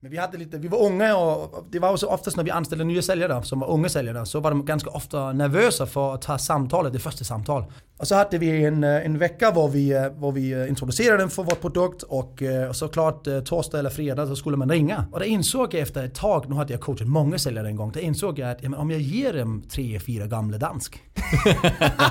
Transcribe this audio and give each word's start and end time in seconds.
Men 0.00 0.10
vi, 0.10 0.16
hade 0.16 0.38
lite, 0.38 0.58
vi 0.58 0.68
var 0.68 0.82
unga 0.82 1.16
och 1.16 1.66
det 1.70 1.78
var 1.78 1.92
också 1.92 2.06
oftast 2.06 2.36
när 2.36 2.44
vi 2.44 2.50
anställde 2.50 2.84
nya 2.84 3.02
säljare 3.02 3.42
som 3.42 3.60
var 3.60 3.70
unga 3.70 3.88
säljare 3.88 4.26
så 4.26 4.40
var 4.40 4.50
de 4.50 4.64
ganska 4.64 4.90
ofta 4.90 5.32
nervösa 5.32 5.86
för 5.86 6.14
att 6.14 6.22
ta 6.22 6.38
samtalet, 6.38 6.92
det 6.92 6.98
första 6.98 7.24
samtal. 7.24 7.64
Och 7.98 8.08
så 8.08 8.14
hade 8.14 8.38
vi 8.38 8.64
en, 8.64 8.84
eh, 8.84 9.06
en 9.06 9.18
vecka 9.18 9.50
var 9.50 9.68
vi, 9.68 9.92
eh, 9.92 10.08
var 10.08 10.32
vi 10.32 10.52
eh, 10.52 10.68
introducerade 10.68 11.18
den 11.18 11.30
för 11.30 11.42
vår 11.42 11.54
produkt 11.54 12.02
och, 12.02 12.42
och 12.68 12.76
såklart 12.76 13.24
torsdag 13.44 13.78
eller 13.78 13.90
fredag 13.90 14.26
så 14.26 14.36
skulle 14.36 14.56
man 14.56 14.70
ringa. 14.70 15.04
Och 15.12 15.20
det 15.20 15.26
insåg 15.26 15.74
jag 15.74 15.80
efter 15.82 16.04
ett 16.04 16.14
tag, 16.14 16.48
nu 16.48 16.54
hade 16.54 16.72
jag 16.72 16.80
coachat 16.80 17.08
många 17.08 17.38
säljare 17.38 17.68
en 17.68 17.76
gång, 17.76 17.92
det 17.92 18.02
insåg 18.02 18.38
jag 18.38 18.50
att 18.50 18.62
ja, 18.62 18.76
om 18.76 18.90
jag 18.90 19.00
ger 19.00 19.32
dem 19.32 19.62
tre, 19.70 20.00
fyra 20.00 20.26
gamla 20.26 20.58
dansk. 20.58 21.02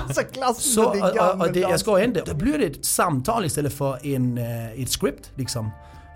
så 0.14 0.22
klassiskt 0.32 0.74
så, 0.74 0.84
och, 0.84 1.40
och 1.40 1.52
det, 1.52 1.60
Jag 1.60 1.80
ska 1.80 2.04
inte, 2.04 2.22
då 2.26 2.34
blir 2.34 2.58
det 2.58 2.66
ett 2.66 2.84
samtal 2.84 3.44
istället 3.44 3.72
för 3.72 4.06
en, 4.06 4.38
ett 4.38 4.90
script 4.90 5.30
liksom. 5.34 5.70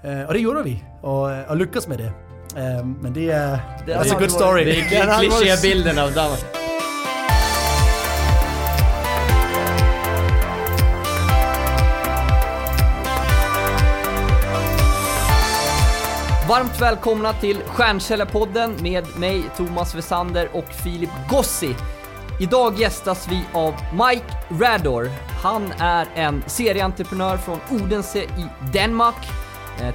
Eh, 0.05 0.23
och 0.23 0.33
det 0.33 0.41
gjorde 0.41 0.63
vi 0.63 0.85
och, 1.01 1.49
och 1.49 1.57
lyckades 1.57 1.89
med 1.89 1.99
det. 1.99 2.13
Eh, 2.61 2.85
men 2.85 3.13
det 3.13 3.31
är... 3.31 3.59
Det 3.87 3.93
är 3.93 4.13
en 4.13 4.21
good 4.21 4.31
story. 4.31 4.65
Det 4.65 4.97
är 4.97 5.19
klichébilden 5.19 5.99
av 5.99 6.13
Danmark. 6.13 6.45
Varmt 16.49 16.81
välkomna 16.81 17.33
till 17.33 17.57
Stjärnkällarpodden 17.67 18.75
med 18.81 19.05
mig 19.19 19.43
Thomas 19.57 19.95
Wessander 19.95 20.49
och 20.53 20.69
Filip 20.69 21.11
Gossi. 21.31 21.75
Idag 22.41 22.81
gästas 22.81 23.29
vi 23.31 23.43
av 23.53 23.75
Mike 23.93 24.27
Rador. 24.65 25.11
Han 25.43 25.73
är 25.79 26.07
en 26.15 26.45
serieentreprenör 26.47 27.37
från 27.37 27.59
Odense 27.71 28.19
i 28.19 28.47
Danmark 28.75 29.17
Eh, 29.17 29.42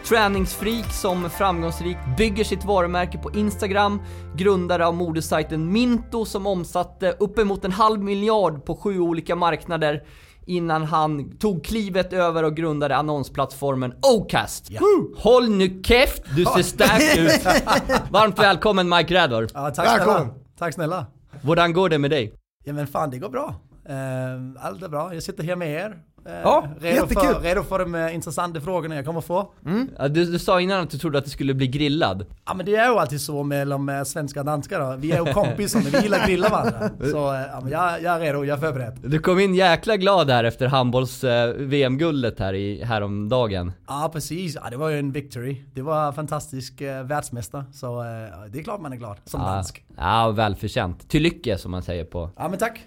träningsfreak 0.06 0.94
som 0.94 1.30
framgångsrikt 1.30 2.00
bygger 2.18 2.44
sitt 2.44 2.66
varumärke 2.66 3.18
på 3.18 3.32
Instagram, 3.32 4.02
grundare 4.36 4.88
av 4.88 4.96
modesajten 4.96 5.72
Minto 5.72 6.26
som 6.26 6.48
omsatte 6.48 7.16
uppemot 7.20 7.66
en 7.66 7.72
halv 7.72 8.04
miljard 8.04 8.66
på 8.66 8.76
sju 8.76 9.00
olika 9.00 9.36
marknader 9.36 10.04
innan 10.46 10.84
han 10.84 11.38
tog 11.38 11.66
klivet 11.66 12.14
över 12.14 12.44
och 12.44 12.56
grundade 12.56 12.96
annonsplattformen 12.96 13.94
Ocast. 14.02 14.70
Ja. 14.70 14.82
Håll 15.18 15.50
nu 15.50 15.82
käft, 15.84 16.24
du 16.36 16.46
ser 16.46 16.64
stark 16.64 17.18
ut! 17.18 17.46
Varmt 18.12 18.40
välkommen 18.40 18.90
Mike 18.90 19.16
Rador. 19.16 19.48
Ja, 19.54 19.72
tack 19.72 19.88
snälla. 19.88 20.28
Tack 20.60 20.74
snälla. 20.74 21.06
Hur 21.42 21.74
går 21.74 21.90
det 21.90 21.98
med 21.98 22.12
dig? 22.12 22.34
Ja 22.64 22.74
men 22.74 22.88
fan 22.88 23.10
det 23.10 23.18
går 23.18 23.30
bra. 23.30 23.56
Uh, 23.90 24.66
allt 24.66 24.84
är 24.84 24.90
bra. 24.90 25.14
Jag 25.14 25.24
sitter 25.24 25.44
här 25.44 25.56
med 25.56 25.72
er 25.72 25.98
Eh, 26.17 26.17
ja, 26.44 26.68
redo 26.80 26.96
jättekul! 26.96 27.34
För, 27.34 27.42
redo 27.42 27.64
för 27.64 27.80
de 27.80 27.96
eh, 27.96 28.16
intressanta 28.16 28.62
frågorna 28.62 28.96
jag 28.96 29.06
kommer 29.06 29.22
få. 29.22 29.52
Mm. 29.66 29.90
Ja, 29.98 30.08
du, 30.08 30.26
du, 30.26 30.40
sa 30.40 30.62
innan 30.62 30.84
att 30.84 30.90
du 30.90 30.98
trodde 30.98 31.18
att 31.18 31.26
det 31.26 31.30
skulle 31.30 31.54
bli 31.54 31.68
grillad. 31.68 32.26
Ja 32.46 32.54
men 32.54 32.66
det 32.66 32.76
är 32.76 32.90
ju 32.92 33.00
alltid 33.00 33.22
så 33.22 33.44
mellan 33.44 33.90
eh, 33.90 34.04
svenska 34.04 34.40
och 34.40 34.46
danskar 34.46 34.80
då. 34.80 34.96
Vi 34.98 35.12
är 35.12 35.26
ju 35.26 35.34
kompisar 35.34 35.80
men 35.80 35.92
vi 35.92 36.00
gillar 36.00 36.20
att 36.20 36.28
grilla 36.28 36.50
varandra. 36.50 36.90
Så 37.12 37.18
ja, 37.18 37.70
jag, 37.70 38.02
jag 38.02 38.16
är 38.16 38.20
redo, 38.20 38.46
jag 38.46 38.58
är 38.58 38.62
förberedd. 38.62 39.00
Du 39.04 39.20
kom 39.20 39.40
in 39.40 39.56
jäkla 39.56 39.98
glad 39.98 40.30
här 40.30 40.44
efter 40.44 40.68
handbolls 40.68 41.24
eh, 41.24 41.54
VM-guldet 41.54 42.40
här 42.40 42.54
i, 42.54 42.84
häromdagen. 42.84 43.72
Ja 43.88 44.10
precis, 44.14 44.56
ja, 44.56 44.70
det 44.70 44.78
var 44.78 44.90
ju 44.90 45.00
en 45.00 45.12
victory. 45.12 45.62
Det 45.74 45.82
var 45.82 46.12
fantastisk 46.12 46.82
eh, 46.82 47.04
världsmästare. 47.04 47.66
Så 47.74 48.02
eh, 48.02 48.06
det 48.50 48.60
är 48.60 48.64
klart 48.64 48.82
man 48.82 48.94
är 48.94 48.98
glad 48.98 49.18
som 49.26 49.42
ja. 49.42 49.48
dansk. 49.48 49.86
Ja, 49.98 50.32
välförtjänt. 50.32 51.10
Till 51.10 51.24
lycka 51.24 51.58
som 51.58 51.72
man 51.72 51.84
säger 51.84 52.06
på... 52.06 52.30
Ja 52.38 52.50
men 52.50 52.60
tack. 52.60 52.80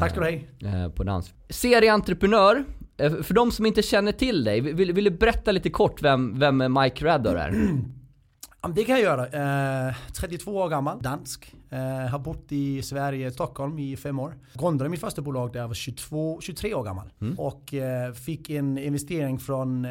tack 0.00 0.10
ska 0.10 0.20
du 0.20 0.68
ha. 0.68 0.90
på 0.90 1.04
dans. 1.04 1.32
Serieentreprenör 1.48 2.56
Eh, 2.56 2.64
för 2.96 3.34
de 3.34 3.52
som 3.52 3.66
inte 3.66 3.82
känner 3.82 4.12
till 4.12 4.44
dig, 4.44 4.60
vill, 4.60 4.92
vill 4.92 5.04
du 5.04 5.10
berätta 5.10 5.52
lite 5.52 5.70
kort 5.70 6.02
vem, 6.02 6.38
vem 6.38 6.76
Mike 6.80 7.04
Rador 7.04 7.38
är? 7.38 7.52
Det 8.74 8.84
kan 8.84 9.00
jag 9.00 9.04
göra. 9.04 9.26
Eh, 9.88 9.94
32 10.12 10.56
år 10.56 10.68
gammal, 10.68 11.02
dansk. 11.02 11.54
Eh, 11.70 12.10
har 12.10 12.18
bott 12.18 12.52
i 12.52 12.82
Sverige, 12.82 13.30
Stockholm 13.30 13.78
i 13.78 13.96
fem 13.96 14.18
år. 14.18 14.34
Grundade 14.54 14.90
mitt 14.90 15.00
första 15.00 15.22
bolag 15.22 15.52
där 15.52 15.60
jag 15.60 15.68
var 15.68 15.74
22, 15.74 16.40
23 16.40 16.74
år 16.74 16.84
gammal. 16.84 17.12
Mm. 17.20 17.38
Och 17.38 17.74
eh, 17.74 18.12
fick 18.12 18.50
en 18.50 18.78
investering 18.78 19.38
från 19.38 19.84
eh, 19.84 19.90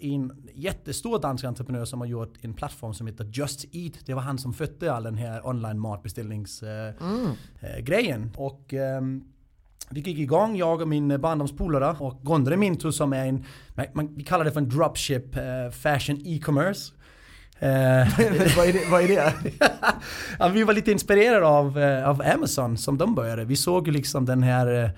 en 0.00 0.32
jättestor 0.54 1.18
dansk 1.18 1.44
entreprenör 1.44 1.84
som 1.84 2.00
har 2.00 2.06
gjort 2.06 2.34
en 2.40 2.54
plattform 2.54 2.94
som 2.94 3.06
heter 3.06 3.30
Just 3.32 3.64
Eat. 3.72 3.92
Det 4.06 4.14
var 4.14 4.22
han 4.22 4.38
som 4.38 4.52
födde 4.52 4.92
all 4.92 5.02
den 5.02 5.18
här 5.18 5.46
online 5.46 5.78
matbeställningsgrejen. 5.78 8.20
Mm. 8.20 8.30
Eh, 8.34 8.40
och 8.40 8.74
ehm, 8.74 9.24
vi 9.90 10.00
gick 10.00 10.18
igång, 10.18 10.56
jag 10.56 10.80
och 10.80 10.88
min 10.88 11.20
barndomspolare 11.20 11.96
och 11.98 12.20
grundade 12.22 12.56
Minto 12.56 12.92
som 12.92 13.12
är 13.12 13.26
en, 13.26 13.44
man, 13.92 14.14
vi 14.16 14.24
kallar 14.24 14.44
det 14.44 14.52
för 14.52 14.60
en 14.60 14.68
dropship 14.68 15.36
uh, 15.36 15.70
fashion 15.70 16.22
e-commerce. 16.24 16.92
Uh, 17.62 17.68
vad, 18.56 18.68
är 18.68 18.72
det, 18.72 18.90
vad 18.90 19.02
är 19.02 19.08
det? 19.08 19.32
ja, 20.38 20.48
vi 20.48 20.62
var 20.62 20.74
lite 20.74 20.92
inspirerade 20.92 21.46
av, 21.46 21.78
uh, 21.78 22.08
av 22.08 22.22
Amazon 22.34 22.78
som 22.78 22.98
de 22.98 23.14
började. 23.14 23.44
Vi 23.44 23.56
såg 23.56 23.86
ju 23.86 23.92
liksom 23.92 24.24
den 24.24 24.42
här 24.42 24.92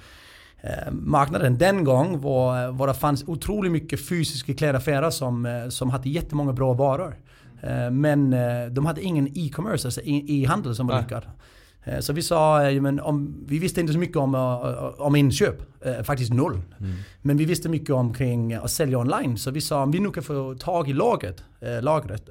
marknaden 0.91 1.59
den 1.59 1.85
gång 1.85 2.21
var, 2.21 2.73
var 2.73 2.87
det 2.87 2.95
fanns 2.95 3.25
otroligt 3.27 3.73
mycket 3.73 4.09
fysiska 4.09 4.55
klädaffärer 4.55 5.11
som, 5.11 5.67
som 5.71 5.91
hade 5.91 6.09
jättemånga 6.09 6.53
bra 6.53 6.73
varor. 6.73 7.17
Men 7.91 8.31
de 8.75 8.87
hade 8.87 9.03
ingen 9.03 9.29
e-commerce, 9.35 9.89
alltså 9.89 10.01
e-handel 10.05 10.75
som 10.75 10.87
var 10.87 11.01
lyckad. 11.01 11.23
Eh, 11.87 12.01
så 12.01 12.13
vi 12.13 12.23
sa, 12.23 12.63
eh, 12.63 12.81
men 12.81 13.01
om, 13.01 13.45
vi 13.47 13.59
visste 13.59 13.81
inte 13.81 13.93
så 13.93 13.99
mycket 13.99 14.17
om, 14.17 14.35
eh, 14.35 15.01
om 15.01 15.17
inköp, 15.17 15.63
faktiskt 16.05 16.33
noll. 16.33 16.53
Mm. 16.81 16.93
Men 17.23 17.37
vi 17.37 17.45
visste 17.45 17.69
mycket 17.69 17.91
om 17.91 18.15
kring 18.15 18.55
att 18.55 18.71
sälja 18.71 18.99
online. 18.99 19.39
Så 19.39 19.51
vi 19.51 19.61
sa 19.61 19.83
om 19.83 19.91
vi 19.91 20.01
nu 20.01 20.11
kan 20.11 20.23
få 20.23 20.55
tag 20.55 20.89
i 20.89 20.93
lagret, 20.93 21.45
lagret 21.81 22.29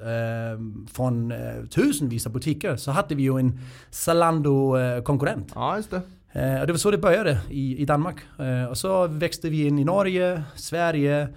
från 0.92 1.32
tusenvis 1.70 2.26
av 2.26 2.32
butiker 2.32 2.76
så 2.76 2.90
hade 2.90 3.14
vi 3.14 3.22
ju 3.22 3.38
en 3.38 3.60
Zalando-konkurrent. 3.90 5.52
Ja, 5.54 5.76
just 5.76 5.90
det. 5.90 5.96
Och 6.60 6.66
det 6.66 6.72
var 6.72 6.76
så 6.76 6.90
det 6.90 6.98
började 6.98 7.38
i, 7.50 7.82
i 7.82 7.84
Danmark. 7.84 8.16
Och 8.70 8.78
så 8.78 9.06
växte 9.06 9.48
vi 9.48 9.66
in 9.66 9.78
i 9.78 9.84
Norge, 9.84 10.42
Sverige, 10.54 11.28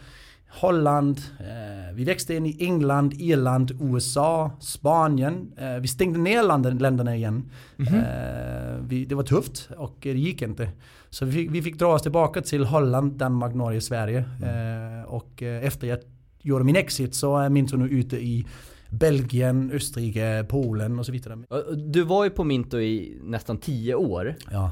Holland, 0.50 1.22
eh, 1.40 1.96
vi 1.96 2.04
växte 2.04 2.36
in 2.36 2.46
i 2.46 2.58
England, 2.60 3.14
Irland, 3.14 3.72
USA, 3.82 4.52
Spanien. 4.60 5.52
Eh, 5.58 5.76
vi 5.76 5.88
stängde 5.88 6.20
ner 6.20 6.44
landen, 6.44 6.78
länderna 6.78 7.16
igen. 7.16 7.52
Mm 7.78 7.94
-hmm. 7.94 8.76
eh, 8.76 8.82
vi, 8.88 9.06
det 9.06 9.16
var 9.16 9.24
tufft 9.24 9.70
och 9.78 9.98
det 10.02 10.14
gick 10.14 10.42
inte. 10.42 10.70
Så 11.10 11.26
vi 11.26 11.32
fick, 11.32 11.52
vi 11.52 11.62
fick 11.62 11.80
dra 11.80 11.94
oss 11.94 12.02
tillbaka 12.02 12.42
till 12.42 12.66
Holland, 12.66 13.12
Danmark, 13.12 13.56
Norge, 13.56 13.82
Sverige. 13.82 14.26
Mm. 14.44 15.06
och 15.06 15.44
eh, 15.44 15.66
efter 15.66 15.88
jag 15.88 16.00
gjorde 16.42 16.64
min 16.64 16.76
exit 16.76 17.16
så 17.16 17.38
är 17.38 17.50
Minto 17.50 17.78
nu 17.78 17.90
ute 17.90 18.18
i 18.18 18.46
Belgien, 18.90 19.72
Österrike, 19.72 20.46
Polen 20.50 21.00
och 21.00 21.06
så 21.06 21.12
vidare. 21.12 21.38
Du 21.76 22.04
var 22.04 22.24
ju 22.24 22.30
på 22.30 22.44
Minto 22.44 22.80
i 22.80 23.20
nästan 23.24 23.58
tio 23.58 23.96
år. 23.96 24.36
Ja. 24.52 24.72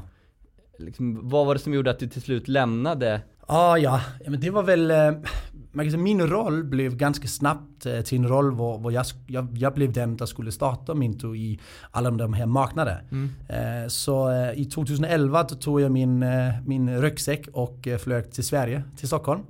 Liksom, 0.78 1.28
vad 1.28 1.46
var 1.46 1.54
det 1.54 1.60
som 1.60 1.74
gjorde 1.74 1.90
att 1.90 1.98
du 1.98 2.08
till 2.08 2.22
slut 2.22 2.48
lämnade? 2.48 3.20
Ah, 3.50 3.76
ja, 3.76 4.00
men 4.26 4.40
det 4.40 4.50
var 4.50 4.62
väl 4.62 4.90
eh, 4.90 5.98
min 5.98 6.26
roll 6.26 6.64
blev 6.64 6.96
ganska 6.96 7.28
snabbt 7.28 7.86
eh, 7.86 8.00
till 8.00 8.18
en 8.18 8.28
roll 8.28 8.52
var, 8.52 8.90
jag, 8.90 9.04
jag, 9.26 9.48
jag, 9.58 9.74
blev 9.74 9.92
den 9.92 10.18
som 10.18 10.26
skulle 10.26 10.52
starta 10.52 10.94
Minto 10.94 11.34
i 11.34 11.58
alla 11.90 12.10
de 12.10 12.32
här 12.32 12.46
marknaderna. 12.46 12.98
Mm. 13.10 13.30
Eh, 13.48 13.88
så 13.88 14.32
i 14.54 14.64
2011 14.64 15.44
tog 15.44 15.80
jag 15.80 15.92
min, 15.92 16.24
min 16.66 17.00
ryggsäck 17.00 17.48
och 17.52 17.88
flög 18.00 18.32
till 18.32 18.44
Sverige, 18.44 18.82
till 18.96 19.06
Stockholm. 19.08 19.42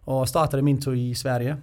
Och 0.00 0.28
startade 0.28 0.62
Minto 0.62 0.94
i 0.94 1.14
Sverige. 1.14 1.56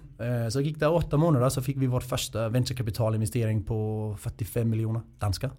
Så 0.50 0.60
gick 0.60 0.80
det 0.80 0.86
åtta 0.86 1.16
månader 1.16 1.48
så 1.48 1.62
fick 1.62 1.76
vi 1.76 1.86
vår 1.86 2.00
första 2.00 2.48
venturekapitalinvestering 2.48 3.62
på 3.62 4.16
45 4.20 4.70
miljoner 4.70 5.00
danska 5.18 5.50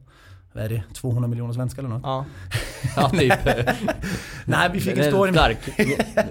vad 0.56 0.64
är 0.64 0.70
det, 0.70 0.84
200 0.94 1.28
miljoner 1.28 1.54
svenskar 1.54 1.84
eller 1.84 1.90
något? 1.90 2.02
Ja, 2.04 2.26
ja 2.96 3.10
typ. 3.10 3.34
Nej 4.46 4.70
vi 4.74 4.80
fick 4.80 4.98
en 4.98 5.04
story 5.04 5.32
stark. 5.32 5.58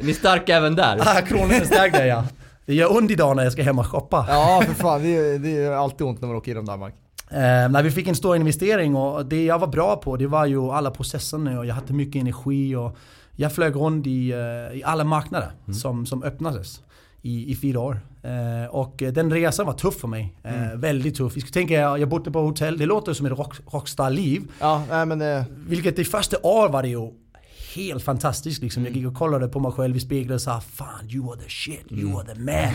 Ni, 0.03 0.11
är 0.11 0.15
starka 0.15 0.57
även 0.57 0.75
där. 0.75 0.97
Ja, 0.97 1.21
kronan 1.27 1.51
är 1.51 1.65
stark 1.65 1.93
där 1.93 2.07
ja. 2.07 2.25
Det 2.67 2.75
gör 2.75 2.97
ont 2.97 3.11
idag 3.11 3.37
när 3.37 3.43
jag 3.43 3.53
ska 3.53 3.63
hem 3.63 3.79
och 3.79 3.87
shoppa. 3.87 4.27
Ja 4.29 4.63
för 4.67 4.75
fan, 4.75 5.03
det 5.03 5.17
är, 5.17 5.39
det 5.39 5.65
är 5.65 5.71
alltid 5.71 6.07
ont 6.07 6.21
när 6.21 6.29
man 6.29 6.37
åker 6.37 6.51
genom 6.51 6.65
Danmark. 6.65 6.95
Eh, 7.31 7.69
när 7.71 7.83
vi 7.83 7.91
fick 7.91 8.09
en 8.09 8.15
stor 8.15 8.37
investering 8.37 8.97
och 8.97 9.27
det 9.27 9.45
jag 9.45 9.59
var 9.59 9.69
bra 9.69 9.97
på 9.97 10.17
det 10.17 10.27
var 10.27 10.47
ju 10.47 10.71
alla 10.71 10.91
processerna 10.91 11.59
och 11.59 11.67
jag 11.67 11.75
hade 11.75 11.93
mycket 11.93 12.21
energi 12.21 12.77
och 12.77 12.97
jag 13.37 13.53
flög 13.53 13.77
runt 13.77 14.07
i, 14.07 14.33
uh, 14.33 14.79
i 14.79 14.83
alla 14.85 15.05
marknader 15.05 15.51
mm. 15.65 15.75
som, 15.75 16.07
som 16.07 16.23
öppnades 16.23 16.81
i, 17.23 17.53
i 17.53 17.57
fyra 17.57 17.81
år. 17.81 18.01
Eh, 18.25 18.71
och 18.71 19.03
den 19.13 19.31
resan 19.33 19.67
var 19.67 19.73
tuff 19.73 20.01
för 20.01 20.09
mig. 20.09 20.35
Eh, 20.43 20.63
mm. 20.63 20.81
Väldigt 20.81 21.17
tuff. 21.17 21.37
Vi 21.37 21.41
ska 21.41 21.51
tänka, 21.51 21.75
jag, 21.75 21.99
jag 21.99 22.09
bodde 22.09 22.31
på 22.31 22.41
hotell. 22.41 22.79
Det 22.79 22.87
låter 22.87 23.13
som 23.13 23.27
ett 23.27 23.33
rock, 23.33 23.57
rockstar-liv. 23.73 24.43
Ja, 24.61 24.83
nej, 24.91 25.07
men 25.07 25.19
det... 25.19 25.45
Vilket 25.67 25.97
det 25.97 26.05
första 26.05 26.37
år 26.43 26.69
var 26.69 26.83
det 26.83 26.89
ju 26.89 27.11
helt 27.75 28.03
fantastiskt 28.03 28.63
liksom. 28.63 28.85
Jag 28.85 28.97
gick 28.97 29.07
och 29.07 29.15
kollade 29.15 29.49
på 29.49 29.61
mig 29.61 29.73
själv 29.73 29.97
i 29.97 30.01
spegeln 30.01 30.35
och 30.35 30.41
sa 30.41 30.61
Fan, 30.61 31.11
you 31.11 31.31
are 31.33 31.37
the 31.41 31.49
shit, 31.49 31.93
you 31.93 32.19
are 32.21 32.35
the 32.35 32.41
man. 32.41 32.73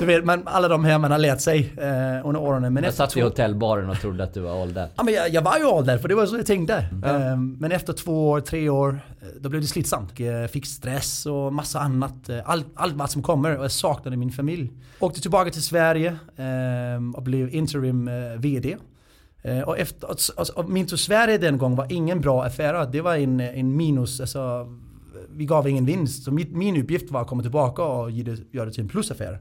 du 0.00 0.06
vet, 0.06 0.24
man, 0.24 0.42
alla 0.44 0.68
de 0.68 0.84
här 0.84 0.98
man 0.98 1.10
har 1.10 1.18
lärt 1.18 1.40
sig 1.40 1.72
eh, 1.78 2.26
under 2.28 2.40
åren. 2.40 2.72
Men 2.74 2.84
Jag 2.84 2.94
satt 2.94 3.10
i 3.16 3.20
två- 3.20 3.24
hotellbaren 3.26 3.90
och 3.90 4.00
trodde 4.00 4.24
att 4.24 4.34
du 4.34 4.40
var 4.40 4.62
all 4.62 4.74
that. 4.74 4.90
Ja, 4.96 5.02
men 5.02 5.14
jag, 5.14 5.30
jag 5.30 5.42
var 5.42 5.58
ju 5.58 5.64
all 5.64 5.98
för 5.98 6.08
det 6.08 6.14
var 6.14 6.26
så 6.26 6.36
jag 6.36 6.46
tänkte. 6.46 6.86
Ehm, 7.06 7.56
men 7.60 7.72
efter 7.72 7.92
två 7.92 8.30
år, 8.30 8.40
tre 8.40 8.68
år, 8.68 9.00
eh, 9.20 9.26
då 9.40 9.48
blev 9.48 9.62
det 9.62 9.68
slitsamt. 9.68 10.20
Jag 10.20 10.50
fick 10.50 10.66
stress 10.66 11.26
och 11.26 11.52
massa 11.52 11.80
annat. 11.80 12.28
Eh, 12.28 12.38
Allt, 12.44 12.66
allt 12.74 12.94
vad 12.94 13.10
som 13.10 13.22
kommer 13.22 13.58
och 13.58 13.64
jag 13.64 13.72
saknade 13.72 14.16
min 14.16 14.32
familj. 14.32 14.72
Åkte 15.00 15.20
tillbaka 15.20 15.50
till 15.50 15.62
Sverige 15.62 16.16
ehm, 16.36 17.14
och 17.14 17.22
blev 17.22 17.54
interim 17.54 18.08
eh, 18.08 18.14
VD. 18.38 18.76
Eh, 19.46 19.60
och, 19.60 19.78
efter, 19.78 20.10
och, 20.10 20.48
och 20.64 20.70
min 20.70 20.86
till 20.86 20.98
Sverige 20.98 21.38
den 21.38 21.58
gången 21.58 21.76
var 21.76 21.92
ingen 21.92 22.20
bra 22.20 22.44
affär. 22.44 22.88
Det 22.92 23.00
var 23.00 23.16
en, 23.16 23.40
en 23.40 23.76
minus, 23.76 24.20
alltså, 24.20 24.66
vi 25.30 25.44
gav 25.44 25.68
ingen 25.68 25.86
vinst. 25.86 26.22
Så 26.24 26.32
mitt, 26.32 26.52
min 26.52 26.82
uppgift 26.82 27.10
var 27.10 27.20
att 27.20 27.28
komma 27.28 27.42
tillbaka 27.42 27.82
och 27.82 28.10
ge 28.10 28.22
det, 28.22 28.38
göra 28.52 28.66
det 28.66 28.72
till 28.72 28.82
en 28.82 28.88
plusaffär. 28.88 29.40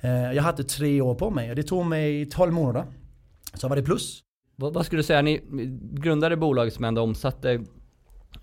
Eh, 0.00 0.32
jag 0.32 0.42
hade 0.42 0.64
tre 0.64 1.00
år 1.00 1.14
på 1.14 1.30
mig 1.30 1.50
och 1.50 1.56
det 1.56 1.62
tog 1.62 1.86
mig 1.86 2.26
12 2.26 2.52
månader. 2.52 2.84
Så 3.54 3.68
var 3.68 3.76
det 3.76 3.82
plus. 3.82 4.20
Vad, 4.56 4.74
vad 4.74 4.86
skulle 4.86 4.98
du 4.98 5.04
säga, 5.06 5.22
ni 5.22 5.40
grundade 5.92 6.36
bolag 6.36 6.72
som 6.72 6.84
ändå 6.84 7.02
omsatte 7.02 7.50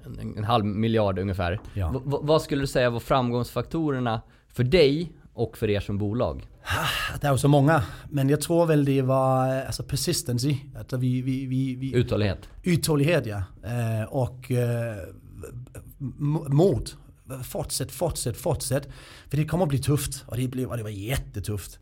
en, 0.05 0.37
en 0.37 0.43
halv 0.43 0.65
miljard 0.65 1.19
ungefär. 1.19 1.59
Ja. 1.73 1.91
V- 1.91 1.99
vad 2.21 2.41
skulle 2.41 2.61
du 2.61 2.67
säga 2.67 2.89
var 2.89 2.99
framgångsfaktorerna 2.99 4.21
för 4.53 4.63
dig 4.63 5.11
och 5.33 5.57
för 5.57 5.69
er 5.69 5.79
som 5.79 5.97
bolag? 5.97 6.47
Det 7.21 7.27
är 7.27 7.31
ju 7.31 7.37
så 7.37 7.47
många. 7.47 7.83
Men 8.09 8.29
jag 8.29 8.41
tror 8.41 8.65
väl 8.65 8.85
det 8.85 9.01
var 9.01 9.57
eh, 9.59 9.65
alltså 9.65 9.83
persistency. 9.83 10.57
Att 10.75 10.93
vi, 10.93 11.21
vi, 11.21 11.45
vi, 11.45 11.75
vi, 11.75 11.95
Uthållighet. 11.95 12.49
uthållighet 12.63 13.25
ja. 13.25 13.43
Eh, 13.63 14.03
och 14.09 14.51
eh, 14.51 14.97
m- 15.99 16.39
mod. 16.47 16.89
Fortsätt, 17.43 17.91
fortsätt, 17.91 18.37
fortsätt. 18.37 18.87
För 19.29 19.37
det 19.37 19.45
kommer 19.45 19.63
att 19.63 19.69
bli 19.69 19.79
tufft. 19.79 20.23
Och 20.27 20.37
det, 20.37 20.47
blev, 20.47 20.67
och 20.69 20.77
det 20.77 20.83
var 20.83 20.89
jättetufft. 20.89 21.79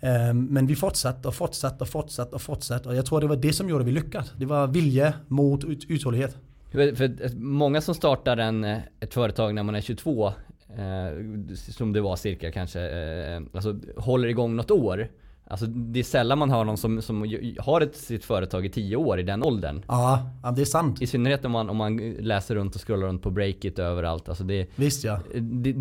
Eh, 0.00 0.32
men 0.34 0.66
vi 0.66 0.76
fortsatte 0.76 1.28
och 1.28 1.34
fortsatte 1.34 1.84
och 1.84 1.88
fortsatte 1.88 2.34
och 2.34 2.42
fortsatte. 2.42 2.88
Och 2.88 2.94
jag 2.96 3.06
tror 3.06 3.20
det 3.20 3.26
var 3.26 3.36
det 3.36 3.52
som 3.52 3.68
gjorde 3.68 3.84
vi 3.84 3.92
lyckades. 3.92 4.32
Det 4.36 4.46
var 4.46 4.66
vilja, 4.66 5.12
mod, 5.28 5.64
ut, 5.64 5.84
uthållighet. 5.88 6.36
För, 6.70 7.36
många 7.38 7.80
som 7.80 7.94
startar 7.94 8.36
en, 8.36 8.64
eh, 8.64 8.78
ett 9.00 9.14
företag 9.14 9.54
när 9.54 9.62
man 9.62 9.74
är 9.74 9.80
22, 9.80 10.32
eh, 10.76 11.54
som 11.54 11.92
det 11.92 12.00
var 12.00 12.16
cirka 12.16 12.52
kanske, 12.52 12.80
eh, 12.80 13.42
alltså 13.52 13.76
håller 13.96 14.28
igång 14.28 14.56
något 14.56 14.70
år. 14.70 15.08
Alltså 15.50 15.66
det 15.66 15.98
är 15.98 16.04
sällan 16.04 16.38
man 16.38 16.50
hör 16.50 16.64
någon 16.64 16.76
som, 16.76 17.02
som 17.02 17.40
har 17.58 17.80
ett, 17.80 17.96
sitt 17.96 18.24
företag 18.24 18.66
i 18.66 18.68
10 18.68 18.96
år 18.96 19.20
i 19.20 19.22
den 19.22 19.42
åldern. 19.42 19.82
Ja, 19.88 20.30
ja, 20.42 20.50
det 20.50 20.60
är 20.60 20.64
sant. 20.64 21.02
I 21.02 21.06
synnerhet 21.06 21.44
om 21.44 21.52
man, 21.52 21.70
om 21.70 21.76
man 21.76 21.96
läser 22.20 22.54
runt 22.54 22.74
och 22.74 22.86
scrollar 22.86 23.06
runt 23.06 23.22
på 23.22 23.30
Breakit 23.30 23.78
överallt. 23.78 24.28
Alltså 24.28 24.44
det, 24.44 24.68
Visst 24.76 25.04
ja. 25.04 25.20
det, 25.34 25.74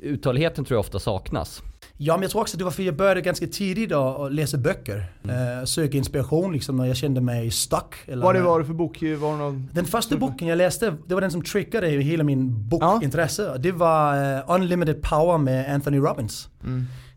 uthålligheten 0.00 0.64
tror 0.64 0.76
jag 0.76 0.80
ofta 0.80 0.98
saknas. 0.98 1.62
Ja 1.96 2.14
men 2.14 2.22
jag 2.22 2.30
tror 2.30 2.40
också 2.42 2.54
att 2.54 2.58
det 2.58 2.64
var 2.64 2.70
för 2.70 2.82
jag 2.82 2.96
började 2.96 3.20
ganska 3.20 3.46
tidigt 3.46 3.92
att 3.92 4.32
läsa 4.32 4.58
böcker. 4.58 5.12
Eh, 5.24 5.64
söka 5.64 5.96
inspiration 5.96 6.52
liksom 6.52 6.76
när 6.76 6.86
jag 6.86 6.96
kände 6.96 7.20
mig 7.20 7.50
stuck. 7.50 7.94
Eller 8.06 8.22
Vad 8.22 8.34
det 8.34 8.40
var 8.40 8.58
det 8.58 8.64
för 8.64 8.74
bok? 8.74 9.02
Var 9.02 9.36
någon... 9.36 9.68
Den 9.72 9.84
första 9.84 10.16
boken 10.16 10.48
jag 10.48 10.56
läste, 10.58 10.96
det 11.06 11.14
var 11.14 11.20
den 11.20 11.30
som 11.30 11.42
triggade 11.42 11.88
hela 11.88 12.24
min 12.24 12.68
bokintresse. 12.68 13.58
Det 13.58 13.72
var 13.72 14.36
eh, 14.36 14.42
Unlimited 14.48 15.02
Power 15.02 15.38
med 15.38 15.74
Anthony 15.74 15.98
Robbins. 15.98 16.48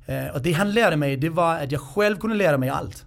Eh, 0.05 0.35
och 0.35 0.41
det 0.41 0.51
han 0.51 0.71
lärde 0.71 0.95
mig, 0.95 1.17
det 1.17 1.29
var 1.29 1.55
att 1.55 1.71
jag 1.71 1.81
själv 1.81 2.17
kunde 2.17 2.35
lära 2.35 2.57
mig 2.57 2.69
allt. 2.69 3.05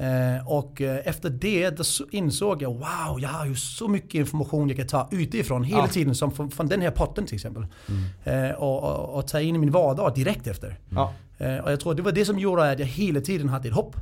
Eh, 0.00 0.48
och 0.48 0.80
eh, 0.80 1.00
efter 1.08 1.30
det 1.30 1.80
insåg 2.10 2.62
jag, 2.62 2.70
wow, 2.74 3.20
jag 3.20 3.28
har 3.28 3.46
ju 3.46 3.54
så 3.54 3.88
mycket 3.88 4.14
information 4.14 4.68
jag 4.68 4.76
kan 4.78 4.86
ta 4.86 5.08
utifrån 5.12 5.64
hela 5.64 5.80
Ja. 5.80 5.86
tiden. 5.86 6.14
Som 6.14 6.30
från, 6.32 6.50
från 6.50 6.66
den 6.68 6.80
här 6.80 6.90
potten 6.90 7.26
till 7.26 7.34
exempel. 7.34 7.66
Eh, 8.24 8.50
och, 8.50 8.82
och, 8.84 9.18
och 9.18 9.28
ta 9.28 9.40
in 9.40 9.54
i 9.54 9.58
min 9.58 9.70
vardag 9.70 10.14
direkt 10.14 10.46
efter. 10.46 10.78
Ja. 10.90 11.12
Eh, 11.38 11.56
och 11.58 11.72
jag 11.72 11.80
tror 11.80 11.94
det 11.94 12.02
var 12.02 12.12
det 12.12 12.24
som 12.24 12.38
gjorde 12.38 12.70
att 12.70 12.78
jag 12.78 12.86
hela 12.86 13.20
tiden 13.20 13.48
hade 13.48 13.68
ett 13.68 13.74
hopp. 13.74 13.96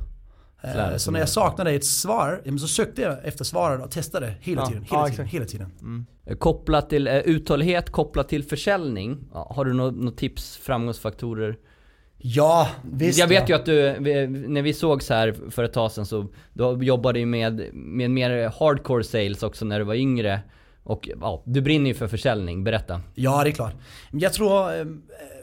Eh, 0.61 0.97
så 0.97 1.11
när 1.11 1.19
jag 1.19 1.29
saknade 1.29 1.71
ett 1.71 1.85
svar, 1.85 2.41
ja, 2.45 2.57
så 2.57 2.67
sökte 2.67 3.01
jag 3.01 3.25
efter 3.25 3.45
svaret 3.45 3.83
och 3.85 3.91
testade 3.91 4.33
hela 4.41 4.61
Ja, 4.61 4.67
tiden. 4.67 4.85
ja, 4.91 4.95
Hela 4.97 5.07
tiden, 5.07 5.25
exakt. 5.25 5.33
hela 5.33 5.45
tiden. 5.45 6.05
Eh, 6.25 6.35
Kopplat 6.37 6.89
till 6.89 7.07
uthållighet, 7.07 7.89
kopplat 7.89 8.29
till 8.29 8.43
försäljning. 8.43 9.17
Ja, 9.33 9.51
Har 9.55 9.65
du 9.65 9.73
något 9.73 9.95
nå 9.95 10.11
tips, 10.11 10.57
framgångsfaktorer? 10.57 11.55
Ja, 12.17 12.69
visst. 12.91 13.19
jag 13.19 13.27
vet 13.27 13.49
ja. 13.49 13.55
ju 13.55 13.61
att 13.61 13.65
du, 13.65 13.99
när 14.27 14.61
vi 14.61 14.73
sågs 14.73 15.09
här 15.09 15.35
för 15.49 15.63
ett 15.63 15.73
tag 15.73 15.91
sedan 15.91 16.05
så 16.05 16.27
du 16.53 16.85
jobbade 16.85 17.19
ju 17.19 17.25
med, 17.25 17.69
med 17.73 18.11
mer 18.11 18.51
hardcore 18.59 19.03
sales 19.03 19.43
också 19.43 19.65
när 19.65 19.79
du 19.79 19.85
var 19.85 19.95
yngre. 19.95 20.41
Och 20.83 21.09
ja, 21.21 21.43
du 21.45 21.61
brinner 21.61 21.87
ju 21.87 21.93
för 21.93 22.07
försäljning, 22.07 22.63
berätta. 22.63 23.01
Ja, 23.13 23.43
det 23.43 23.49
är 23.49 23.51
klart. 23.51 23.75
Jag 24.11 24.33
tror 24.33 24.79
eh, 24.79 24.85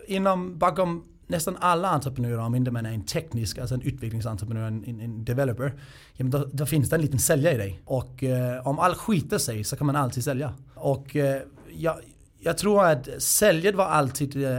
inom, 0.06 0.58
bakom 0.58 1.04
nästan 1.26 1.56
alla 1.60 1.88
entreprenörer, 1.88 2.38
om 2.38 2.54
inte 2.54 2.70
man 2.70 2.86
är 2.86 2.92
en 2.92 3.04
teknisk, 3.04 3.58
alltså 3.58 3.74
en 3.74 3.82
utvecklingsentreprenör, 3.82 4.66
en, 4.66 4.84
en, 4.84 5.00
en 5.00 5.24
developer, 5.24 5.72
ja, 6.12 6.24
men 6.24 6.30
då, 6.30 6.48
då 6.52 6.66
finns 6.66 6.90
det 6.90 6.96
en 6.96 7.02
liten 7.02 7.18
säljare 7.18 7.54
i 7.54 7.58
dig. 7.58 7.80
Och 7.84 8.24
eh, 8.24 8.66
om 8.66 8.78
allt 8.78 8.98
skiter 8.98 9.38
sig 9.38 9.64
så 9.64 9.76
kan 9.76 9.86
man 9.86 9.96
alltid 9.96 10.24
sälja. 10.24 10.54
Och 10.74 11.16
eh, 11.16 11.42
jag, 11.76 11.96
jag 12.38 12.58
tror 12.58 12.84
att 12.84 13.08
säljet 13.22 13.74
var 13.74 13.86
alltid 13.86 14.44
eh, 14.44 14.50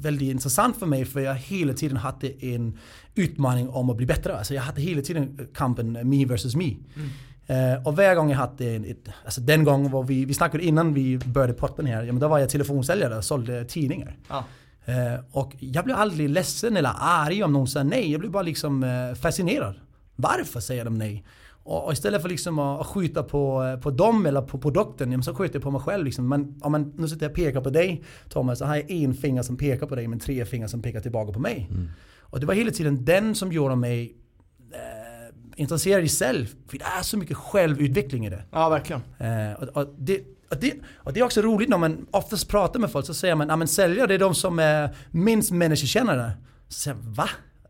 väldigt 0.00 0.30
intressant 0.30 0.76
för 0.76 0.86
mig 0.86 1.04
för 1.04 1.20
jag 1.20 1.34
hela 1.34 1.72
tiden 1.72 1.96
hade 1.96 2.44
en 2.44 2.78
utmaning 3.14 3.68
om 3.68 3.90
att 3.90 3.96
bli 3.96 4.06
bättre. 4.06 4.38
Alltså 4.38 4.54
jag 4.54 4.62
hade 4.62 4.80
hela 4.80 5.02
tiden 5.02 5.48
kampen 5.54 5.92
me 5.92 6.24
versus 6.24 6.56
me. 6.56 6.76
Eh, 7.46 7.86
och 7.86 7.96
varje 7.96 8.14
gång 8.14 8.30
jag 8.30 8.38
hade 8.38 8.70
en, 8.76 8.84
ett, 8.84 9.08
alltså 9.24 9.40
den 9.40 9.64
gången 9.64 9.90
var 9.90 10.02
vi, 10.02 10.24
vi 10.24 10.34
snackade 10.34 10.64
innan 10.64 10.94
vi 10.94 11.18
började 11.18 11.52
podden 11.52 11.86
här, 11.86 12.02
ja, 12.02 12.12
men 12.12 12.20
då 12.20 12.28
var 12.28 12.38
jag 12.38 12.50
telefonsäljare 12.50 13.16
och 13.16 13.24
sålde 13.24 13.64
tidningar. 13.64 14.16
Ja. 14.28 14.44
Eh, 14.84 15.20
och 15.30 15.52
jag 15.58 15.84
blev 15.84 15.96
aldrig 15.96 16.28
ledsen 16.28 16.76
eller 16.76 16.92
arg 16.98 17.42
om 17.42 17.52
någon 17.52 17.68
sa 17.68 17.82
nej. 17.82 18.10
Jag 18.10 18.20
blev 18.20 18.32
bara 18.32 18.42
liksom 18.42 18.82
eh, 18.82 19.14
fascinerad. 19.14 19.74
Varför 20.16 20.60
säger 20.60 20.84
de 20.84 20.98
nej? 20.98 21.24
Och, 21.68 21.84
och 21.86 21.92
istället 21.92 22.22
för 22.22 22.28
liksom 22.28 22.58
att, 22.58 22.86
skjuta 22.86 23.22
på, 23.22 23.64
eh, 23.64 23.80
på 23.80 23.90
dem 23.90 24.26
eller 24.26 24.42
på 24.42 24.58
produkten, 24.58 25.22
så 25.22 25.34
skjuter 25.34 25.54
jag 25.54 25.62
på 25.62 25.70
mig 25.70 25.80
själv. 25.80 26.04
Liksom. 26.04 26.28
Men 26.28 26.54
om 26.60 26.72
man, 26.72 26.92
nu 26.96 27.08
sitter 27.08 27.22
jag 27.22 27.30
och 27.30 27.36
pekar 27.36 27.60
på 27.60 27.70
dig 27.70 28.02
Thomas, 28.28 28.58
så 28.58 28.64
har 28.64 28.76
jag 28.76 28.90
en 28.90 29.14
finger 29.14 29.42
som 29.42 29.56
pekar 29.56 29.86
på 29.86 29.94
dig 29.94 30.08
men 30.08 30.18
tre 30.18 30.44
fingrar 30.44 30.68
som 30.68 30.82
pekar 30.82 31.00
tillbaka 31.00 31.32
på 31.32 31.40
mig. 31.40 31.68
Och 32.20 32.40
det 32.40 32.46
var 32.46 32.54
hela 32.54 32.70
tiden 32.70 33.04
den 33.04 33.34
som 33.34 33.52
gjorde 33.52 33.76
mig 33.76 34.16
eh, 34.72 35.60
intresserad 35.60 36.04
i 36.04 36.08
själv. 36.08 36.46
För 36.68 36.78
det 36.78 36.84
är 36.98 37.02
så 37.02 37.18
mycket 37.18 37.36
självutveckling 37.36 38.26
i 38.26 38.30
det. 38.30 38.44
ja, 38.50 38.68
verkligen. 38.68 39.02
Eh, 39.18 39.52
och, 39.52 39.68
och, 39.68 39.94
det, 39.98 40.20
och, 40.50 40.56
det, 40.60 40.74
och 40.96 41.12
det 41.12 41.20
är 41.20 41.24
också 41.24 41.42
roligt 41.42 41.68
när 41.68 41.78
man 41.78 42.06
oftast 42.10 42.48
pratar 42.48 42.80
med 42.80 42.90
folk 42.90 43.06
så 43.06 43.14
säger 43.14 43.34
man 43.34 43.62
att 43.62 43.70
säljare 43.70 44.06
det 44.06 44.14
är 44.14 44.18
de 44.18 44.34
som 44.34 44.58
är 44.58 44.96
minst 45.10 45.50
människokännare. 45.50 46.32
Så 46.68 46.80
säger 46.80 46.96
jag, 46.96 47.04
va? 47.04 47.28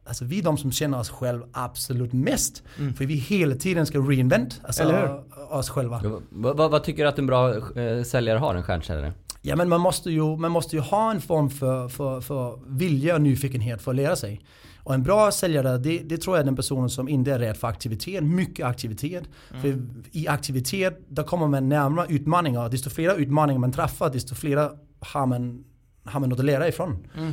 Alltså 0.08 0.24
vi 0.24 0.38
är 0.38 0.42
de 0.42 0.58
som 0.58 0.72
känner 0.72 0.98
oss 0.98 1.10
själva 1.10 1.46
absolut 1.52 2.12
mest. 2.12 2.62
För 2.96 3.06
vi 3.06 3.14
hela 3.14 3.54
tiden 3.54 3.86
ska 3.86 3.98
reinvent 3.98 4.60
alltså, 4.64 4.82
Mm. 4.82 4.94
Eller 4.94 5.22
oss 5.52 5.70
själva. 5.70 6.02
Vad, 6.30 6.56
vad, 6.56 6.70
vad 6.70 6.84
tycker 6.84 7.02
du 7.02 7.08
att 7.08 7.18
en 7.18 7.26
bra 7.26 7.56
eh, 7.56 8.02
säljare 8.04 8.38
har, 8.38 8.54
en 8.54 8.62
stjärnsäljare? 8.62 9.12
Ja 9.42 9.56
men 9.56 9.68
man 9.68 9.80
måste 9.80 10.10
ju, 10.10 10.36
man 10.36 10.50
måste 10.50 10.76
ju 10.76 10.82
ha 10.82 11.10
en 11.10 11.20
form 11.20 11.50
för, 11.50 11.88
för, 11.88 12.20
för 12.20 12.58
vilja 12.66 13.14
och 13.14 13.20
nyfikenhet 13.20 13.82
för 13.82 13.90
att 13.90 13.96
lära 13.96 14.16
sig. 14.16 14.40
Och 14.82 14.94
en 14.94 15.02
bra 15.02 15.30
säljare, 15.30 15.78
det, 15.78 15.98
det 15.98 16.16
tror 16.16 16.36
jag 16.36 16.40
är 16.40 16.44
den 16.44 16.56
personen 16.56 16.90
som 16.90 17.08
inte 17.08 17.32
är 17.32 17.38
rädd 17.38 17.56
för 17.56 17.68
aktivitet, 17.68 18.24
mycket 18.24 18.66
aktivitet. 18.66 19.24
För 19.60 19.82
i 20.12 20.28
aktivitet, 20.28 21.00
där 21.08 21.22
kommer 21.22 21.46
man 21.46 21.68
närmare 21.68 22.06
utmaningar. 22.08 22.68
Desto 22.68 22.90
fler 22.90 23.16
utmaningar 23.16 23.60
man 23.60 23.72
träffar, 23.72 24.10
desto 24.10 24.34
fler 24.34 24.70
har 25.00 25.26
man, 25.26 25.64
har 26.04 26.20
man 26.20 26.28
något 26.28 26.38
att 26.38 26.44
lära 26.44 26.68
ifrån. 26.68 27.06
Eh, 27.16 27.30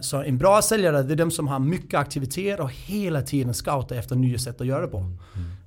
Så 0.00 0.22
en 0.22 0.38
bra 0.38 0.62
säljare, 0.62 1.02
det 1.02 1.14
är 1.14 1.16
de 1.16 1.30
som 1.30 1.48
har 1.48 1.58
mycket 1.58 2.00
aktivitet 2.00 2.60
och 2.60 2.70
hela 2.72 3.22
tiden 3.22 3.54
scoutar 3.54 3.96
efter 3.96 4.16
nya 4.16 4.38
sätt 4.38 4.60
att 4.60 4.66
göra 4.66 4.80
det 4.80 4.88
på. 4.88 5.04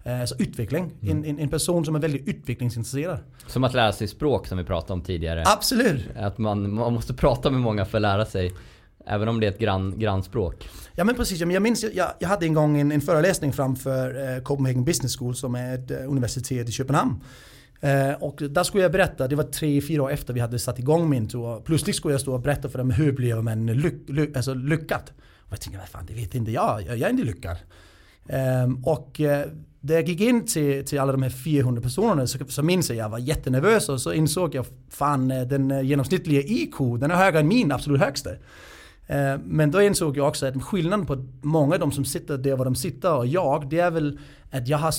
Eh, 0.03 0.25
Så 0.25 0.35
utveckling, 0.39 0.91
en, 1.01 1.25
en, 1.25 1.39
en 1.39 1.49
person 1.49 1.85
som 1.85 1.95
är 1.95 1.99
väldigt 1.99 2.27
utvecklingsintresserad. 2.27 3.19
Som 3.47 3.63
att 3.63 3.73
lära 3.73 3.91
sig 3.91 4.07
språk 4.07 4.47
som 4.47 4.57
vi 4.57 4.63
pratade 4.63 4.93
om 4.93 5.01
tidigare. 5.01 5.43
Absolut! 5.45 6.01
Att 6.15 6.37
man, 6.37 6.73
man 6.73 6.93
måste 6.93 7.13
prata 7.13 7.51
med 7.51 7.61
många 7.61 7.85
för 7.85 7.97
att 7.97 8.01
lära 8.01 8.25
sig. 8.25 8.53
Även 9.07 9.27
om 9.27 9.39
det 9.39 9.47
är 9.47 9.51
ett 9.51 9.59
grann, 9.59 9.99
grannspråk. 9.99 10.69
Ja 10.95 11.03
men 11.03 11.15
precis, 11.15 11.39
jag 11.39 11.61
minns, 11.61 11.83
jag, 11.93 12.07
jag 12.19 12.29
hade 12.29 12.45
en 12.45 12.53
gång 12.53 12.79
en, 12.79 12.91
en 12.91 13.01
föreläsning 13.01 13.53
framför 13.53 14.35
eh, 14.35 14.41
Copenhagen 14.43 14.83
Business 14.85 15.17
School 15.17 15.35
som 15.35 15.55
är 15.55 15.75
ett 15.75 15.91
eh, 15.91 15.97
universitet 15.97 16.69
i 16.69 16.71
Köpenhamn. 16.71 17.21
Eh, 17.81 18.13
och 18.13 18.41
där 18.49 18.63
skulle 18.63 18.83
jag 18.83 18.91
berätta, 18.91 19.27
det 19.27 19.35
var 19.35 19.43
tre, 19.43 19.81
fyra 19.81 20.03
år 20.03 20.11
efter 20.11 20.33
vi 20.33 20.39
hade 20.39 20.59
satt 20.59 20.79
igång 20.79 21.09
min 21.09 21.27
tour. 21.27 21.61
Plötsligt 21.61 21.95
skulle 21.95 22.13
jag 22.13 22.21
stå 22.21 22.33
och 22.33 22.41
berätta 22.41 22.69
för 22.69 22.77
dem 22.77 22.91
hur 22.91 23.11
blev 23.11 23.43
man 23.43 23.65
lyck, 23.65 24.09
lyck, 24.09 24.37
alltså 24.37 24.53
lyckad. 24.53 25.11
Och 25.39 25.51
jag 25.51 25.61
tänkte, 25.61 25.79
vad 25.79 25.89
fan 25.89 26.05
det 26.05 26.13
vet 26.13 26.35
inte 26.35 26.51
jag, 26.51 26.81
jag, 26.81 27.01
är 27.01 27.09
inte 27.09 27.23
lyckad. 27.23 27.57
Ehm, 28.29 28.83
och 28.85 29.21
eh, 29.21 29.45
när 29.81 29.93
jag 29.93 30.09
gick 30.09 30.21
in 30.21 30.45
till, 30.45 30.85
till 30.85 30.99
alla 30.99 31.11
de 31.11 31.23
här 31.23 31.29
400 31.29 31.81
personerna 31.81 32.27
så, 32.27 32.39
så 32.47 32.63
minns 32.63 32.89
jag 32.89 32.97
jag 32.97 33.09
var 33.09 33.19
jättenervös 33.19 33.89
och 33.89 34.01
så 34.01 34.13
insåg 34.13 34.55
jag 34.55 34.65
fan 34.89 35.31
eh, 35.31 35.41
den 35.41 35.71
eh, 35.71 35.81
genomsnittliga 35.81 36.41
IQ 36.41 36.75
den 36.99 37.11
är 37.11 37.15
högre 37.15 37.39
än 37.39 37.47
min 37.47 37.71
absolut 37.71 38.01
högsta. 38.01 38.29
Ehm, 39.07 39.41
men 39.45 39.71
då 39.71 39.81
insåg 39.81 40.17
jag 40.17 40.27
också 40.27 40.45
att 40.45 40.63
skillnaden 40.63 41.05
på 41.05 41.25
många 41.41 41.73
av 41.73 41.79
de 41.79 41.91
som 41.91 42.05
sitter 42.05 42.37
där 42.37 42.55
var 42.55 42.65
de 42.65 42.75
sitter 42.75 43.15
och 43.15 43.27
jag, 43.27 43.69
det 43.69 43.79
är 43.79 43.91
väl 43.91 44.19
att 44.51 44.67
jag 44.67 44.77
har 44.77 44.93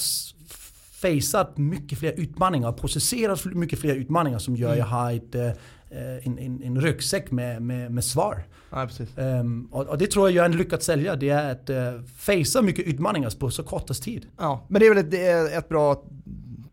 faceat 1.02 1.58
mycket 1.58 1.98
fler 1.98 2.12
utmaningar 2.16 2.72
processerat 2.72 3.44
mycket 3.44 3.78
fler 3.78 3.94
utmaningar 3.94 4.38
som 4.38 4.56
gör 4.56 4.72
att 4.72 4.78
jag 4.78 4.86
har 4.86 5.12
ett, 5.12 5.34
eh, 5.34 6.26
en, 6.26 6.38
en, 6.38 6.62
en 6.62 6.80
ryggsäck 6.80 7.30
med, 7.30 7.62
med, 7.62 7.92
med 7.92 8.04
svar. 8.04 8.44
Ja, 8.70 8.86
precis. 8.86 9.08
Um, 9.16 9.68
och, 9.72 9.86
och, 9.86 9.98
det 9.98 10.06
tror 10.06 10.30
jag 10.30 10.44
är 10.44 10.50
en 10.50 10.56
lyckad 10.56 10.82
säljare. 10.82 11.16
Det 11.16 11.28
är 11.28 11.52
att 11.52 11.70
uh, 11.70 12.02
facea 12.16 12.62
mycket 12.62 12.86
utmaningar 12.86 13.38
på 13.38 13.50
så 13.50 13.62
kortast 13.62 14.02
tid. 14.02 14.26
Ja, 14.38 14.66
men 14.68 14.80
det 14.80 14.86
är 14.86 14.94
väl 14.94 15.04
ett, 15.14 15.52
ett 15.58 15.68
bra 15.68 16.02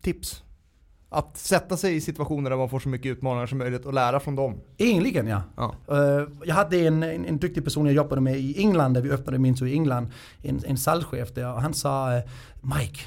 tips. 0.00 0.42
Att 1.08 1.36
sätta 1.36 1.76
sig 1.76 1.96
i 1.96 2.00
situationer 2.00 2.50
där 2.50 2.56
man 2.56 2.68
får 2.68 2.80
så 2.80 2.88
mycket 2.88 3.12
utmaningar 3.12 3.46
som 3.46 3.58
möjligt 3.58 3.86
och 3.86 3.94
lära 3.94 4.20
från 4.20 4.36
dem. 4.36 4.60
Egentligen 4.76 5.26
ja. 5.26 5.42
ja. 5.56 5.74
Uh, 5.90 6.28
jag 6.44 6.54
hade 6.54 6.86
en, 6.86 7.02
en, 7.02 7.24
en, 7.24 7.38
duktig 7.38 7.64
person 7.64 7.86
jag 7.86 7.94
jobbade 7.94 8.20
med 8.20 8.36
i 8.36 8.58
England, 8.58 8.94
där 8.94 9.00
vi 9.00 9.10
öppnade 9.10 9.38
Minto 9.38 9.66
i 9.66 9.72
England. 9.72 10.08
En, 10.42 10.60
en 10.66 10.76
salchef 10.76 11.34
där 11.34 11.52
och 11.52 11.62
han 11.62 11.74
sa 11.74 12.22
Mike, 12.62 13.00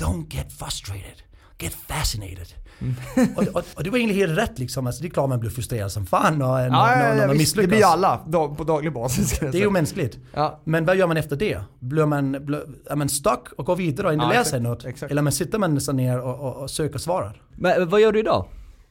don't 0.00 0.34
get 0.34 0.52
frustrated, 0.52 1.22
get 1.58 1.72
fascinated. 1.72 2.48
Mm. 2.80 2.94
och, 3.36 3.42
och, 3.42 3.64
och, 3.74 3.84
det 3.84 3.90
var 3.90 3.98
egentligen 3.98 4.28
helt 4.28 4.38
rätt 4.38 4.58
liksom. 4.58 4.86
Alltså, 4.86 5.02
det 5.02 5.08
är 5.08 5.10
klart 5.10 5.28
man 5.28 5.40
blir 5.40 5.50
frustrerad 5.50 5.92
som 5.92 6.06
fan 6.06 6.42
och, 6.42 6.48
ja, 6.48 6.68
när, 6.68 7.16
när 7.16 7.26
man 7.26 7.36
misslyckas. 7.36 7.70
Det 7.70 7.76
blir 7.76 7.86
alla 7.86 8.16
på 8.56 8.64
daglig 8.64 8.92
basis. 8.92 9.38
Det 9.38 9.46
är 9.46 9.54
ju 9.54 9.70
mänskligt. 9.70 10.18
Ja. 10.34 10.60
Men 10.64 10.84
vad 10.84 10.96
gör 10.96 11.06
man 11.06 11.16
efter 11.16 11.36
det? 11.36 11.60
Blir 11.78 12.06
man, 12.06 12.46
blir, 12.46 12.62
är 12.90 12.96
man 12.96 13.08
stuck 13.08 13.52
och 13.56 13.66
går 13.66 13.76
vidare 13.76 14.06
och 14.06 14.12
inte 14.12 14.24
ja, 14.24 14.32
lär 14.32 14.44
sig 14.44 14.60
något? 14.60 14.84
Exakt. 14.84 15.12
Eller 15.12 15.22
man 15.22 15.32
sitter 15.32 15.58
man 15.58 15.74
nästan 15.74 15.96
ner 15.96 16.20
och, 16.20 16.40
och, 16.40 16.62
och 16.62 16.70
söker 16.70 16.98
svar? 16.98 17.42
Men 17.56 17.88
vad 17.88 18.00
gör 18.00 18.12
du 18.12 18.18
idag? 18.18 18.46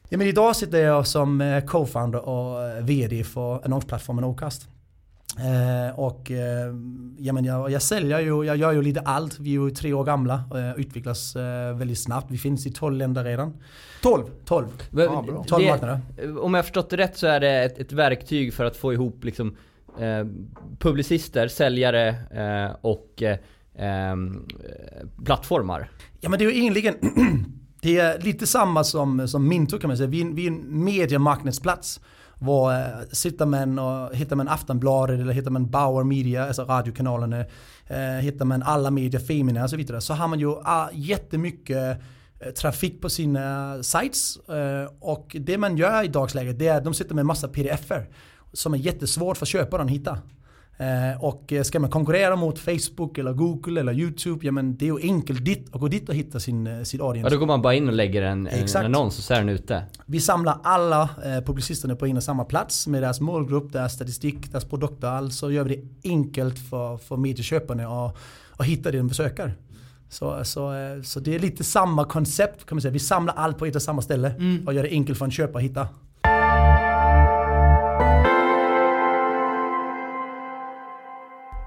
Ja, 0.08 0.18
men 0.18 0.26
idag 0.26 0.56
sitter 0.56 0.78
jag 0.78 1.06
som 1.06 1.40
eh, 1.40 1.64
co-founder 1.64 2.18
och 2.18 2.68
eh, 2.68 2.84
VD 2.84 3.24
för 3.24 3.64
annonsplattformen 3.64 4.24
Ocast. 4.24 4.68
Eh, 5.38 5.98
och 5.98 6.30
eh, 6.30 6.74
ja, 7.18 7.32
men 7.32 7.44
jag, 7.44 7.70
jag 7.70 7.82
säljer 7.82 8.20
ju, 8.20 8.44
jag 8.44 8.56
gör 8.56 8.72
ju 8.72 8.82
lite 8.82 9.00
allt. 9.00 9.38
Vi 9.38 9.56
är 9.56 9.60
ju 9.60 9.70
tre 9.70 9.92
år 9.92 10.04
gamla 10.04 10.44
och 10.50 10.58
eh, 10.58 10.74
utvecklas 10.80 11.36
eh, 11.36 11.76
väldigt 11.76 11.98
snabbt. 11.98 12.30
Vi 12.30 12.38
finns 12.38 12.66
i 12.66 12.72
12 12.72 12.96
länder 12.96 13.24
redan. 13.24 13.54
12? 14.02 14.24
12. 14.44 14.66
Ah, 14.92 15.44
12 15.46 15.66
marknader. 15.66 16.00
Om 16.40 16.54
jag 16.54 16.64
förstått 16.64 16.90
det 16.90 16.96
rätt 16.96 17.18
så 17.18 17.26
är 17.26 17.40
det 17.40 17.64
ett, 17.64 17.78
ett 17.78 17.92
verktyg 17.92 18.54
för 18.54 18.64
att 18.64 18.76
få 18.76 18.92
ihop 18.92 19.24
liksom, 19.24 19.56
eh, 19.98 20.26
publicister, 20.78 21.48
säljare 21.48 22.08
eh, 22.08 22.76
och 22.80 23.22
plattformar. 25.24 25.90
Ja 26.20 26.28
men 26.28 26.38
det 26.38 26.44
är 26.44 26.50
ju 26.50 26.60
egentligen 26.60 26.94
det 27.80 27.98
är 27.98 28.18
lite 28.18 28.46
samma 28.46 28.84
som, 28.84 29.28
som 29.28 29.48
Minto 29.48 29.78
kan 29.78 29.88
man 29.88 29.96
säga. 29.96 30.08
Vi, 30.08 30.24
vi 30.32 30.46
är 30.46 30.50
en 30.50 30.84
mediemarknadsplats. 30.84 32.00
Var, 32.42 32.74
eh, 32.74 32.86
sitter 33.12 33.46
man 33.46 33.78
och 33.78 34.12
eh, 34.12 34.18
hittar 34.18 34.36
man 34.36 34.48
Aftonbladet 34.48 35.20
eller 35.20 35.32
hittar 35.32 35.50
man 35.50 35.70
Bauer 35.70 36.04
Media, 36.04 36.46
alltså 36.46 36.62
radiokanalerna, 36.62 37.44
eh, 37.86 37.98
hittar 37.98 38.44
man 38.44 38.62
alla 38.62 38.90
medier, 38.90 39.20
Femina 39.20 39.64
och 39.64 39.70
så 39.70 39.76
vidare. 39.76 40.00
Så 40.00 40.14
har 40.14 40.28
man 40.28 40.40
ju 40.40 40.48
ah, 40.48 40.88
jättemycket 40.92 42.00
eh, 42.40 42.50
trafik 42.50 43.00
på 43.00 43.08
sina 43.08 43.82
sites. 43.82 44.38
Och 45.00 45.36
det 45.40 45.58
man 45.58 45.76
gör 45.76 46.04
i 46.04 46.08
dagsläget 46.08 46.58
det 46.58 46.68
är 46.68 46.76
att 46.76 46.84
de 46.84 46.94
sitter 46.94 47.14
med 47.14 47.26
massa 47.26 47.48
pdf-er 47.48 48.08
som 48.52 48.74
är 48.74 48.78
jättesvårt 48.78 49.36
för 49.36 49.46
köparen 49.46 49.86
att 49.86 49.92
hitta. 49.92 50.18
Eh, 50.80 51.24
och 51.24 51.52
ska 51.62 51.80
man 51.80 51.90
konkurrera 51.90 52.36
mot 52.36 52.58
Facebook 52.58 53.18
eller 53.18 53.32
Google 53.32 53.80
eller 53.80 53.92
YouTube, 53.92 54.46
ja 54.46 54.52
men 54.52 54.76
det 54.76 54.88
är 54.88 54.98
ju 54.98 55.02
enkelt 55.02 55.44
dit, 55.44 55.68
att 55.72 55.80
gå 55.80 55.88
dit 55.88 56.08
och 56.08 56.14
hitta 56.14 56.40
sin, 56.40 56.66
eh, 56.66 56.82
sin 56.82 57.00
audience. 57.00 57.26
Ja 57.26 57.30
då 57.30 57.38
går 57.38 57.46
man 57.46 57.62
bara 57.62 57.74
in 57.74 57.88
och 57.88 57.94
lägger 57.94 58.22
en, 58.22 58.46
en 58.46 58.76
annons 58.76 59.18
och 59.18 59.24
så 59.24 59.34
är 59.34 59.38
den 59.38 59.48
ute. 59.48 59.82
Vi 60.06 60.20
samlar 60.20 60.58
alla 60.62 61.02
eh, 61.02 61.44
publicisterna 61.44 61.96
på 61.96 62.06
en 62.06 62.16
och 62.16 62.22
samma 62.22 62.44
plats 62.44 62.86
med 62.86 63.02
deras 63.02 63.20
målgrupp, 63.20 63.72
deras 63.72 63.94
statistik, 63.94 64.52
deras 64.52 64.64
produkter. 64.64 65.08
Alltså 65.08 65.52
gör 65.52 65.64
vi 65.64 65.76
det 65.76 66.08
enkelt 66.08 66.58
för, 66.58 66.96
för 66.96 67.16
medieköparna 67.16 68.06
att, 68.06 68.16
att 68.56 68.66
hitta 68.66 68.90
det 68.90 68.98
de 68.98 69.08
besöker. 69.08 69.54
Så, 70.08 70.44
så, 70.44 70.72
eh, 70.72 71.02
så 71.02 71.20
det 71.20 71.34
är 71.34 71.38
lite 71.38 71.64
samma 71.64 72.04
koncept 72.04 72.66
kan 72.66 72.76
man 72.76 72.82
säga. 72.82 72.92
Vi 72.92 72.98
samlar 72.98 73.34
allt 73.34 73.58
på 73.58 73.66
ett 73.66 73.76
och 73.76 73.82
samma 73.82 74.02
ställe 74.02 74.30
mm. 74.30 74.66
och 74.66 74.74
gör 74.74 74.82
det 74.82 74.90
enkelt 74.90 75.18
för 75.18 75.24
en 75.24 75.30
köpare 75.30 75.56
att 75.56 75.70
hitta. 75.70 75.88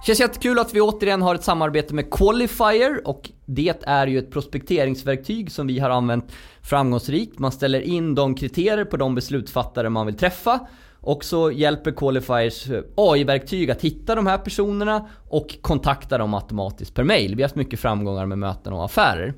Känns 0.06 0.20
jättekul 0.20 0.60
att 0.60 0.74
vi 0.74 0.82
återigen 0.82 1.22
har 1.22 1.36
ett 1.36 1.44
samarbete 1.44 1.94
med 1.94 2.14
Qualifier 2.14 3.08
och 3.08 3.32
det 3.46 3.84
är 3.84 4.08
ju 4.08 4.20
ett 4.20 4.32
prospekteringsverktyg 4.32 5.52
som 5.52 5.68
vi 5.68 5.80
har 5.80 5.90
använt 5.90 6.32
framgångsrikt. 6.62 7.40
Man 7.40 7.52
ställer 7.52 7.82
in 7.82 8.16
de 8.16 8.36
kriterier 8.36 8.86
på 8.86 8.98
de 8.98 9.16
beslutsfattare 9.16 9.90
man 9.90 10.06
vill 10.06 10.18
träffa 10.18 10.60
och 11.00 11.24
så 11.24 11.52
hjälper 11.52 11.92
Qualifiers 11.92 12.70
eh, 12.70 12.82
AI-verktyg 12.96 13.72
att 13.72 13.82
hitta 13.82 14.16
de 14.16 14.28
här 14.28 14.38
personerna 14.38 15.08
och 15.30 15.58
kontakta 15.62 16.18
dem 16.18 16.34
automatiskt 16.34 16.94
per 16.94 17.04
mail. 17.04 17.36
Vi 17.36 17.42
har 17.42 17.50
haft 17.50 17.56
mycket 17.56 17.80
framgångar 17.80 18.26
med 18.26 18.38
möten 18.38 18.74
och 18.74 18.86
affärer. 18.86 19.34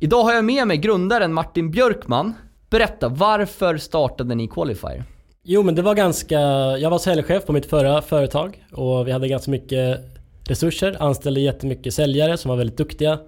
Idag 0.00 0.22
har 0.22 0.32
jag 0.32 0.44
med 0.44 0.66
mig 0.66 0.76
grundaren 0.76 1.32
Martin 1.32 1.70
Björkman. 1.70 2.34
Berätta, 2.70 3.08
varför 3.08 3.76
startade 3.76 4.34
ni 4.34 4.48
Qualifier? 4.48 5.04
Jo 5.46 5.62
men 5.62 5.74
det 5.74 5.82
var 5.82 5.94
ganska, 5.94 6.40
jag 6.78 6.90
var 6.90 6.98
säljchef 6.98 7.46
på 7.46 7.52
mitt 7.52 7.66
förra 7.66 8.02
företag 8.02 8.64
och 8.72 9.06
vi 9.06 9.12
hade 9.12 9.28
ganska 9.28 9.50
mycket 9.50 10.00
resurser, 10.48 10.96
anställde 11.00 11.40
jättemycket 11.40 11.94
säljare 11.94 12.36
som 12.36 12.48
var 12.48 12.56
väldigt 12.56 12.76
duktiga. 12.76 13.18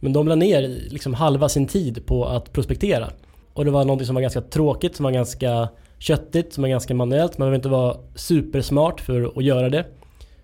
Men 0.00 0.12
de 0.12 0.28
la 0.28 0.34
ner 0.34 0.62
liksom 0.90 1.14
halva 1.14 1.48
sin 1.48 1.66
tid 1.66 2.06
på 2.06 2.24
att 2.24 2.52
prospektera. 2.52 3.10
Och 3.52 3.64
det 3.64 3.70
var 3.70 3.84
något 3.84 4.06
som 4.06 4.14
var 4.14 4.22
ganska 4.22 4.40
tråkigt, 4.40 4.96
som 4.96 5.04
var 5.04 5.10
ganska 5.10 5.68
köttigt, 5.98 6.52
som 6.52 6.62
var 6.62 6.68
ganska 6.68 6.94
manuellt. 6.94 7.38
Man 7.38 7.46
behöver 7.46 7.56
inte 7.56 7.68
vara 7.68 7.96
supersmart 8.14 9.00
för 9.00 9.32
att 9.36 9.44
göra 9.44 9.68
det. 9.68 9.84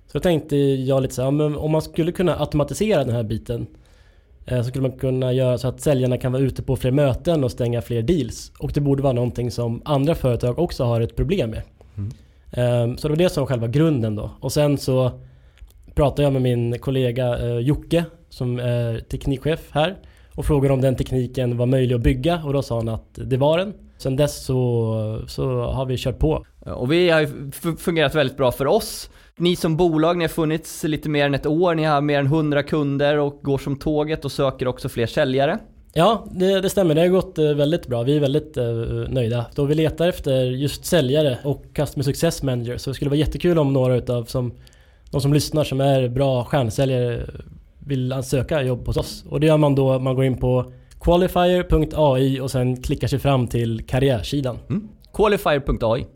Så 0.06 0.18
då 0.18 0.20
tänkte 0.20 0.56
jag 0.56 1.02
lite 1.02 1.14
så 1.14 1.22
här, 1.22 1.56
om 1.58 1.70
man 1.70 1.82
skulle 1.82 2.12
kunna 2.12 2.38
automatisera 2.38 3.04
den 3.04 3.14
här 3.14 3.22
biten 3.22 3.66
så 4.48 4.64
skulle 4.64 4.88
man 4.88 4.98
kunna 4.98 5.32
göra 5.32 5.58
så 5.58 5.68
att 5.68 5.80
säljarna 5.80 6.18
kan 6.18 6.32
vara 6.32 6.42
ute 6.42 6.62
på 6.62 6.76
fler 6.76 6.90
möten 6.90 7.44
och 7.44 7.50
stänga 7.50 7.82
fler 7.82 8.02
deals. 8.02 8.52
Och 8.58 8.72
det 8.74 8.80
borde 8.80 9.02
vara 9.02 9.12
någonting 9.12 9.50
som 9.50 9.82
andra 9.84 10.14
företag 10.14 10.58
också 10.58 10.84
har 10.84 11.00
ett 11.00 11.16
problem 11.16 11.50
med. 11.50 11.62
Mm. 11.96 12.10
Ehm, 12.52 12.96
så 12.96 13.08
det 13.08 13.12
var 13.12 13.18
det 13.18 13.28
som 13.28 13.40
var 13.40 13.48
själva 13.48 13.66
grunden 13.66 14.16
då. 14.16 14.30
Och 14.40 14.52
sen 14.52 14.78
så 14.78 15.10
pratade 15.94 16.22
jag 16.22 16.32
med 16.32 16.42
min 16.42 16.78
kollega 16.78 17.38
eh, 17.38 17.58
Jocke 17.58 18.04
som 18.28 18.58
är 18.58 18.98
teknikchef 18.98 19.68
här 19.70 19.96
och 20.34 20.46
frågade 20.46 20.74
om 20.74 20.80
den 20.80 20.96
tekniken 20.96 21.56
var 21.56 21.66
möjlig 21.66 21.94
att 21.94 22.00
bygga 22.00 22.42
och 22.44 22.52
då 22.52 22.62
sa 22.62 22.76
han 22.76 22.88
att 22.88 23.08
det 23.14 23.36
var 23.36 23.58
den. 23.58 23.74
Sen 23.98 24.16
dess 24.16 24.44
så, 24.44 25.22
så 25.26 25.62
har 25.62 25.86
vi 25.86 25.96
kört 25.98 26.18
på. 26.18 26.44
Och 26.60 26.92
vi 26.92 27.10
har 27.10 27.20
ju 27.20 27.50
fungerat 27.78 28.14
väldigt 28.14 28.36
bra 28.36 28.52
för 28.52 28.66
oss. 28.66 29.10
Ni 29.38 29.56
som 29.56 29.76
bolag, 29.76 30.16
ni 30.16 30.24
har 30.24 30.28
funnits 30.28 30.84
lite 30.84 31.08
mer 31.08 31.26
än 31.26 31.34
ett 31.34 31.46
år, 31.46 31.74
ni 31.74 31.84
har 31.84 32.00
mer 32.00 32.18
än 32.18 32.26
100 32.26 32.62
kunder 32.62 33.18
och 33.18 33.40
går 33.42 33.58
som 33.58 33.76
tåget 33.76 34.24
och 34.24 34.32
söker 34.32 34.68
också 34.68 34.88
fler 34.88 35.06
säljare. 35.06 35.58
Ja, 35.94 36.26
det, 36.30 36.60
det, 36.60 36.70
stämmer. 36.70 36.94
Det 36.94 37.00
har 37.00 37.08
gått 37.08 37.38
eh, 37.38 37.44
väldigt 37.44 37.86
bra. 37.86 38.02
Vi 38.02 38.16
är 38.16 38.20
väldigt 38.20 38.56
uh, 38.56 39.08
nöjda. 39.08 39.46
Då 39.54 39.64
vi 39.64 39.74
letar 39.74 40.08
efter 40.08 40.42
just 40.44 40.84
säljare 40.84 41.38
och 41.44 41.64
Customer 41.74 42.04
Success 42.04 42.42
Manager 42.42 42.76
så 42.76 42.90
det 42.90 42.94
skulle 42.94 43.10
vara 43.10 43.18
jättekul 43.18 43.58
om 43.58 43.72
några 43.72 43.96
utav 43.96 44.24
som, 44.24 44.52
de 45.10 45.20
som 45.20 45.32
lyssnar 45.32 45.64
som 45.64 45.80
är 45.80 46.08
bra 46.08 46.44
stjärnsäljare 46.44 47.26
vill 47.78 48.12
ansöka 48.12 48.62
jobb 48.62 48.86
hos 48.86 48.96
oss. 48.96 49.24
Och 49.28 49.40
det 49.40 49.46
gör 49.46 49.56
man 49.56 49.74
då, 49.74 49.98
man 49.98 50.14
går 50.14 50.24
in 50.24 50.36
på 50.36 50.72
qualifier.ai 51.00 52.40
och 52.40 52.50
sen 52.50 52.82
klickar 52.82 53.08
sig 53.08 53.18
fram 53.18 53.46
till 53.46 53.86
karriärsidan. 53.86 54.58
Mm. 54.68 54.88
Qualifier.ai 55.12 56.06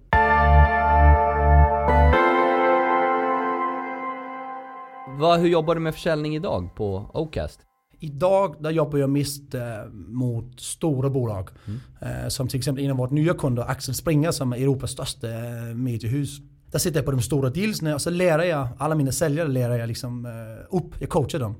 Vad, 5.18 5.40
hur 5.40 5.48
jobbar 5.48 5.74
du 5.74 5.80
med 5.80 5.94
försäljning 5.94 6.36
idag 6.36 6.74
på 6.74 7.10
Ocast? 7.14 7.60
Idag 8.00 8.56
där 8.60 8.70
jobbar 8.70 8.98
jag 8.98 9.10
mest 9.10 9.54
eh, 9.54 9.62
mot 9.92 10.60
stora 10.60 11.10
bolag. 11.10 11.48
Mm. 11.66 11.80
Eh, 12.00 12.28
som 12.28 12.48
till 12.48 12.58
exempel 12.58 12.84
en 12.84 12.90
av 12.90 12.96
våra 12.96 13.10
nya 13.10 13.34
kunder, 13.34 13.62
Axel 13.62 13.94
Springer 13.94 14.30
som 14.30 14.52
är 14.52 14.56
Europas 14.56 14.90
största 14.90 15.28
eh, 15.28 15.74
mediehus. 15.74 16.38
Där 16.70 16.78
sitter 16.78 16.98
jag 16.98 17.04
på 17.04 17.10
de 17.10 17.22
stora 17.22 17.50
dealsna 17.50 17.94
och 17.94 18.02
så 18.02 18.10
lär 18.10 18.38
jag, 18.38 18.68
alla 18.78 18.94
mina 18.94 19.12
säljare 19.12 19.48
lär 19.48 19.78
jag 19.78 19.88
liksom 19.88 20.26
eh, 20.26 20.76
upp, 20.76 21.00
jag 21.00 21.10
coachar 21.10 21.38
dem. 21.38 21.54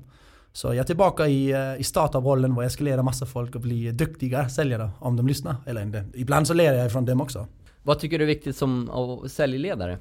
Så 0.53 0.67
jag 0.67 0.77
är 0.77 0.83
tillbaka 0.83 1.27
i, 1.27 1.51
eh, 1.51 1.79
i 1.79 1.83
startup-rollen 1.83 2.55
där 2.55 2.61
jag 2.61 2.71
ska 2.71 2.83
lära 2.83 3.03
massa 3.03 3.25
folk 3.25 3.55
att 3.55 3.61
bli 3.61 3.91
duktiga 3.91 4.49
säljare 4.49 4.89
om 4.99 5.15
de 5.15 5.27
lyssnar. 5.27 5.55
Eller 5.65 5.81
inte. 5.81 6.05
Ibland 6.13 6.47
så 6.47 6.53
lär 6.53 6.73
jag 6.73 6.91
från 6.91 7.05
dem 7.05 7.21
också. 7.21 7.47
Vad 7.83 7.99
tycker 7.99 8.19
du 8.19 8.25
är 8.25 8.27
viktigt 8.27 8.57
som 8.57 8.89
säljledare? 9.27 9.97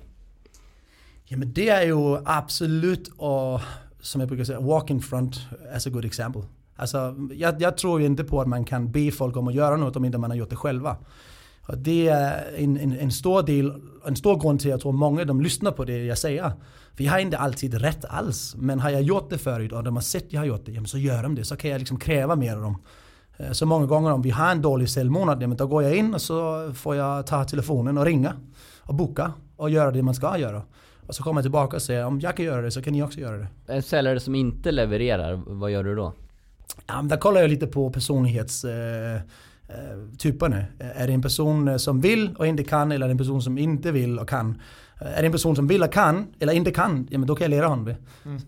Ja 1.28 1.36
men 1.36 1.52
det 1.52 1.68
är 1.68 1.82
ju 1.82 2.18
absolut 2.24 3.08
och 3.16 3.60
som 4.00 4.20
jag 4.20 4.28
brukar 4.28 4.44
säga, 4.44 4.60
walk 4.60 4.90
in 4.90 5.00
front 5.00 5.36
as 5.74 5.86
a 5.86 5.90
good 5.90 6.04
example. 6.04 6.42
Alltså, 6.76 7.14
jag, 7.32 7.62
jag, 7.62 7.76
tror 7.76 8.00
ju 8.00 8.06
inte 8.06 8.24
på 8.24 8.40
att 8.40 8.48
man 8.48 8.64
kan 8.64 8.92
be 8.92 9.10
folk 9.10 9.36
om 9.36 9.48
att 9.48 9.54
göra 9.54 9.76
något 9.76 9.96
om 9.96 10.04
inte 10.04 10.18
man 10.18 10.30
har 10.30 10.36
gjort 10.36 10.50
det 10.50 10.56
själva. 10.56 10.96
Och 11.68 11.78
det 11.78 12.08
är 12.08 12.54
en, 12.56 12.76
en, 12.76 12.92
en, 12.92 13.12
stor 13.12 13.42
del, 13.42 13.72
en 14.06 14.16
stor 14.16 14.40
grund 14.40 14.60
till 14.60 14.68
att 14.68 14.70
jag 14.70 14.80
tror 14.80 14.92
många 14.92 15.24
de 15.24 15.40
lyssnar 15.40 15.72
på 15.72 15.84
det 15.84 16.04
jag 16.04 16.18
säger. 16.18 16.52
För 16.94 17.04
jag 17.04 17.12
har 17.12 17.18
inte 17.18 17.38
alltid 17.38 17.74
rätt 17.74 18.04
alls. 18.04 18.54
Men 18.58 18.80
har 18.80 18.90
jag 18.90 19.02
gjort 19.02 19.30
det 19.30 19.38
förut 19.38 19.72
och 19.72 19.84
de 19.84 19.96
har 19.96 20.02
sett 20.02 20.26
att 20.26 20.32
jag 20.32 20.40
har 20.40 20.46
gjort 20.46 20.66
det, 20.66 20.72
ja, 20.72 20.80
men 20.80 20.88
så 20.88 20.98
gör 20.98 21.22
de 21.22 21.34
det. 21.34 21.44
Så 21.44 21.56
kan 21.56 21.70
jag 21.70 21.78
liksom 21.78 21.98
kräva 21.98 22.36
mer 22.36 22.56
av 22.56 22.62
dem. 22.62 22.82
Eh, 23.36 23.52
så 23.52 23.66
många 23.66 23.86
gånger 23.86 24.12
om 24.12 24.22
vi 24.22 24.30
har 24.30 24.50
en 24.50 24.62
dålig 24.62 24.90
säljmånad, 24.90 25.42
ja, 25.42 25.46
då 25.48 25.66
går 25.66 25.82
jag 25.82 25.96
in 25.96 26.14
och 26.14 26.22
så 26.22 26.72
får 26.74 26.96
jag 26.96 27.26
ta 27.26 27.44
telefonen 27.44 27.98
och 27.98 28.04
ringa 28.04 28.32
och 28.80 28.94
boka 28.94 29.32
och 29.56 29.70
göra 29.70 29.90
det 29.90 30.02
man 30.02 30.14
ska 30.14 30.38
göra. 30.38 30.62
Och 31.06 31.14
så 31.14 31.22
kommer 31.22 31.38
jag 31.38 31.44
tillbaka 31.44 31.76
och 31.76 31.82
säger 31.82 32.04
om 32.04 32.20
jag 32.20 32.36
kan 32.36 32.46
göra 32.46 32.62
det 32.62 32.70
så 32.70 32.82
kan 32.82 32.92
ni 32.92 33.02
också 33.02 33.20
göra 33.20 33.36
det. 33.36 33.48
En 33.66 33.82
säljare 33.82 34.20
som 34.20 34.34
inte 34.34 34.72
levererar, 34.72 35.42
vad 35.46 35.70
gör 35.70 35.84
du 35.84 35.94
då? 35.94 36.12
Ja, 36.86 36.96
men 36.96 37.08
där 37.08 37.16
kollar 37.16 37.40
jag 37.40 37.50
lite 37.50 37.66
på 37.66 37.90
personlighetstyperna. 37.90 40.56
Eh, 40.56 40.90
eh, 40.90 41.02
är 41.02 41.06
det 41.06 41.12
en 41.12 41.22
person 41.22 41.68
eh, 41.68 41.76
som 41.76 42.00
vill 42.00 42.34
och 42.38 42.46
inte 42.46 42.64
kan 42.64 42.92
eller 42.92 43.06
är 43.06 43.08
det 43.08 43.12
en 43.12 43.18
person 43.18 43.42
som 43.42 43.58
inte 43.58 43.92
vill 43.92 44.18
och 44.18 44.28
kan? 44.28 44.60
Är 44.98 45.22
det 45.22 45.26
en 45.26 45.32
person 45.32 45.56
som 45.56 45.66
vill 45.66 45.82
och 45.82 45.92
kan 45.92 46.26
eller 46.38 46.52
inte 46.52 46.70
kan, 46.70 47.08
ja 47.10 47.18
men 47.18 47.26
då 47.26 47.34
kan 47.34 47.44
jag 47.44 47.50
lära 47.58 47.66
honom 47.66 47.84
det. 47.84 47.96
Mm. 48.24 48.42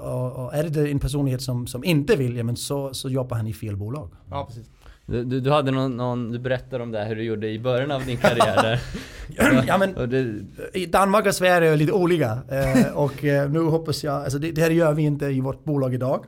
Och, 0.00 0.44
och, 0.44 0.54
är 0.54 0.68
det 0.68 0.90
en 0.90 0.98
personlighet 0.98 1.42
som, 1.42 1.66
som 1.66 1.84
inte 1.84 2.16
vill, 2.16 2.36
ja 2.36 2.44
men 2.44 2.56
så, 2.56 2.94
så 2.94 3.08
jobbar 3.08 3.36
han 3.36 3.46
i 3.46 3.52
fel 3.52 3.76
bolag. 3.76 4.10
Ja, 4.30 4.44
precis. 4.48 4.70
Du, 5.06 5.24
du, 5.24 5.50
hade 5.50 5.70
någon, 5.70 5.96
någon, 5.96 6.32
du 6.32 6.38
berättade 6.38 6.82
om 6.82 6.90
det 6.92 6.98
här, 6.98 7.06
hur 7.06 7.16
du 7.16 7.22
gjorde 7.22 7.48
i 7.48 7.58
början 7.58 7.90
av 7.90 8.06
din 8.06 8.16
karriär 8.16 8.62
där. 8.62 8.80
ja, 9.66 9.78
men, 9.78 10.10
det... 10.10 10.86
Danmark 10.86 11.26
och 11.26 11.34
Sverige 11.34 11.72
är 11.72 11.76
lite 11.76 11.92
olika. 11.92 12.38
Eh, 12.48 12.92
och 12.94 13.24
eh, 13.24 13.50
nu 13.50 13.60
hoppas 13.60 14.04
jag, 14.04 14.14
alltså 14.14 14.38
det, 14.38 14.52
det, 14.52 14.62
här 14.62 14.70
gör 14.70 14.92
vi 14.92 15.02
inte 15.02 15.26
i 15.26 15.40
vårt 15.40 15.64
bolag 15.64 15.94
idag. 15.94 16.24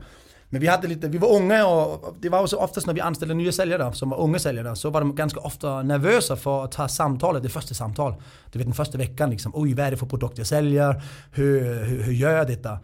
Men 0.52 0.60
vi 0.60 0.66
hade 0.66 0.88
lite, 0.88 1.08
vi 1.08 1.18
var 1.18 1.36
unga 1.36 1.66
och 1.66 2.14
det 2.20 2.28
var 2.28 2.42
också 2.42 2.56
oftast 2.56 2.86
när 2.86 2.94
vi 2.94 3.00
anställde 3.00 3.34
nya 3.34 3.52
säljare 3.52 3.92
som 3.92 4.10
var 4.10 4.20
unga 4.20 4.38
säljare 4.38 4.76
så 4.76 4.90
var 4.90 5.00
de 5.00 5.14
ganska 5.14 5.40
ofta 5.40 5.82
nervösa 5.82 6.36
för 6.36 6.64
att 6.64 6.72
ta 6.72 6.88
samtalet, 6.88 7.42
det 7.42 7.48
första 7.48 7.74
samtal. 7.74 8.14
Du 8.52 8.58
vet 8.58 8.66
den 8.66 8.74
första 8.74 8.98
veckan 8.98 9.30
liksom, 9.30 9.52
oj 9.54 9.74
vad 9.74 9.86
är 9.86 9.90
det 9.90 9.96
för 9.96 10.06
produkt 10.06 10.38
jag 10.38 10.46
säljer? 10.46 11.02
Hur, 11.32 11.84
hur, 11.84 12.02
hur 12.02 12.12
gör 12.12 12.36
jag 12.36 12.46
detta? 12.46 12.78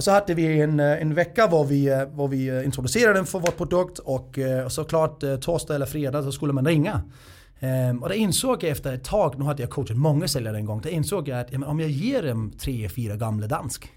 Och 0.00 0.04
så 0.04 0.10
hade 0.10 0.34
vi 0.34 0.60
en, 0.60 0.80
eh, 0.80 1.02
en 1.02 1.14
vecka 1.14 1.46
var 1.46 1.64
vi, 1.64 1.88
eh, 1.88 2.04
var 2.12 2.28
vi 2.28 2.48
eh, 2.48 2.64
introducerade 2.64 3.24
för 3.24 3.38
vår 3.38 3.50
produkt 3.50 3.98
och, 3.98 4.38
och 4.64 4.72
såklart 4.72 5.24
torsdag 5.40 5.74
eller 5.74 5.86
fredag 5.86 6.22
så 6.22 6.32
skulle 6.32 6.52
man 6.52 6.66
ringa. 6.66 7.02
Um, 7.60 8.02
och 8.02 8.08
det 8.08 8.16
insåg 8.16 8.62
jag 8.62 8.70
efter 8.70 8.92
ett 8.92 9.04
tag, 9.04 9.38
nu 9.38 9.44
hade 9.44 9.62
jag 9.62 9.70
coachat 9.70 9.96
många 9.96 10.28
säljare 10.28 10.56
en 10.56 10.64
gång, 10.64 10.80
det 10.80 10.90
insåg 10.90 11.28
jag 11.28 11.40
att 11.40 11.52
ja, 11.52 11.66
om 11.66 11.80
jag 11.80 11.90
ger 11.90 12.22
dem 12.22 12.52
tre, 12.58 12.88
fyra 12.88 13.16
gamla 13.16 13.46
dansk. 13.46 13.92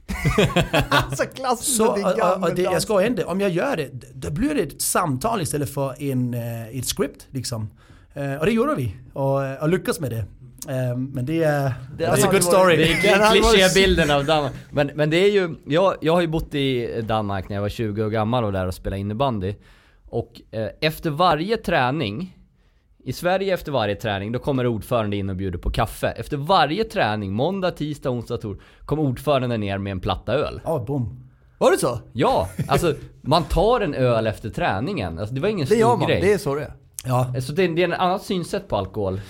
alltså 0.90 1.24
klassiskt 1.24 1.78
så, 1.78 1.88
och, 1.88 2.44
och 2.44 2.56
det, 2.56 2.62
Jag 2.62 2.82
ska 2.82 3.06
inte, 3.06 3.26
om 3.26 3.42
jag 3.42 3.50
gör 3.50 3.76
det, 3.78 3.90
då 4.14 4.32
blir 4.32 4.56
det 4.56 4.62
ett 4.62 4.82
samtal 4.82 5.42
istället 5.42 5.70
för 5.70 6.04
en, 6.04 6.34
ett 6.34 6.86
script. 6.86 7.28
Liksom. 7.30 7.70
Uh, 8.18 8.36
och 8.36 8.46
det 8.46 8.52
gjorde 8.52 8.76
vi 8.76 8.96
och, 9.14 9.62
och 9.62 9.70
lyckades 9.70 10.00
med 10.00 10.12
det. 10.12 10.26
Um, 10.68 11.06
men 11.14 11.26
det 11.26 11.44
är... 11.44 11.74
Det 11.98 12.04
är 12.04 12.28
a 12.28 12.32
good 12.32 12.44
story. 12.44 12.78
Det 12.78 13.08
är 13.10 13.32
klichébilden 13.32 14.12
av 14.12 14.26
Danmark. 14.26 14.54
Men, 14.72 14.92
men 14.96 15.10
det 15.10 15.18
är 15.18 15.32
ju, 15.32 15.56
jag, 15.66 15.96
jag 16.02 16.14
har 16.14 16.22
ju 16.22 16.28
bott 16.28 16.56
i 16.56 17.02
Danmark 17.02 17.50
när 17.50 17.56
jag 17.56 17.62
var 17.62 17.70
20 17.70 18.04
år 18.04 18.10
gammal 18.10 18.44
och 18.44 18.52
där 18.52 18.68
och 18.68 18.74
spelade 18.74 19.00
innebandy. 19.00 19.56
Och 20.10 20.42
eh, 20.52 20.68
efter 20.82 21.10
varje 21.10 21.58
träning, 21.58 22.38
i 23.04 23.14
Sverige 23.14 23.54
efter 23.54 23.72
varje 23.72 23.96
träning, 23.96 24.32
då 24.32 24.40
kommer 24.40 24.68
ordförande 24.68 25.16
in 25.16 25.30
och 25.30 25.36
bjuder 25.36 25.60
på 25.60 25.72
kaffe. 25.72 26.08
Efter 26.08 26.38
varje 26.38 26.84
träning, 26.84 27.34
måndag, 27.34 27.72
tisdag, 27.72 28.10
onsdag, 28.10 28.38
tor, 28.38 28.62
kom 28.86 29.00
ordförande 29.00 29.58
ner 29.58 29.78
med 29.78 29.92
en 29.92 30.00
platta 30.00 30.34
öl. 30.34 30.62
Ja, 30.64 30.76
oh, 30.76 30.86
boom. 30.86 31.30
Var 31.58 31.72
det 31.72 31.78
så? 31.78 32.00
Ja, 32.14 32.50
alltså 32.68 32.94
man 33.22 33.44
tar 33.44 33.82
en 33.82 33.94
öl 33.94 34.28
efter 34.28 34.50
träningen. 34.50 35.20
Alltså, 35.20 35.36
det 35.36 35.42
var 35.42 35.50
ingen 35.50 35.68
stor 35.68 35.76
grej. 35.76 35.84
Det 35.84 35.90
gör 35.90 35.98
man, 35.98 36.08
det 36.08 36.34
är 36.34 36.38
så 36.38 36.56
det 36.56 36.62
är. 36.62 36.74
Ja. 37.06 37.42
Så 37.42 37.54
det, 37.54 37.68
det 37.68 37.84
är 37.84 37.90
ett 37.90 38.00
annat 38.00 38.24
synsätt 38.24 38.68
på 38.68 38.78
alkohol. 38.78 39.22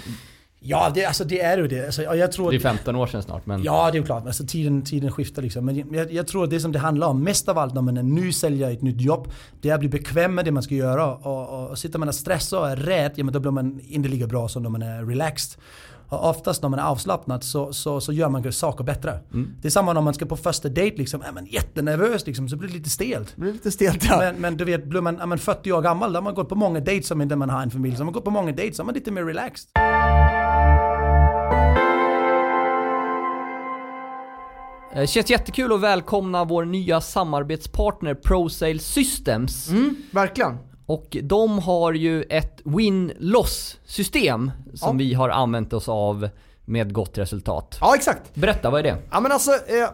Ja, 0.65 0.91
det, 0.95 1.05
alltså, 1.05 1.23
det 1.23 1.41
är 1.41 1.57
ju 1.57 1.67
det. 1.67 1.85
Alltså, 1.85 2.01
jag 2.01 2.31
tror 2.31 2.51
det 2.51 2.57
är 2.57 2.59
15 2.59 2.95
år 2.95 3.07
sedan 3.07 3.23
snart. 3.23 3.45
Men... 3.45 3.63
Ja, 3.63 3.91
det 3.91 3.97
är 3.97 3.99
ju 3.99 4.05
klart. 4.05 4.25
Alltså, 4.25 4.45
tiden, 4.45 4.81
tiden 4.81 5.11
skiftar 5.11 5.41
liksom. 5.41 5.65
Men 5.65 5.93
jag, 5.93 6.11
jag, 6.11 6.27
tror 6.27 6.43
att 6.43 6.49
det 6.49 6.59
som 6.59 6.71
det 6.71 6.79
handlar 6.79 7.07
om, 7.07 7.23
mest 7.23 7.49
av 7.49 7.57
allt 7.57 7.73
när 7.73 7.81
man 7.81 7.97
är 7.97 8.03
ny 8.03 8.31
säljare 8.31 8.71
i 8.71 8.73
ett 8.73 8.81
nytt 8.81 9.01
jobb, 9.01 9.31
det 9.61 9.69
är 9.69 9.73
att 9.73 9.79
bli 9.79 9.89
bekväm 9.89 10.35
med 10.35 10.45
det 10.45 10.51
man 10.51 10.63
ska 10.63 10.75
göra. 10.75 11.15
Och, 11.15 11.53
och, 11.53 11.69
och 11.69 11.77
sitter 11.77 11.99
man 11.99 12.07
och 12.07 12.15
stressar 12.15 12.59
och 12.59 12.69
är 12.69 12.75
rädd, 12.75 13.11
ja 13.15 13.23
men 13.23 13.33
då 13.33 13.39
blir 13.39 13.51
man 13.51 13.79
inte 13.87 14.09
lika 14.09 14.27
bra 14.27 14.47
som 14.47 14.63
när 14.63 14.69
man 14.69 14.81
är 14.81 15.05
relaxed. 15.05 15.61
Och 16.09 16.29
oftast 16.29 16.61
när 16.61 16.69
man 16.69 16.79
är 16.79 16.83
avslappnad 16.83 17.43
så, 17.43 17.73
så, 17.73 18.01
så 18.01 18.13
gör 18.13 18.29
man 18.29 18.53
saker 18.53 18.83
bättre. 18.83 19.19
Mm. 19.33 19.55
Det 19.61 19.67
är 19.67 19.69
samma 19.69 19.93
när 19.93 20.01
man 20.01 20.13
ska 20.13 20.25
på 20.25 20.37
första 20.37 20.69
dejt 20.69 20.97
liksom, 20.97 21.21
är 21.21 21.31
man 21.31 21.45
jättenervös 21.45 22.27
liksom, 22.27 22.49
så 22.49 22.55
blir 22.55 22.69
det 22.69 22.75
lite 22.75 22.89
stelt. 22.89 23.33
Det 23.35 23.41
blir 23.41 23.53
lite 23.53 23.71
stelt 23.71 24.05
ja. 24.05 24.17
Men, 24.17 24.35
men 24.35 24.57
du 24.57 24.65
vet, 24.65 24.85
blir 24.85 25.01
man, 25.01 25.19
är 25.19 25.25
man 25.25 25.37
40 25.37 25.71
år 25.71 25.81
gammal, 25.81 26.13
då 26.13 26.17
har 26.17 26.23
man 26.23 26.33
gått 26.33 26.49
på 26.49 26.55
många 26.55 26.79
dates 26.79 27.07
som 27.07 27.21
inte 27.21 27.35
man 27.35 27.49
har 27.49 27.61
en 27.61 27.71
familj. 27.71 27.95
Så 27.95 27.99
har 27.99 28.05
man 28.05 28.13
gått 28.13 28.25
på 28.25 28.31
många 28.31 28.51
dates, 28.51 28.75
så 28.75 28.83
är 28.83 28.85
man 28.85 28.95
lite 28.95 29.11
mer 29.11 29.23
relaxed. 29.23 29.69
Det 34.95 35.07
känns 35.07 35.29
jättekul 35.29 35.73
att 35.73 35.81
välkomna 35.81 36.43
vår 36.45 36.65
nya 36.65 37.01
samarbetspartner 37.01 38.13
ProSale 38.13 38.79
Systems. 38.79 39.69
Mm, 39.69 39.95
verkligen. 40.11 40.57
Och 40.85 41.17
de 41.23 41.59
har 41.59 41.93
ju 41.93 42.23
ett 42.23 42.61
win-loss 42.63 43.77
system 43.85 44.51
som 44.73 44.99
ja. 44.99 45.05
vi 45.05 45.13
har 45.13 45.29
använt 45.29 45.73
oss 45.73 45.89
av 45.89 46.29
med 46.65 46.93
gott 46.93 47.17
resultat. 47.17 47.77
Ja, 47.81 47.95
exakt. 47.95 48.35
Berätta, 48.35 48.69
vad 48.69 48.79
är 48.79 48.83
det? 48.83 48.97
Ja 49.11 49.19
men 49.19 49.31
alltså, 49.31 49.51
eh, 49.51 49.89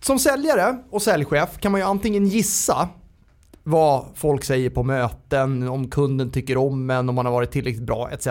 som 0.00 0.18
säljare 0.18 0.78
och 0.90 1.02
säljchef 1.02 1.58
kan 1.60 1.72
man 1.72 1.80
ju 1.80 1.86
antingen 1.86 2.26
gissa 2.26 2.88
vad 3.62 4.04
folk 4.14 4.44
säger 4.44 4.70
på 4.70 4.82
möten, 4.82 5.68
om 5.68 5.90
kunden 5.90 6.30
tycker 6.30 6.56
om 6.56 6.90
en, 6.90 7.08
om 7.08 7.14
man 7.14 7.26
har 7.26 7.32
varit 7.32 7.50
tillräckligt 7.50 7.86
bra 7.86 8.10
etc. 8.10 8.28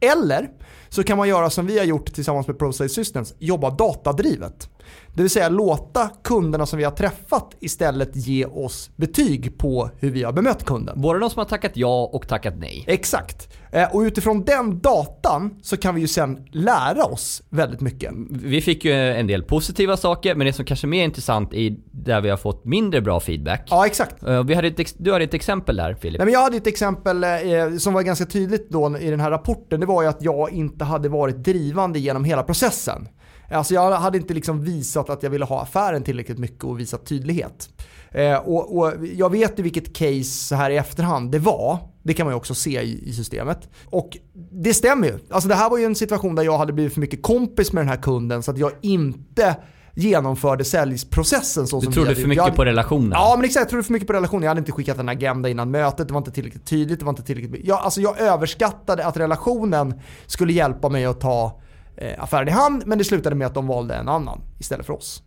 Eller 0.00 0.50
så 0.88 1.04
kan 1.04 1.18
man 1.18 1.28
göra 1.28 1.50
som 1.50 1.66
vi 1.66 1.78
har 1.78 1.84
gjort 1.84 2.14
tillsammans 2.14 2.46
med 2.46 2.58
ProSales 2.58 2.94
Systems, 2.94 3.34
jobba 3.38 3.70
datadrivet. 3.70 4.70
Det 5.18 5.22
vill 5.22 5.30
säga 5.30 5.48
låta 5.48 6.10
kunderna 6.24 6.66
som 6.66 6.78
vi 6.78 6.84
har 6.84 6.90
träffat 6.90 7.56
istället 7.60 8.16
ge 8.16 8.44
oss 8.44 8.90
betyg 8.96 9.58
på 9.58 9.90
hur 9.98 10.10
vi 10.10 10.22
har 10.22 10.32
bemött 10.32 10.64
kunden. 10.64 11.00
Både 11.00 11.18
de 11.18 11.30
som 11.30 11.38
har 11.38 11.44
tackat 11.44 11.72
ja 11.74 12.10
och 12.12 12.28
tackat 12.28 12.54
nej. 12.58 12.84
Exakt. 12.86 13.48
Eh, 13.72 13.94
och 13.94 14.00
utifrån 14.00 14.44
den 14.44 14.80
datan 14.80 15.58
så 15.62 15.76
kan 15.76 15.94
vi 15.94 16.00
ju 16.00 16.08
sen 16.08 16.46
lära 16.52 17.04
oss 17.04 17.42
väldigt 17.50 17.80
mycket. 17.80 18.12
Vi 18.30 18.60
fick 18.60 18.84
ju 18.84 18.92
en 18.92 19.26
del 19.26 19.42
positiva 19.42 19.96
saker, 19.96 20.34
men 20.34 20.46
det 20.46 20.52
som 20.52 20.64
kanske 20.64 20.86
är 20.86 20.88
mer 20.88 21.04
intressant 21.04 21.54
är 21.54 21.76
där 21.90 22.20
vi 22.20 22.30
har 22.30 22.36
fått 22.36 22.64
mindre 22.64 23.00
bra 23.00 23.20
feedback. 23.20 23.68
Ja, 23.70 23.86
exakt. 23.86 24.22
Eh, 24.22 24.44
vi 24.44 24.54
hade 24.54 24.68
ett, 24.68 24.94
du 24.98 25.12
hade 25.12 25.24
ett 25.24 25.34
exempel 25.34 25.76
där 25.76 25.94
Filip. 25.94 26.18
Nej, 26.18 26.24
men 26.24 26.34
jag 26.34 26.40
hade 26.40 26.56
ett 26.56 26.66
exempel 26.66 27.24
eh, 27.24 27.30
som 27.78 27.94
var 27.94 28.02
ganska 28.02 28.26
tydligt 28.26 28.70
då 28.70 28.98
i 28.98 29.10
den 29.10 29.20
här 29.20 29.30
rapporten. 29.30 29.80
Det 29.80 29.86
var 29.86 30.02
ju 30.02 30.08
att 30.08 30.22
jag 30.22 30.52
inte 30.52 30.84
hade 30.84 31.08
varit 31.08 31.36
drivande 31.36 31.98
genom 31.98 32.24
hela 32.24 32.42
processen. 32.42 33.08
Alltså 33.50 33.74
jag 33.74 33.90
hade 33.92 34.18
inte 34.18 34.34
liksom 34.34 34.64
visat 34.64 35.10
att 35.10 35.22
jag 35.22 35.30
ville 35.30 35.44
ha 35.44 35.62
affären 35.62 36.02
tillräckligt 36.02 36.38
mycket 36.38 36.64
och 36.64 36.80
visat 36.80 37.06
tydlighet. 37.06 37.68
Eh, 38.10 38.36
och, 38.36 38.78
och, 38.78 38.92
jag 39.14 39.30
vet 39.30 39.58
i 39.58 39.62
vilket 39.62 39.96
case 39.96 40.24
så 40.24 40.54
här 40.54 40.70
i 40.70 40.76
efterhand 40.76 41.30
det 41.30 41.38
var. 41.38 41.78
Det 42.02 42.14
kan 42.14 42.26
man 42.26 42.32
ju 42.32 42.36
också 42.36 42.54
se 42.54 42.82
i, 42.82 43.08
i, 43.08 43.12
systemet. 43.12 43.68
Och 43.86 44.16
det 44.52 44.74
stämmer 44.74 45.08
ju. 45.08 45.18
Alltså 45.30 45.48
det 45.48 45.54
här 45.54 45.70
var 45.70 45.78
ju 45.78 45.84
en 45.84 45.94
situation 45.94 46.34
där 46.34 46.42
jag 46.42 46.58
hade 46.58 46.72
blivit 46.72 46.94
för 46.94 47.00
mycket 47.00 47.22
kompis 47.22 47.72
med 47.72 47.80
den 47.80 47.88
här 47.88 48.02
kunden 48.02 48.42
så 48.42 48.50
att 48.50 48.58
jag 48.58 48.72
inte 48.82 49.56
genomförde 49.94 50.64
säljprocessen 50.64 51.66
så 51.66 51.76
du 51.76 51.84
som 51.84 51.92
Du 51.92 52.00
trodde 52.00 52.14
för 52.14 52.28
mycket 52.28 52.44
hade, 52.44 52.56
på 52.56 52.64
relationen? 52.64 53.10
Ja 53.12 53.34
men 53.36 53.44
exakt, 53.44 53.62
jag 53.62 53.68
trodde 53.68 53.84
för 53.84 53.92
mycket 53.92 54.06
på 54.06 54.12
relationen. 54.12 54.42
Jag 54.42 54.50
hade 54.50 54.58
inte 54.58 54.72
skickat 54.72 54.98
en 54.98 55.08
agenda 55.08 55.48
innan 55.48 55.70
mötet, 55.70 56.08
det 56.08 56.14
var 56.14 56.18
inte 56.18 56.30
tillräckligt 56.30 56.66
tydligt, 56.66 56.98
det 56.98 57.04
var 57.04 57.12
inte 57.12 57.22
tillräckligt... 57.22 57.64
Jag, 57.64 57.78
alltså 57.78 58.00
jag 58.00 58.20
överskattade 58.20 59.06
att 59.06 59.16
relationen 59.16 60.00
skulle 60.26 60.52
hjälpa 60.52 60.88
mig 60.88 61.04
att 61.04 61.20
ta 61.20 61.60
eh, 61.98 62.22
affären 62.22 62.48
i 62.48 62.50
hand, 62.50 62.82
men 62.86 62.98
det 62.98 63.04
slutade 63.04 63.36
med 63.36 63.46
att 63.46 63.54
de 63.54 63.66
valde 63.66 63.94
en 63.94 64.08
annan 64.08 64.40
istället 64.58 64.86
för 64.86 64.92
oss. 64.92 65.22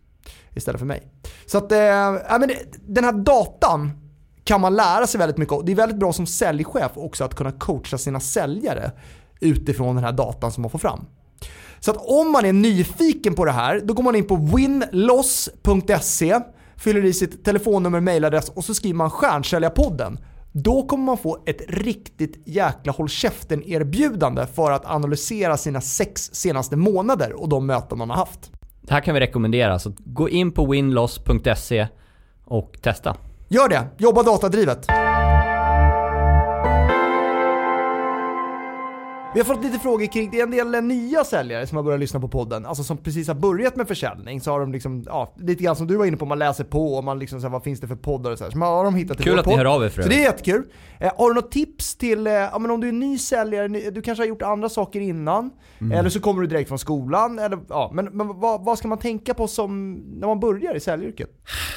Istället 0.54 0.78
för 0.78 0.86
mig. 0.86 1.02
Så 1.46 1.58
att, 1.58 1.72
eh, 1.72 2.38
men 2.38 2.48
det, 2.48 2.56
den 2.86 3.04
här 3.04 3.12
datan 3.12 3.90
kan 4.44 4.60
man 4.60 4.76
lära 4.76 5.06
sig 5.06 5.18
väldigt 5.18 5.38
mycket 5.38 5.52
av. 5.52 5.64
Det 5.64 5.72
är 5.72 5.76
väldigt 5.76 5.98
bra 5.98 6.12
som 6.12 6.26
säljchef 6.26 6.90
också 6.94 7.24
att 7.24 7.34
kunna 7.34 7.52
coacha 7.52 7.98
sina 7.98 8.20
säljare 8.20 8.90
utifrån 9.40 9.94
den 9.94 10.04
här 10.04 10.12
datan 10.12 10.52
som 10.52 10.62
man 10.62 10.70
får 10.70 10.78
fram. 10.78 11.04
Så 11.80 11.90
att 11.90 11.96
om 11.96 12.32
man 12.32 12.44
är 12.44 12.52
nyfiken 12.52 13.34
på 13.34 13.44
det 13.44 13.52
här, 13.52 13.80
då 13.84 13.94
går 13.94 14.02
man 14.02 14.14
in 14.14 14.26
på 14.26 14.36
winloss.se, 14.36 16.40
fyller 16.76 17.04
i 17.04 17.12
sitt 17.12 17.44
telefonnummer, 17.44 18.00
mailadress 18.00 18.48
och 18.48 18.64
så 18.64 18.74
skriver 18.74 18.96
man 18.96 19.10
stjärnsäljarpodden. 19.10 20.18
Då 20.52 20.82
kommer 20.82 21.04
man 21.04 21.18
få 21.18 21.38
ett 21.46 21.60
riktigt 21.68 22.42
jäkla 22.44 22.92
håll 22.92 23.08
käften 23.08 23.62
erbjudande 23.64 24.46
för 24.46 24.70
att 24.70 24.86
analysera 24.86 25.56
sina 25.56 25.80
sex 25.80 26.30
senaste 26.32 26.76
månader 26.76 27.42
och 27.42 27.48
de 27.48 27.66
möten 27.66 27.98
man 27.98 28.10
har 28.10 28.16
haft. 28.16 28.50
Det 28.82 28.94
här 28.94 29.00
kan 29.00 29.14
vi 29.14 29.20
rekommendera, 29.20 29.78
så 29.78 29.92
gå 29.98 30.28
in 30.28 30.52
på 30.52 30.66
winloss.se 30.66 31.86
och 32.44 32.78
testa. 32.82 33.16
Gör 33.48 33.68
det, 33.68 33.86
jobba 33.98 34.22
datadrivet. 34.22 34.86
Vi 39.34 39.40
har 39.40 39.44
fått 39.44 39.64
lite 39.64 39.78
frågor 39.78 40.06
kring, 40.06 40.30
det 40.30 40.38
är 40.38 40.42
en 40.42 40.50
del 40.50 40.84
nya 40.84 41.24
säljare 41.24 41.66
som 41.66 41.76
har 41.76 41.82
börjat 41.82 42.00
lyssna 42.00 42.20
på 42.20 42.28
podden, 42.28 42.66
alltså 42.66 42.84
som 42.84 42.98
precis 42.98 43.28
har 43.28 43.34
börjat 43.34 43.76
med 43.76 43.88
försäljning. 43.88 44.40
Så 44.40 44.50
har 44.50 44.60
de 44.60 44.72
liksom, 44.72 45.04
ja, 45.06 45.34
lite 45.36 45.64
grann 45.64 45.76
som 45.76 45.86
du 45.86 45.96
var 45.96 46.06
inne 46.06 46.16
på, 46.16 46.26
man 46.26 46.38
läser 46.38 46.64
på 46.64 46.94
och 46.94 47.04
man 47.04 47.18
liksom 47.18 47.40
så 47.40 47.46
här, 47.46 47.52
vad 47.52 47.62
finns 47.62 47.80
det 47.80 47.88
för 47.88 47.96
poddar 47.96 48.30
och 48.30 48.38
så 48.38 48.44
här. 48.44 48.50
Så 48.50 48.58
har 48.58 48.84
de 48.84 48.94
hittat 48.94 49.22
Kul 49.22 49.38
att 49.38 49.46
ni 49.46 49.56
hör 49.56 49.64
av 49.64 49.84
er 49.84 49.88
för 49.88 50.02
Så 50.02 50.08
det 50.08 50.14
är 50.14 50.20
jättekul. 50.20 50.64
Eh, 51.00 51.12
har 51.16 51.28
du 51.28 51.34
något 51.34 51.52
tips 51.52 51.96
till, 51.96 52.26
eh, 52.26 52.32
ja 52.32 52.58
men 52.58 52.70
om 52.70 52.80
du 52.80 52.88
är 52.88 52.92
ny 52.92 53.18
säljare, 53.18 53.90
du 53.90 54.02
kanske 54.02 54.22
har 54.22 54.28
gjort 54.28 54.42
andra 54.42 54.68
saker 54.68 55.00
innan, 55.00 55.50
mm. 55.80 55.98
eller 55.98 56.10
så 56.10 56.20
kommer 56.20 56.40
du 56.42 56.46
direkt 56.46 56.68
från 56.68 56.78
skolan, 56.78 57.38
eller 57.38 57.58
ja, 57.68 57.90
men, 57.94 58.04
men 58.04 58.40
vad, 58.40 58.64
vad 58.64 58.78
ska 58.78 58.88
man 58.88 58.98
tänka 58.98 59.34
på 59.34 59.48
som, 59.48 59.92
när 59.94 60.26
man 60.26 60.40
börjar 60.40 60.74
i 60.74 60.80
säljyrket? 60.80 61.30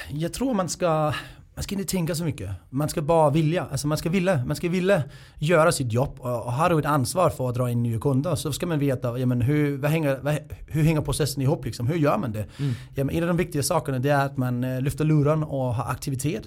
Jag 0.10 0.34
tror 0.34 0.54
man 0.54 0.70
ska 0.70 1.13
man 1.56 1.63
ska 1.63 1.76
inte 1.76 1.91
tänka 1.91 2.15
så 2.15 2.24
mycket. 2.24 2.50
Man 2.70 2.89
ska 2.89 3.02
bara 3.02 3.30
vilja. 3.30 3.68
Alltså 3.72 3.88
man 3.88 3.98
ska 3.98 4.10
vilja, 4.10 4.46
man 4.46 4.56
ska 4.56 4.70
vilja 4.70 5.04
göra 5.38 5.72
sitt 5.72 5.94
jobb. 5.94 6.20
Och 6.20 6.30
har 6.30 6.70
du 6.70 6.80
ett 6.80 6.86
ansvar 6.86 7.30
för 7.30 7.50
att 7.50 7.56
dra 7.56 7.72
in 7.72 7.84
nya 7.84 8.00
kunder 8.00 8.36
så 8.36 8.54
ska 8.54 8.68
man 8.68 8.80
veta 8.80 9.20
ja, 9.20 9.26
men 9.26 9.41
hur, 9.41 9.78
vad 9.78 9.91
hänger, 9.91 10.20
vad, 10.22 10.38
hur 10.68 10.84
hänger 10.84 11.02
processen 11.02 11.41
ihop. 11.41 11.65
Liksom? 11.65 11.88
Hur 11.88 11.96
gör 11.96 12.18
man 12.18 12.32
det? 12.32 12.46
Mm. 12.60 12.74
Ja, 12.96 13.04
men 13.04 13.15
en 13.15 13.24
av 13.24 13.28
de 13.28 13.38
viktiga 13.38 13.63
sakerna 13.63 13.98
är 13.98 14.26
att 14.26 14.38
man 14.38 14.63
eh, 14.63 14.82
lyfter 14.82 15.06
luren 15.06 15.44
och 15.44 15.76
har 15.76 15.91
aktivitet. 15.91 16.44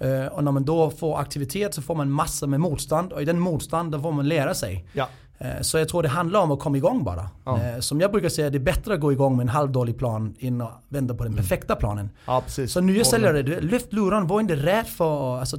Eh, 0.00 0.26
och 0.26 0.44
när 0.44 0.52
man 0.52 0.64
då 0.64 0.90
får 0.90 1.20
aktivitet 1.20 1.74
så 1.74 1.82
får 1.82 1.94
man 1.94 2.10
massor 2.10 2.46
med 2.46 2.60
motstånd 2.60 3.12
och 3.12 3.22
i 3.22 3.24
den 3.24 3.38
motstånd 3.38 3.92
då 3.92 4.00
får 4.00 4.12
man 4.12 4.28
lära 4.28 4.54
sig. 4.54 4.86
Ja. 4.92 5.08
Eh, 5.44 5.60
Så 5.60 5.78
jag 5.78 5.88
tror 5.88 6.02
det 6.02 6.08
handlar 6.08 6.40
om 6.40 6.50
att 6.50 6.60
komma 6.60 6.76
igång 6.76 7.04
bara. 7.04 7.28
Ja. 7.44 7.60
Eh, 7.62 7.80
Som 7.80 8.00
jag 8.00 8.12
brukar 8.12 8.28
säga, 8.28 8.50
det 8.50 8.58
är 8.58 8.60
bättre 8.60 8.94
att 8.94 9.00
gå 9.00 9.12
igång 9.12 9.36
med 9.36 9.44
en 9.44 9.48
halvdålig 9.48 9.98
plan 9.98 10.34
än 10.40 10.60
att 10.60 10.82
vända 10.88 11.14
på 11.14 11.24
den 11.24 11.34
perfekta 11.36 11.76
planen. 11.76 12.10
ja. 12.26 12.42
Så 12.66 12.80
nya 12.80 13.04
säljare, 13.04 13.42
du- 13.42 13.60
lyft 13.60 13.92
luren, 13.92 14.26
var 14.26 14.40
inte 14.40 14.56
rädd 14.56 14.86
för... 14.86 15.38
Alltså, 15.40 15.56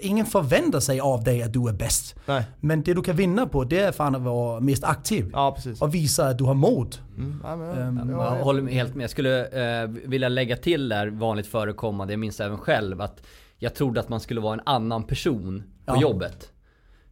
ingen 0.00 0.26
förväntar 0.26 0.80
sig 0.80 1.00
av 1.00 1.24
dig 1.24 1.42
att 1.42 1.52
du 1.52 1.68
är 1.68 1.72
bäst. 1.72 2.14
Nej. 2.26 2.44
Men 2.60 2.82
det 2.82 2.94
du 2.94 3.02
kan 3.02 3.16
vinna 3.16 3.46
på 3.46 3.64
det 3.64 3.78
är 3.80 3.92
fan 3.92 4.14
att 4.14 4.22
vara 4.22 4.60
mest 4.60 4.84
aktiv. 4.84 5.30
Ja, 5.32 5.52
precis. 5.56 5.82
Och 5.82 5.94
visa 5.94 6.28
att 6.28 6.38
du 6.38 6.44
har 6.44 6.54
mod. 6.54 6.96
Mm. 7.16 7.40
Ja, 7.44 7.56
men, 7.56 7.78
Ehm, 7.98 8.10
ja, 8.10 8.36
Jag 8.36 8.44
håller 8.44 8.66
helt 8.72 8.94
med. 8.94 9.02
Jag 9.04 9.10
skulle 9.10 9.46
eh, 9.82 9.88
vilja 9.88 10.28
lägga 10.28 10.56
till 10.56 10.88
där 10.88 11.06
vanligt 11.10 11.46
förekommande, 11.46 12.12
jag 12.12 12.20
minns 12.20 12.40
även 12.40 12.58
själv 12.58 13.00
att 13.00 13.22
jag 13.58 13.74
trodde 13.74 14.00
att 14.00 14.08
man 14.08 14.20
skulle 14.20 14.40
vara 14.40 14.54
en 14.54 14.60
annan 14.66 15.02
person 15.04 15.62
på 15.86 15.94
Ja. 15.96 16.00
jobbet. 16.00 16.48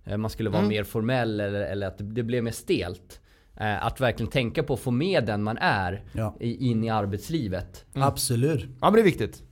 Eh, 0.06 0.16
man 0.16 0.30
skulle 0.30 0.50
vara 0.50 0.58
Mm. 0.58 0.68
mer 0.68 0.84
formell 0.84 1.40
eller, 1.40 1.60
eller 1.60 1.86
att 1.86 1.98
det- 1.98 2.22
blev 2.22 2.44
mer 2.44 2.50
stelt. 2.52 3.20
Eh, 3.60 3.86
att 3.86 4.00
verkligen 4.00 4.30
tänka 4.32 4.62
på 4.62 4.74
att 4.74 4.80
få 4.80 4.90
med 4.90 5.26
den 5.26 5.42
man 5.42 5.58
är 5.58 6.02
Ja. 6.12 6.36
in 6.40 6.84
i 6.84 6.90
arbetslivet. 6.90 7.84
Absolut. 7.94 8.64
ja, 8.64 8.68
men 8.80 8.92
det 8.94 9.00
är 9.00 9.04
viktigt. 9.04 9.42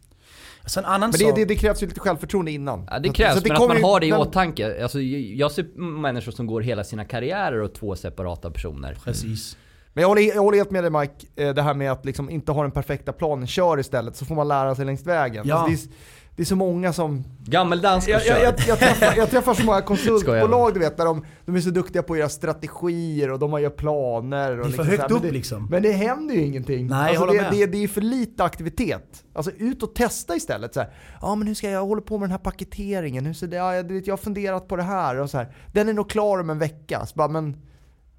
Så 0.66 0.80
en 0.80 0.86
annan 0.86 1.00
Men 1.00 1.10
det, 1.10 1.18
sak. 1.18 1.36
det, 1.36 1.44
det 1.44 1.56
krävs 1.56 1.82
ju 1.82 1.86
lite 1.86 2.00
självförtroende 2.00 2.50
innan. 2.50 2.88
Ja, 2.90 2.98
det 2.98 3.08
krävs, 3.08 3.34
så 3.34 3.40
det 3.40 3.48
men 3.48 3.62
att 3.62 3.68
man 3.68 3.76
ju- 3.76 3.82
har 3.82 4.00
det 4.00 4.06
i 4.06 4.10
men- 4.10 4.20
åtanke. 4.20 4.82
Alltså, 4.82 5.00
jag 5.00 5.52
ser 5.52 5.78
människor 6.00 6.32
som 6.32 6.46
går 6.46 6.60
hela 6.60 6.84
sina 6.84 7.04
karriärer 7.04 7.60
och 7.60 7.74
två 7.74 7.96
separata 7.96 8.50
personer. 8.50 8.96
Precis. 9.04 9.56
Men 9.92 10.02
jag 10.02 10.08
håller, 10.08 10.22
jag 10.22 10.42
håller 10.42 10.58
helt 10.58 10.70
med 10.70 10.84
dig 10.84 10.90
Mike, 10.90 11.26
eh, 11.36 11.54
det 11.54 11.62
här 11.62 11.74
med 11.74 11.92
att 11.92 12.04
liksom 12.04 12.30
inte 12.30 12.52
ha 12.52 12.62
den 12.62 12.70
perfekta 12.70 13.12
planen. 13.12 13.46
Kör 13.46 13.80
istället 13.80 14.16
så 14.16 14.24
får 14.24 14.34
man 14.34 14.48
lära 14.48 14.74
sig 14.74 14.84
längs 14.84 15.06
vägen. 15.06 15.44
Ja. 15.48 15.54
Alltså 15.54 15.88
det, 16.36 16.42
är, 16.42 16.44
så 16.44 16.56
många 16.56 16.92
som... 16.92 17.24
Gammeldansk 17.46 18.08
Jag, 18.08 18.26
jag, 18.26 18.42
jag, 18.42 18.54
jag, 18.66 18.78
träffar, 18.78 19.14
jag 19.16 19.30
träffar 19.30 19.54
så 19.54 19.64
många 19.64 19.80
konsultbolag 19.82 20.74
du 20.74 20.80
vet, 20.80 20.96
där 20.96 21.04
de, 21.04 21.24
de 21.44 21.56
är 21.56 21.60
så 21.60 21.70
duktiga 21.70 22.02
på 22.02 22.12
att 22.12 22.18
göra 22.18 22.28
strategier 22.28 23.30
och 23.30 23.38
de 23.38 23.52
har 23.52 23.58
gör 23.58 23.70
planer. 23.70 24.60
Och 24.60 24.66
Det 24.66 24.72
är 24.72 24.76
för 24.76 24.84
liksom 24.84 24.86
högt 24.86 25.02
här, 25.02 25.08
men 25.08 25.16
upp 25.16 25.22
det, 25.22 25.30
liksom. 25.30 25.66
Men 25.70 25.82
det 25.82 25.92
händer 25.92 26.34
ju 26.34 26.40
ingenting. 26.40 26.86
Nej, 26.86 27.16
alltså 27.16 27.32
det, 27.32 27.48
det, 27.50 27.66
det 27.66 27.84
är 27.84 27.88
för 27.88 28.00
lite 28.00 28.44
aktivitet. 28.44 29.24
Alltså 29.32 29.50
ut 29.58 29.82
och 29.82 29.94
testa 29.94 30.36
istället. 30.36 30.74
Så 30.74 30.80
här, 30.80 30.90
ja 31.20 31.34
men 31.34 31.46
hur 31.46 31.54
ska 31.54 31.70
jag, 31.70 31.80
jag 31.80 31.86
håller 31.86 32.02
på 32.02 32.18
med 32.18 32.28
den 32.28 32.30
här 32.30 32.38
paketeringen, 32.38 33.26
hur 33.26 33.34
ser 33.34 33.46
det, 33.46 33.56
ja, 33.56 33.74
jag, 33.74 33.90
jag 34.06 34.12
har 34.12 34.16
funderat 34.16 34.68
på 34.68 34.76
det 34.76 34.82
här 34.82 35.20
och 35.20 35.30
så 35.30 35.38
här. 35.38 35.54
Den 35.72 35.88
är 35.88 35.92
nog 35.92 36.10
klar 36.10 36.40
om 36.40 36.50
en 36.50 36.58
vecka. 36.58 37.06
Så 37.06 37.14
bara, 37.14 37.28
men, 37.28 37.56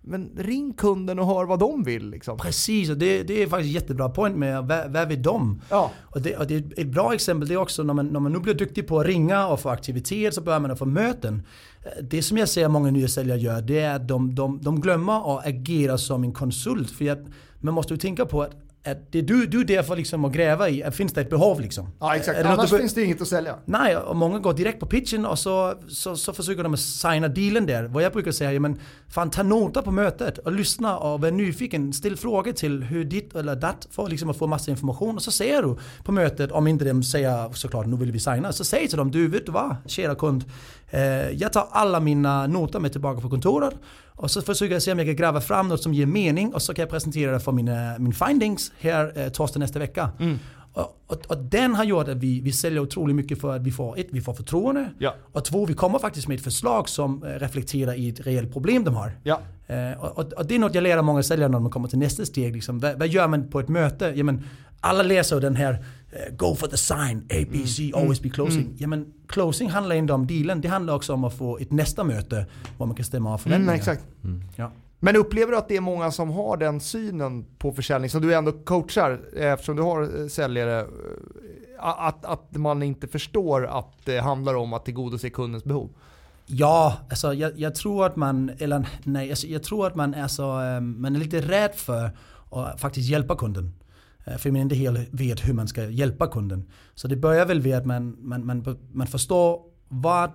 men 0.08 0.30
ring 0.38 0.74
kunden 0.74 1.20
och 1.20 1.26
hör 1.26 1.46
vad 1.46 1.60
de 1.60 1.84
vill 1.84 2.10
liksom. 2.10 2.38
Precis, 2.38 2.90
och 2.90 2.98
det, 2.98 3.24
det 3.24 3.44
är 3.44 3.48
faktiskt 3.48 3.74
jättebra 3.74 4.10
point 4.10 4.38
med 4.38 4.68
vad, 4.90 5.08
vill 5.08 5.22
de? 5.22 5.62
Ja. 5.70 5.92
Och 6.02 6.22
det, 6.22 6.38
och 6.38 6.48
det 6.48 6.56
är 6.56 6.80
ett 6.82 6.88
bra 6.88 7.14
exempel 7.14 7.48
det 7.48 7.54
är 7.54 7.58
också 7.58 7.84
när 7.84 7.94
man, 7.94 8.08
när 8.08 8.20
man 8.20 8.32
nu 8.32 8.40
blir 8.40 8.54
duktig 8.54 8.88
på 8.88 9.00
att 9.00 9.06
ringa 9.06 9.48
och 9.48 9.60
få 9.60 9.70
aktivitet 9.70 10.34
så 10.34 10.42
börjar 10.42 10.60
man 10.60 10.78
få 10.78 10.86
möten. 10.86 11.44
Eh, 11.84 12.04
Det 12.04 12.22
som 12.22 12.38
jag 12.38 12.50
ser 12.50 12.68
många 12.68 12.92
nya 12.92 13.08
säljare 13.08 13.40
gör 13.40 13.62
det 13.62 13.80
är 13.80 13.96
att 13.96 14.08
de, 14.08 14.36
de, 14.36 14.62
de 14.62 14.82
glömmer 14.82 15.38
att 15.38 15.48
agera 15.48 15.98
som 15.98 16.24
en 16.24 16.34
konsult. 16.34 16.92
För 16.92 17.12
att 17.12 17.26
man 17.60 17.74
måste 17.74 17.94
ju 17.94 17.98
tänka 17.98 18.26
på 18.26 18.42
att, 18.42 18.52
att 18.86 19.12
det 19.12 19.22
du, 19.22 19.46
du 19.46 19.62
är 19.62 19.66
där 19.66 19.84
för 19.84 19.96
liksom 19.96 20.26
att 20.26 20.34
gräva 20.34 20.70
i, 20.70 20.92
finns 20.92 21.14
det 21.14 21.22
ett 21.22 21.30
behov 21.30 21.62
liksom? 21.62 21.90
Ja 22.00 22.16
exakt, 22.16 22.38
Är 22.38 22.44
något 22.44 22.52
annars 22.52 22.70
finns 22.70 22.94
det 22.94 23.04
inget 23.04 23.22
att 23.22 23.28
sälja. 23.28 23.56
Nej, 23.66 23.98
och 23.98 24.16
många 24.16 24.40
går 24.40 24.54
direkt 24.54 24.80
på 24.80 24.86
pitchen 24.86 25.26
och 25.26 25.40
så, 25.40 25.74
så, 25.88 26.16
så 26.16 26.34
försöker 26.34 26.64
de 26.64 26.74
att 26.74 26.80
signa 26.80 27.28
dealen 27.28 27.66
där. 27.66 27.84
Vad 27.84 28.04
jag 28.04 28.14
brukar 28.14 28.32
säga, 28.32 28.54
ja, 28.54 28.60
men 28.60 28.80
fan 29.10 29.30
ta 29.30 29.44
nota 29.44 29.82
på 29.82 29.92
mötet 29.92 30.38
och 30.38 30.52
lyssna 30.52 30.98
och 30.98 31.22
var 31.22 31.32
nyfiken. 31.32 31.94
Ställ 31.94 32.18
frågor 32.18 32.52
till 32.52 32.84
hur 32.84 33.04
ditt 33.04 33.36
eller 33.36 33.56
datt 33.56 33.88
för 33.92 34.08
liksom 34.08 34.30
att 34.30 34.38
få 34.38 34.48
massa 34.48 34.72
information. 34.72 35.16
Och 35.16 35.22
så 35.22 35.32
säger 35.32 35.62
du 35.64 35.78
på 36.04 36.12
mötet, 36.12 36.52
om 36.52 36.68
inte 36.68 36.86
de 36.86 37.04
säger 37.04 37.54
såklart 37.54 37.86
nu 37.86 37.96
vill 37.98 38.12
vi 38.12 38.20
signa, 38.20 38.54
så 38.54 38.64
säg 38.64 38.88
till 38.88 38.98
dem, 38.98 39.12
du 39.12 39.28
vet 39.28 39.46
du 39.46 39.52
vad, 39.52 39.76
kära 39.86 40.16
kund. 40.16 40.46
Eh, 40.90 41.30
jag 41.30 41.54
tar 41.54 41.68
alla 41.72 42.00
mina 42.00 42.48
noter 42.48 42.80
med 42.80 42.92
tillbaka 42.92 43.22
på 43.22 43.30
kontoret 43.30 43.74
och 44.16 44.32
så 44.32 44.42
försöker 44.42 44.74
jag 44.74 44.82
se 44.82 44.92
om 44.92 45.00
jag 45.00 45.08
kan 45.08 45.16
gräva 45.16 45.42
fram 45.42 45.68
något 45.68 45.84
som 45.84 45.94
ger 45.94 46.06
mening 46.06 46.54
och 46.54 46.62
så 46.62 46.74
kan 46.74 46.84
jag 46.84 46.90
presentera 46.90 47.32
det 47.32 47.40
för 47.40 47.52
mina, 47.52 47.96
min 48.00 48.14
findings 48.14 48.72
här 48.80 49.14
eh, 49.16 49.30
torsdag 49.30 49.60
nästa 49.60 49.80
vecka. 49.80 50.10
Mm 50.20 50.40
och, 51.08 51.26
och 51.28 51.38
den 51.38 51.76
har 51.76 51.84
gjort 51.84 52.08
att 52.08 52.18
vi, 52.18 52.42
vi 52.42 52.52
säljer 52.52 52.80
otroligt 52.80 53.16
mycket 53.16 53.42
för 53.42 53.56
att 53.56 53.62
vi 53.62 53.72
får 53.72 54.00
ett, 54.00 54.08
vi 54.12 54.22
får 54.22 54.34
förtroende. 54.34 54.90
Ja. 55.00 55.16
Och 55.32 55.46
två, 55.46 55.66
vi 55.66 55.74
kommer 55.74 56.00
faktiskt 56.00 56.28
med 56.28 56.36
ett 56.36 56.44
förslag 56.44 56.90
som 56.90 57.24
eh, 57.24 57.30
reflekterar 57.30 57.94
i 57.94 58.10
ett 58.10 58.28
reellt 58.28 58.54
problem 58.54 58.84
de 58.84 58.96
har. 58.96 59.12
Ja. 59.24 59.42
Eh, 59.68 60.04
och, 60.04 60.34
och, 60.34 60.46
det 60.46 60.56
är 60.56 60.60
något 60.60 60.76
jag 60.76 60.82
lär 60.82 61.02
många 61.02 61.24
säljare 61.24 61.50
när 61.50 61.60
de 61.60 61.72
kommer 61.72 61.88
till 61.88 62.00
nästa 62.00 62.26
steg. 62.26 62.54
Liksom. 62.54 62.80
Vad, 62.80 63.00
vad 63.00 63.08
gör 63.08 63.28
man 63.28 63.50
på 63.50 63.60
ett 63.60 63.70
möte? 63.70 64.14
Ja, 64.16 64.24
men, 64.24 64.44
alla 64.80 65.04
läser 65.04 65.42
den 65.42 65.56
här 65.56 65.74
eh, 66.12 66.36
Go 66.36 66.56
for 66.56 66.68
the 66.68 66.78
sign, 66.78 67.24
ABC, 67.30 67.80
Mm. 67.80 68.02
always 68.02 68.22
be 68.22 68.30
closing. 68.30 68.76
Ja, 68.78 68.88
men, 68.88 69.14
closing 69.28 69.70
handlar 69.70 69.96
inte 69.96 70.14
om 70.14 70.28
dealen, 70.28 70.62
det 70.62 70.68
handlar 70.68 70.96
också 70.96 71.14
om 71.14 71.24
att 71.24 71.34
få 71.38 71.58
ett 71.58 71.72
nästa 71.72 72.04
möte 72.04 72.46
var 72.78 72.88
man 72.88 72.96
kan 72.96 73.06
stämma 73.06 73.34
av 73.34 73.38
förväntningar. 73.38 73.74
Mm, 73.74 73.80
exakt. 73.80 74.04
Ja. 74.56 74.72
Men 75.00 75.16
upplever 75.16 75.52
du 75.52 75.58
att 75.58 75.68
det 75.68 75.76
är 75.76 75.82
många 75.82 76.12
som 76.12 76.30
har 76.30 76.58
den 76.58 76.80
synen 76.80 77.46
på 77.58 77.72
försäljning, 77.72 78.10
som 78.10 78.22
du 78.22 78.34
ändå 78.34 78.52
coachar 78.52 79.22
eh, 79.36 79.54
eftersom 79.54 79.76
du 79.76 79.82
har 79.82 80.22
eh, 80.22 80.28
säljare, 80.28 80.80
eh, 80.80 80.86
att, 81.78 82.26
att 82.26 82.56
man 82.58 82.84
inte 82.84 83.08
förstår 83.08 83.66
att 83.66 84.06
det 84.06 84.20
handlar 84.20 84.56
om 84.56 84.74
att 84.74 84.86
tillgodose 84.86 85.30
kundens 85.30 85.64
behov? 85.64 85.90
Ja, 86.46 86.98
alltså 87.10 87.34
jag, 87.34 87.60
jag 87.60 87.76
tror 87.76 88.06
att 88.06 88.16
man, 88.16 88.52
eller 88.58 88.88
nej, 89.04 89.30
alltså 89.30 89.48
jag 89.48 89.64
tror 89.64 89.88
att 89.88 89.96
man 89.96 90.14
är 90.14 90.28
så, 90.28 90.52
ehm, 90.52 91.02
man 91.02 91.16
är 91.16 91.20
lite 91.20 91.42
rädd 91.42 91.72
för 91.76 92.10
att 92.52 92.82
faktiskt 92.82 93.10
hjälpa 93.10 93.36
kunden. 93.36 93.74
För 94.38 94.52
man 94.52 94.62
inte 94.62 94.76
helt 94.76 95.10
vet 95.12 95.48
hur 95.48 95.54
man 95.54 95.68
ska 95.68 95.84
hjälpa 95.84 96.28
kunden. 96.28 96.70
Så 96.96 97.08
det 97.08 97.16
börjar 97.16 97.46
väl 97.46 97.64
med 97.64 97.78
att 97.78 97.86
man, 97.86 98.18
man, 98.20 98.46
man, 98.46 98.78
man 98.92 99.08
förstår 99.08 99.62
vad 99.88 100.32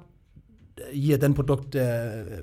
ger 0.93 1.19
den 1.19 1.35
produkt 1.35 1.75
eh, 1.75 1.83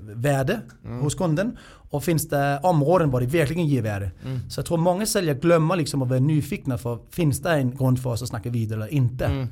värde 0.02 0.60
hos 1.02 1.14
kunden. 1.14 1.56
Och 1.90 2.04
finns 2.04 2.28
det 2.28 2.60
områden 2.62 3.10
där 3.10 3.20
det 3.20 3.26
verkligen 3.26 3.66
ger 3.66 3.82
värde. 3.82 4.10
Så 4.50 4.58
jag 4.58 4.66
tror 4.66 4.78
många 4.78 5.06
säljare 5.06 5.38
glömmer 5.38 5.76
liksom 5.76 6.02
att 6.02 6.08
vara 6.08 6.20
nyfikna 6.20 6.78
för 6.78 6.98
finns 7.10 7.40
det 7.42 7.50
en 7.50 7.76
grund 7.76 8.02
för 8.02 8.10
oss 8.10 8.22
att 8.22 8.28
snacka 8.28 8.50
vidare 8.50 8.80
eller 8.82 8.94
inte. 8.94 9.46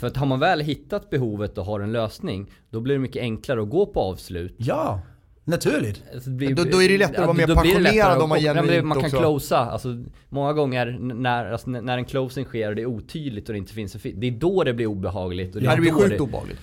För 0.00 0.06
att 0.06 0.16
har 0.16 0.26
man 0.26 0.40
väl 0.40 0.60
hittat 0.60 1.10
behovet 1.10 1.58
och 1.58 1.64
har 1.64 1.80
en 1.80 1.92
lösning, 1.92 2.50
då 2.70 2.80
blir 2.80 2.94
det 2.94 3.00
mycket 3.00 3.22
enklare 3.22 3.62
att 3.62 3.70
gå 3.70 3.86
på 3.86 4.00
avslut. 4.00 4.54
Ja, 4.58 5.00
naturligt. 5.44 6.02
Alltså, 6.14 6.30
det 6.30 6.36
blir- 6.36 6.54
Då- 6.54 6.64
då 6.64 6.82
är 6.82 6.88
det 6.88 6.98
lättare 6.98 7.16
att 7.20 7.26
vara 7.26 7.36
mer 7.36 7.46
det 7.46 7.54
passionerad 7.54 7.82
lättare 7.82 8.22
om 8.22 8.28
man 8.28 8.40
Ja, 8.42 8.54
det- 8.54 8.60
genuint 8.60 8.86
Man 8.86 8.98
kan 8.98 9.04
också- 9.06 9.18
closa, 9.18 9.58
alltså 9.58 9.88
många 10.28 10.52
gånger 10.52 10.98
när, 11.00 11.52
alltså, 11.52 11.70
när 11.70 11.98
en 11.98 12.04
closing 12.04 12.44
sker 12.44 12.68
och 12.68 12.76
det 12.76 12.82
är 12.82 12.86
otydligt 12.86 13.48
och 13.48 13.52
det 13.52 13.58
inte 13.58 13.72
finns 13.72 13.94
en 13.94 14.20
det 14.20 14.26
är 14.26 14.30
då 14.30 14.64
det 14.64 14.74
blir 14.74 14.86
obehagligt. 14.86 15.54
Och 15.56 15.62
Det 15.62 15.68
här 15.68 15.76
är 15.76 15.80
blir 15.80 15.92
sjukt 15.92 16.20
obehagligt. 16.20 16.58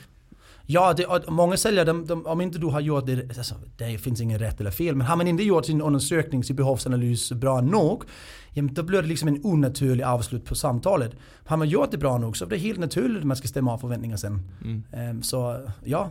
Ja, 0.65 0.93
det, 0.93 1.29
många 1.29 1.57
säljare, 1.57 1.85
de, 1.85 2.05
de, 2.05 2.25
om 2.25 2.41
inte 2.41 2.59
du 2.59 2.67
har 2.67 2.79
gjort 2.79 3.05
det, 3.05 3.37
alltså, 3.37 3.55
det 3.77 3.97
finns 3.97 4.21
ingen 4.21 4.39
rätt 4.39 4.59
eller 4.59 4.71
fel, 4.71 4.95
men 4.95 5.07
har 5.07 5.15
man 5.15 5.27
inte 5.27 5.43
gjort 5.43 5.65
sin 5.65 5.81
undersökning, 5.81 6.43
sin 6.43 6.55
behovsanalys 6.55 7.31
bra 7.31 7.61
nog, 7.61 8.03
då 8.53 8.83
blir 8.83 9.01
det 9.01 9.07
liksom 9.07 9.27
en 9.27 9.39
onaturlig 9.43 10.03
avslut 10.03 10.45
på 10.45 10.55
samtalet. 10.55 11.15
Har 11.45 11.57
man 11.57 11.69
gjort 11.69 11.91
det 11.91 11.97
bra 11.97 12.17
nog 12.17 12.37
så 12.37 12.45
blir 12.45 12.57
det 12.57 12.63
helt 12.63 12.79
naturligt 12.79 13.17
att 13.17 13.23
man 13.23 13.37
ska 13.37 13.47
stämma 13.47 13.73
av 13.73 13.77
förväntningar 13.77 14.17
sen. 14.17 14.41
Ehm, 14.93 15.23
så 15.23 15.67
ja, 15.83 16.09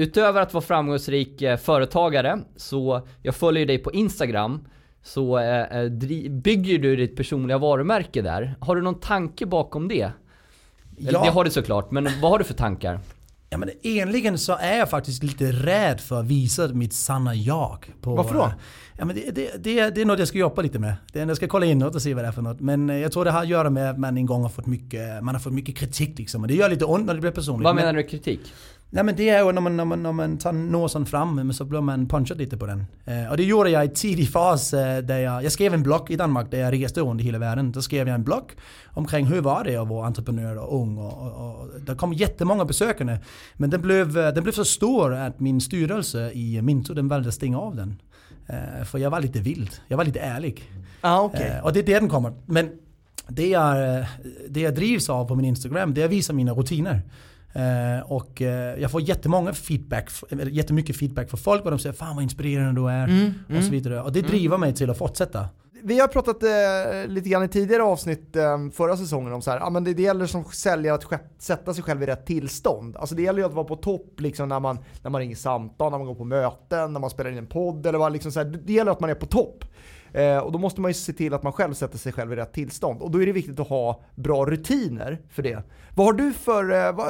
Utöver 0.00 0.40
att 0.40 0.54
vara 0.54 0.64
framgångsrik 0.64 1.42
eh, 1.42 1.56
företagare, 1.56 2.38
så 2.56 3.06
jag 3.22 3.34
följer 3.34 3.66
dig 3.66 3.78
på 3.78 3.92
Instagram. 3.92 4.66
Så 5.02 5.38
eh, 5.38 5.78
eh, 5.78 5.90
bygger 6.30 6.78
du 6.78 6.96
ditt 6.96 7.16
personliga 7.16 7.58
varumärke 7.58 8.22
där. 8.22 8.54
Har 8.60 8.76
du 8.76 8.82
någon 8.82 9.00
tanke 9.00 9.46
bakom 9.46 9.88
det? 9.88 10.12
Eller, 10.98 11.12
Ja. 11.12 11.24
Det 11.24 11.30
har 11.30 11.44
du 11.44 11.50
såklart, 11.50 11.90
men 11.90 12.04
vad 12.22 12.30
har 12.30 12.38
du 12.38 12.44
för 12.44 12.54
tankar? 12.54 13.00
Ja 13.50 13.58
men 13.58 13.70
egentligen 13.82 14.38
så 14.38 14.56
är 14.60 14.78
jag 14.78 14.90
faktiskt 14.90 15.22
lite 15.22 15.52
rädd 15.52 16.00
för 16.00 16.20
att 16.20 16.26
visa 16.26 16.68
mitt 16.68 16.92
sanna 16.92 17.34
jag. 17.34 17.94
På, 18.00 18.14
Varför 18.14 18.34
då? 18.34 18.52
Ja, 18.96 19.04
men 19.04 19.16
det, 19.16 19.30
det, 19.30 19.64
det, 19.64 19.90
det 19.90 20.00
är 20.00 20.04
något 20.04 20.18
jag 20.18 20.28
ska 20.28 20.38
jobba 20.38 20.62
lite 20.62 20.78
med. 20.78 20.94
Det, 21.12 21.18
jag 21.18 21.36
ska 21.36 21.48
kolla 21.48 21.66
inåt 21.66 21.94
och 21.94 22.02
se 22.02 22.14
vad 22.14 22.24
det 22.24 22.28
är 22.28 22.32
för 22.32 22.42
något. 22.42 22.60
Men 22.60 22.90
eh, 22.90 22.96
jag 22.96 23.12
tror 23.12 23.24
det 23.24 23.30
har 23.30 23.42
att 23.42 23.48
göra 23.48 23.70
med 23.70 23.90
att 23.90 23.98
man 23.98 24.16
en 24.16 24.26
gång 24.26 24.42
har 24.42 24.48
fått 24.48 24.66
mycket, 24.66 25.22
man 25.24 25.34
har 25.34 25.40
fått 25.40 25.52
mycket 25.52 25.76
kritik 25.76 26.18
liksom. 26.18 26.42
Och 26.42 26.48
det 26.48 26.54
gör 26.54 26.70
lite 26.70 26.84
ont 26.84 27.06
när 27.06 27.14
det 27.14 27.20
blir 27.20 27.30
personligt. 27.30 27.64
Vad 27.64 27.74
Men- 27.74 27.82
menar 27.82 27.92
du 27.92 27.96
med 27.96 28.10
kritik? 28.10 28.40
Nej 28.90 29.04
men 29.04 29.16
det 29.16 29.28
är 29.28 29.44
ju 29.44 29.52
när 29.52 29.60
man, 29.60 29.76
när 29.76 29.84
man, 29.84 30.02
när 30.02 30.12
man 30.12 30.38
tar 30.38 30.52
nosen 30.52 31.06
fram 31.06 31.34
men 31.34 31.54
så 31.54 31.64
blir 31.64 31.80
man 31.80 32.08
punchad 32.08 32.38
lite 32.38 32.56
på 32.56 32.66
den. 32.66 32.84
Eh, 33.04 33.30
och 33.30 33.36
det 33.36 33.44
gjorde 33.44 33.70
jag 33.70 33.84
i 33.84 33.88
tidig 33.88 34.28
fas 34.28 34.74
eh, 34.74 34.98
där 34.98 35.18
jag, 35.18 35.44
jag 35.44 35.52
skrev 35.52 35.74
en 35.74 35.82
blogg 35.82 36.10
i 36.10 36.16
Danmark 36.16 36.50
där 36.50 36.58
jag 36.58 36.72
reste 36.72 37.00
runt 37.00 37.20
i 37.20 37.24
hela 37.24 37.38
världen. 37.38 37.72
Då 37.72 37.82
skrev 37.82 38.08
jag 38.08 38.14
en 38.14 38.24
blogg 38.24 38.52
omkring 38.86 39.26
hur 39.26 39.40
var 39.40 39.64
det 39.64 39.76
att 39.76 39.88
vara 39.88 40.06
entreprenör 40.06 40.56
och 40.58 40.82
ung 40.82 40.98
och, 40.98 41.26
och, 41.26 41.60
och 41.60 41.80
det 41.80 41.94
kom 41.94 42.12
jättemånga 42.12 42.64
besökare. 42.64 43.20
Men 43.54 43.70
den 43.70 43.82
blev, 43.82 44.18
eh, 44.18 44.34
den 44.34 44.42
blev 44.42 44.52
så 44.52 44.64
stor 44.64 45.14
att 45.14 45.40
min 45.40 45.60
styrelse 45.60 46.32
i 46.32 46.62
Minto 46.62 46.94
den 46.94 47.08
valde 47.08 47.28
att 47.28 47.34
stänga 47.34 47.58
av 47.58 47.76
den. 47.76 48.00
Eh, 48.46 48.84
för 48.84 48.98
jag 48.98 49.10
var 49.10 49.20
lite 49.20 49.40
vild, 49.40 49.70
jag 49.88 49.96
var 49.96 50.04
lite 50.04 50.20
ärlig. 50.20 50.72
Ah, 51.00 51.20
okej. 51.20 51.52
Eh, 51.56 51.64
och 51.64 51.72
det 51.72 51.80
är 51.80 51.84
där 51.84 52.00
den 52.00 52.08
kommer. 52.08 52.32
Men 52.46 52.70
det 53.28 53.48
jag, 53.48 53.98
eh, 53.98 54.06
det 54.48 54.60
jag 54.60 54.74
drivs 54.74 55.08
av 55.08 55.24
på 55.24 55.34
min 55.34 55.44
Instagram, 55.44 55.94
det 55.94 56.00
är 56.00 56.04
att 56.04 56.10
visa 56.10 56.32
mina 56.32 56.52
rutiner. 56.52 57.02
Eh, 57.52 58.12
och 58.12 58.42
eh, 58.42 58.80
jag 58.80 58.90
får 58.90 59.00
jättemånga 59.00 59.52
feedback, 59.52 60.10
jättemycket 60.50 60.96
feedback 60.96 61.30
från 61.30 61.40
folk 61.40 61.64
och 61.64 61.70
de 61.70 61.78
säger 61.78 61.92
'Fan 61.94 62.16
vad 62.16 62.22
inspirerande 62.22 62.80
du 62.80 62.88
är' 62.88 63.34
och 63.58 63.64
så 63.64 63.70
vidare. 63.70 64.02
Och 64.02 64.12
det 64.12 64.20
driver 64.22 64.58
mig 64.58 64.74
till 64.74 64.90
att 64.90 64.98
fortsätta. 64.98 65.48
vi 65.82 66.00
har 66.00 66.08
pratat 66.08 66.42
eh, 66.42 67.08
lite 67.08 67.28
grann 67.28 67.42
i 67.44 67.48
tidigare 67.48 67.82
avsnitt 67.82 68.36
eh, 68.36 68.58
förra 68.72 68.96
säsongen 68.96 69.32
om 69.32 69.42
så 69.42 69.50
här, 69.50 69.58
ja, 69.58 69.70
men 69.70 69.84
det, 69.84 69.94
det 69.94 70.02
gäller 70.02 70.26
som 70.26 70.44
säljare 70.44 70.94
att 70.94 71.22
sätta 71.38 71.74
sig 71.74 71.82
själv 71.84 72.02
i 72.02 72.06
rätt 72.06 72.26
tillstånd. 72.26 72.96
Alltså 72.96 73.14
det 73.14 73.22
gäller 73.22 73.38
ju 73.38 73.46
att 73.46 73.54
vara 73.54 73.64
på 73.64 73.76
topp 73.76 74.20
liksom, 74.20 74.48
när, 74.48 74.60
man, 74.60 74.78
när 75.02 75.10
man 75.10 75.20
ringer 75.20 75.36
samtal, 75.36 75.90
när 75.90 75.98
man 75.98 76.06
går 76.06 76.14
på 76.14 76.24
möten, 76.24 76.92
när 76.92 77.00
man 77.00 77.10
spelar 77.10 77.30
in 77.30 77.38
en 77.38 77.46
podd 77.46 77.86
eller 77.86 77.98
vad 77.98 78.12
liksom 78.12 78.32
så 78.32 78.40
här, 78.40 78.46
det 78.66 78.72
gäller 78.72 78.92
att 78.92 79.00
man 79.00 79.10
är 79.10 79.14
på 79.14 79.26
topp. 79.26 79.64
Eh, 80.12 80.38
och 80.38 80.52
då 80.52 80.58
måste 80.58 80.80
man 80.80 80.90
ju 80.90 80.94
se 80.94 81.12
till 81.12 81.34
att 81.34 81.42
man 81.42 81.52
själv 81.52 81.74
sätter 81.74 81.98
sig 81.98 82.12
själv 82.12 82.32
i 82.32 82.36
rätt 82.36 82.52
tillstånd. 82.52 83.02
Och 83.02 83.10
då 83.10 83.22
är 83.22 83.26
det 83.26 83.32
viktigt 83.32 83.60
att 83.60 83.68
ha 83.68 84.00
bra 84.14 84.44
rutiner 84.44 85.18
för 85.30 85.42
det. 85.42 85.62
Vad 85.94 86.06
har 86.06 86.12
du 86.12 86.32
för, 86.32 86.86
eh, 86.86 86.92
vad, 86.92 87.06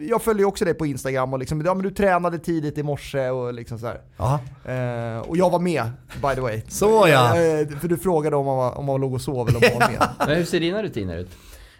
jag 0.00 0.22
följer 0.22 0.40
ju 0.40 0.44
också 0.44 0.64
dig 0.64 0.74
på 0.74 0.86
Instagram 0.86 1.32
och 1.32 1.38
liksom, 1.38 1.60
ja, 1.60 1.74
men 1.74 1.82
du 1.82 1.90
tränade 1.90 2.38
tidigt 2.38 2.78
i 2.78 2.82
morse 2.82 3.28
och 3.28 3.54
liksom 3.54 3.78
så. 3.78 3.86
Eh, 3.86 5.18
och 5.18 5.36
jag 5.36 5.50
var 5.50 5.58
med, 5.58 5.90
by 6.22 6.34
the 6.34 6.40
way. 6.40 6.62
Så 6.68 7.08
ja. 7.08 7.36
Eh, 7.36 7.68
för 7.68 7.88
du 7.88 7.96
frågade 7.96 8.36
om 8.36 8.46
man, 8.46 8.56
var, 8.56 8.78
om 8.78 8.84
man 8.84 9.00
låg 9.00 9.14
och 9.14 9.20
sov 9.20 9.48
eller 9.48 9.58
om 9.58 9.78
man 9.78 9.80
var 9.80 9.98
med. 9.98 10.08
Men 10.26 10.36
hur 10.36 10.44
ser 10.44 10.60
dina 10.60 10.82
rutiner 10.82 11.16
ut? 11.16 11.30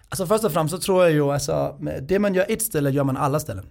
Alltså 0.09 0.27
först 0.27 0.45
och 0.45 0.53
främst 0.53 0.75
så 0.75 0.81
tror 0.81 1.03
jag 1.03 1.13
ju 1.13 1.33
alltså, 1.33 1.77
det 2.03 2.19
man 2.19 2.35
gör 2.35 2.47
ett 2.49 2.63
ställe 2.63 2.91
gör 2.91 3.05
man 3.05 3.17
alla 3.17 3.41
ställen. 3.41 3.67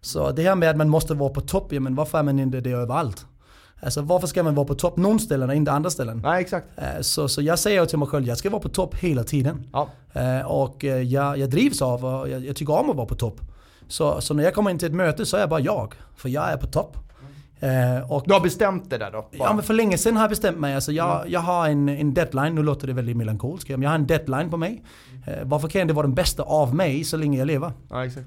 Så 0.00 0.30
det 0.30 0.42
här 0.42 0.54
med 0.54 0.70
att 0.70 0.76
man 0.76 0.88
måste 0.88 1.14
vara 1.14 1.30
på 1.30 1.40
topp, 1.40 1.72
ja, 1.72 1.80
men 1.80 1.94
varför 1.94 2.18
är 2.18 2.22
man 2.22 2.38
inte 2.38 2.60
det 2.60 2.70
överallt? 2.70 3.26
Alltså 3.84 4.02
varför 4.02 4.26
ska 4.26 4.42
man 4.42 4.54
vara 4.54 4.66
på 4.66 4.74
topp 4.74 4.96
någon 4.96 5.20
ställen 5.20 5.48
och 5.50 5.54
inte 5.56 5.72
andra 5.72 5.90
ställen? 5.90 6.20
Nej, 6.24 6.40
exakt. 6.42 6.66
Eh, 6.76 7.00
Så, 7.00 7.28
så 7.28 7.42
jag 7.42 7.58
säger 7.58 7.84
till 7.86 7.98
mig 7.98 8.08
själv, 8.08 8.26
jag 8.26 8.38
ska 8.38 8.50
vara 8.50 8.62
på 8.62 8.68
topp 8.68 8.94
hela 8.94 9.24
tiden. 9.24 9.66
Ja. 9.72 9.88
Eh, 10.12 10.40
Och 10.46 10.84
eh, 10.84 11.02
jag, 11.02 11.38
jag 11.38 11.50
drivs 11.50 11.82
av 11.82 12.04
och 12.04 12.28
jag, 12.28 12.44
jag 12.44 12.56
tycker 12.56 12.72
om 12.80 12.90
att 12.90 12.96
vara 12.96 13.06
på 13.06 13.14
topp. 13.14 13.40
Så, 13.88 14.20
så 14.20 14.34
när 14.34 14.44
jag 14.44 14.54
kommer 14.54 14.70
in 14.70 14.78
till 14.78 14.88
ett 14.88 14.94
möte 14.94 15.26
så 15.26 15.36
är 15.36 15.40
jag 15.40 15.48
bara 15.48 15.60
jag. 15.60 15.94
För 16.16 16.28
jag 16.28 16.52
är 16.52 16.56
på 16.56 16.66
topp. 16.66 16.96
Och 18.08 18.22
Du 18.26 18.32
har 18.32 18.40
bestämt 18.40 18.90
det 18.90 18.98
där 18.98 19.10
då? 19.10 19.20
bara. 19.20 19.48
Ja 19.48 19.52
men 19.52 19.62
för 19.64 19.74
länge 19.74 19.98
sedan 19.98 20.16
har 20.16 20.22
jag 20.22 20.30
bestämt 20.30 20.58
mig. 20.58 20.74
Alltså 20.74 20.92
jag, 20.92 21.24
jag 21.28 21.40
har 21.40 21.68
en, 21.68 21.88
en 21.88 22.14
deadline, 22.14 22.54
nu 22.54 22.62
låter 22.62 22.86
det 22.86 22.92
väldigt 22.92 23.16
melankolskt. 23.16 23.68
Men 23.70 23.82
jag 23.82 23.88
har 23.90 23.94
en 23.94 24.06
deadline 24.06 24.50
på 24.50 24.56
mig. 24.56 24.82
Eh, 25.26 25.34
varför 25.44 25.68
kan 25.68 25.78
jag 25.78 25.84
inte 25.84 25.94
vara 25.94 26.06
den 26.06 26.14
bästa 26.14 26.42
av 26.42 26.74
mig 26.74 27.04
så 27.04 27.16
länge 27.16 27.38
jag 27.38 27.46
lever? 27.46 27.72
ja, 27.90 28.04
exakt. 28.06 28.26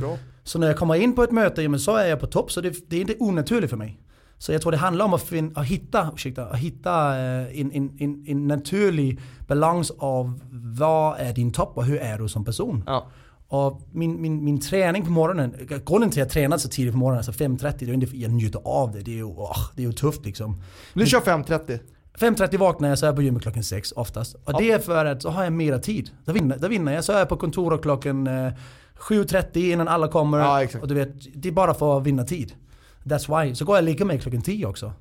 Bra. 0.00 0.16
så 0.44 0.58
när 0.58 0.66
jag 0.66 0.76
kommer 0.76 0.94
in 0.94 1.12
på 1.14 1.22
ett 1.22 1.30
möte, 1.32 1.62
ja, 1.62 1.68
men 1.68 1.80
så 1.80 1.96
är 1.96 2.06
jag 2.08 2.20
på 2.20 2.26
topp. 2.26 2.52
Så 2.52 2.60
det, 2.60 2.90
det 2.90 2.96
är 2.96 3.00
inte 3.00 3.14
onaturligt 3.18 3.70
för 3.70 3.76
mig. 3.76 3.98
Så 4.40 4.52
jag 4.52 4.62
tror 4.62 4.72
det 4.72 4.78
handlar 4.78 5.04
om 5.04 5.14
att, 5.14 5.22
fin- 5.22 5.52
att 5.54 5.66
hitta, 5.66 6.10
ursäkta, 6.14 6.46
att 6.46 6.58
hitta 6.58 7.18
eh, 7.18 7.60
en, 7.60 7.72
en, 7.72 7.96
en, 7.98 8.24
en 8.26 8.46
naturlig 8.46 9.20
balans 9.46 9.92
av 9.98 10.40
vad 10.52 11.20
är 11.20 11.32
din 11.32 11.52
topp 11.52 11.72
och 11.76 11.84
hur 11.84 11.98
är 11.98 12.18
du 12.18 12.28
som 12.28 12.44
person. 12.44 12.84
Ja. 12.86 13.06
Och 13.48 13.80
min, 13.92 14.22
min, 14.22 14.44
min 14.44 14.60
träning 14.60 15.04
på 15.04 15.10
morgonen, 15.10 15.54
grunden 15.86 16.10
till 16.10 16.22
att 16.22 16.26
jag 16.26 16.28
tränar 16.30 16.58
så 16.58 16.68
tidigt 16.68 16.92
på 16.92 16.98
morgonen, 16.98 17.16
alltså 17.26 17.32
5.30, 17.44 17.74
det 17.78 17.84
är 17.84 17.92
inte 17.92 18.06
för 18.06 18.16
att 18.16 18.20
jag 18.22 18.30
njuter 18.30 18.60
av 18.64 18.92
det. 18.92 19.00
Det 19.00 19.10
är 19.10 19.14
ju, 19.16 19.24
åh, 19.24 19.56
det 19.76 19.82
är 19.82 19.86
ju 19.86 19.92
tufft 19.92 20.24
liksom. 20.24 20.62
Du 20.94 21.06
kör 21.06 21.20
5.30? 21.20 21.78
5.30 22.18 22.58
vaknar 22.58 22.88
jag 22.88 22.98
så 22.98 23.06
är 23.06 23.08
jag 23.08 23.16
på 23.16 23.22
gymmet 23.22 23.42
klockan 23.42 23.64
6 23.64 23.92
oftast. 23.96 24.34
Och 24.44 24.58
det 24.58 24.70
är 24.70 24.78
för 24.78 25.04
att 25.04 25.22
så 25.22 25.30
har 25.30 25.44
jag 25.44 25.52
mera 25.52 25.78
tid. 25.78 26.10
Då 26.24 26.32
vinner, 26.32 26.58
då 26.58 26.68
vinner 26.68 26.92
jag. 26.92 27.04
Så 27.04 27.12
är 27.12 27.18
jag 27.18 27.28
på 27.28 27.36
kontoret 27.36 27.82
klockan 27.82 28.26
eh, 28.26 28.52
7.30 28.98 29.72
innan 29.72 29.88
alla 29.88 30.08
kommer. 30.08 30.38
Ja, 30.38 30.66
och 30.82 30.88
du 30.88 30.94
vet, 30.94 31.14
det 31.34 31.48
är 31.48 31.52
bara 31.52 31.74
för 31.74 31.98
att 31.98 32.06
vinna 32.06 32.24
tid. 32.24 32.52
That's 33.04 33.44
why. 33.44 33.54
Så 33.54 33.64
går 33.64 33.76
jag 33.76 33.84
lika 33.84 34.04
med 34.04 34.22
klockan 34.22 34.42
10 34.42 34.66
också. 34.66 34.92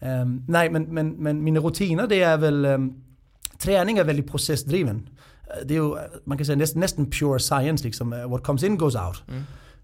Ehm, 0.00 0.44
nej 0.48 0.70
men, 0.70 0.82
men, 0.82 1.10
men 1.10 1.44
mina 1.44 1.60
rutiner 1.60 2.06
det 2.06 2.22
är 2.22 2.36
väl 2.36 2.64
ehm, 2.64 3.02
Träning 3.58 3.98
är 3.98 4.04
väldigt 4.04 4.30
processdriven. 4.30 5.08
Det 5.64 5.74
är 5.74 5.78
ju, 5.78 5.94
man 6.24 6.38
kan 6.38 6.44
säga 6.46 6.56
näst, 6.56 6.76
nästan 6.76 7.10
pure 7.10 7.38
science 7.38 7.84
liksom. 7.84 8.12
Eh, 8.12 8.30
What 8.30 8.42
comes 8.42 8.62
in 8.62 8.76
goes 8.76 8.94
out. 8.94 9.22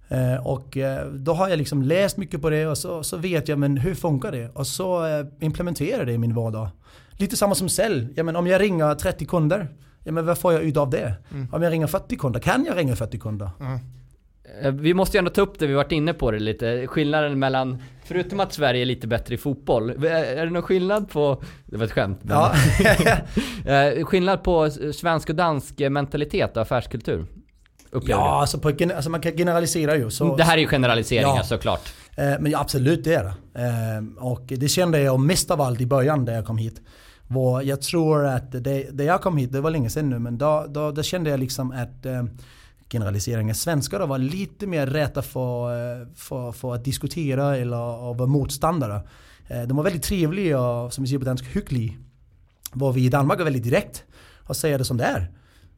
Eh, 0.08 0.46
och 0.46 0.76
eh, 0.76 1.06
då 1.06 1.32
har 1.32 1.48
jag 1.48 1.56
liksom 1.58 1.82
läst 1.82 2.16
mycket 2.16 2.42
på 2.42 2.50
det 2.50 2.66
och 2.66 2.78
så, 2.78 3.02
så 3.02 3.16
vet 3.16 3.48
jag 3.48 3.58
men 3.58 3.76
hur 3.76 3.94
funkar 3.94 4.32
det? 4.32 4.48
Och 4.54 4.66
så 4.66 5.06
eh, 5.06 5.26
implementerar 5.40 6.06
det 6.06 6.12
i 6.12 6.18
min 6.18 6.34
vardag. 6.34 6.68
Lite 7.12 7.36
samma 7.36 7.54
som 7.54 7.68
sälj. 7.68 8.08
Ja, 8.14 8.22
men 8.22 8.36
om 8.36 8.46
jag 8.46 8.60
ringer 8.60 8.94
30 8.94 9.26
kunder, 9.26 9.68
ja, 10.04 10.12
men 10.12 10.26
vad 10.26 10.38
får 10.38 10.52
jag 10.52 10.62
ut 10.62 10.76
av 10.76 10.90
det? 10.90 11.14
Om 11.52 11.62
jag 11.62 11.70
ringer 11.72 11.86
40 11.86 12.16
kunder, 12.16 12.40
kan 12.40 12.64
jag 12.64 12.76
ringa 12.76 12.96
40 12.96 13.18
kunder? 13.18 13.50
Eh, 13.60 13.76
Vi 14.72 14.94
måste 14.94 15.16
ju 15.16 15.18
ändå 15.18 15.30
ta 15.30 15.40
upp 15.40 15.58
det, 15.58 15.66
vi 15.66 15.74
varit 15.74 15.92
inne 15.92 16.14
på 16.14 16.30
det 16.30 16.38
lite. 16.38 16.86
Skillnaden 16.86 17.38
mellan, 17.38 17.82
förutom 18.04 18.40
att 18.40 18.52
Sverige 18.52 18.82
är 18.82 18.86
lite 18.86 19.06
bättre 19.06 19.34
i 19.34 19.38
fotboll. 19.38 19.90
Är 19.90 20.04
är 20.36 20.44
det 20.46 20.52
någon 20.52 20.62
skillnad 20.62 21.10
på, 21.10 21.42
det 21.66 21.76
var 21.76 21.84
ett 21.84 21.92
skämt. 21.92 22.20
Ja. 22.28 22.52
Eh, 23.66 24.04
skillnad 24.04 24.42
på 24.44 24.70
svensk 24.94 25.30
och 25.30 25.34
dansk 25.36 25.80
eh, 25.80 25.90
mentalitet 25.90 26.56
och 26.56 26.62
affärskultur? 26.62 27.26
Ja, 28.06 28.40
alltså, 28.40 28.58
på, 28.58 28.68
alltså 28.68 29.10
man 29.10 29.20
kan 29.20 29.32
generalisera 29.32 29.96
ju. 29.96 30.10
Så, 30.10 30.36
Det 30.36 30.44
här 30.44 30.56
är 30.56 30.60
ju 30.60 30.66
generaliseringar 30.68 31.36
Ja. 31.36 31.42
såklart. 31.42 31.92
Eh, 32.16 32.24
Men 32.40 32.50
ja, 32.52 32.60
absolut 32.60 33.04
det 33.04 33.14
är 33.14 33.24
det. 33.24 33.60
Eh, 33.60 34.24
Och 34.24 34.42
det 34.46 34.68
kände 34.68 35.00
jag 35.00 35.20
mest 35.20 35.50
av 35.50 35.60
allt 35.60 35.80
i 35.80 35.86
början 35.86 36.24
när 36.24 36.34
jag 36.34 36.46
kom 36.46 36.58
hit. 36.58 36.80
Var 37.28 37.62
jag 37.62 37.82
tror 37.82 38.26
att 38.26 38.52
det, 38.52 38.86
det 38.92 39.04
jag 39.04 39.20
kom 39.22 39.36
hit, 39.36 39.52
det 39.52 39.60
var 39.60 39.70
länge 39.70 39.90
sedan 39.90 40.10
nu, 40.10 40.18
men 40.18 40.38
då, 40.38 40.66
då, 40.68 40.90
då 40.90 41.02
kände 41.02 41.30
jag 41.30 41.40
liksom 41.40 41.70
att 41.72 42.06
generaliseringen 42.92 43.54
svenskar 43.54 43.98
då 43.98 44.06
var 44.06 44.18
lite 44.18 44.66
mer 44.66 44.86
rätta 44.86 45.22
för, 45.22 45.70
eh, 46.00 46.06
för, 46.14 46.52
för 46.52 46.74
att 46.74 46.84
diskutera 46.84 47.56
eller 47.56 48.10
att 48.10 48.18
vara 48.18 48.28
motståndare. 48.28 49.00
Eh, 49.48 49.62
De 49.62 49.76
var 49.76 49.84
väldigt 49.84 50.02
trevliga 50.02 50.60
och 50.60 50.92
som 50.92 51.04
vi 51.04 51.08
säger 51.08 51.18
på 51.18 51.24
dansk 51.24 51.44
hygglig. 51.44 51.98
Var 52.72 52.92
vi 52.92 53.04
i 53.04 53.08
Danmark 53.08 53.40
är 53.40 53.44
väldigt 53.44 53.62
direkt 53.64 54.04
och 54.46 54.56
säger 54.56 54.78
det 54.78 54.84
som 54.84 54.96
det 54.96 55.04
är. 55.04 55.30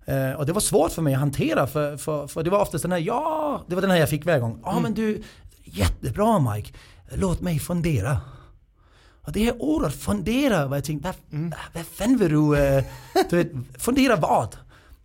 Eh, 0.06 0.36
och 0.36 0.46
det 0.46 0.52
var 0.52 0.60
svårt 0.60 0.92
för 0.92 1.02
mig 1.02 1.14
att 1.14 1.20
hantera 1.20 1.66
för, 1.66 1.96
för, 1.96 2.26
för 2.26 2.42
det 2.42 2.50
var 2.50 2.60
oftast 2.60 2.82
den 2.82 2.92
här 2.92 2.98
ja, 2.98 3.62
det 3.68 3.74
var 3.74 3.82
den 3.82 3.90
här 3.90 3.98
jag 3.98 4.08
fick 4.08 4.26
varje 4.26 4.40
gång. 4.40 4.60
Ja 4.64 4.80
men 4.80 4.94
du, 4.94 5.22
jättebra 5.64 6.38
Mike, 6.38 6.72
låt 7.14 7.40
mig 7.40 7.58
fundera. 7.58 8.20
Och 9.22 9.32
det 9.32 9.44
här 9.44 9.62
ordet 9.62 9.94
fundera, 9.94 10.66
vad 10.66 10.78
jag 10.78 10.84
tänkte, 10.84 11.12
vad, 11.30 11.54
vad 11.74 11.86
fan 11.86 12.16
vill 12.16 12.28
du, 12.30 12.84
du 13.30 13.36
vet, 13.36 13.52
fundera 13.78 14.16
vad? 14.16 14.56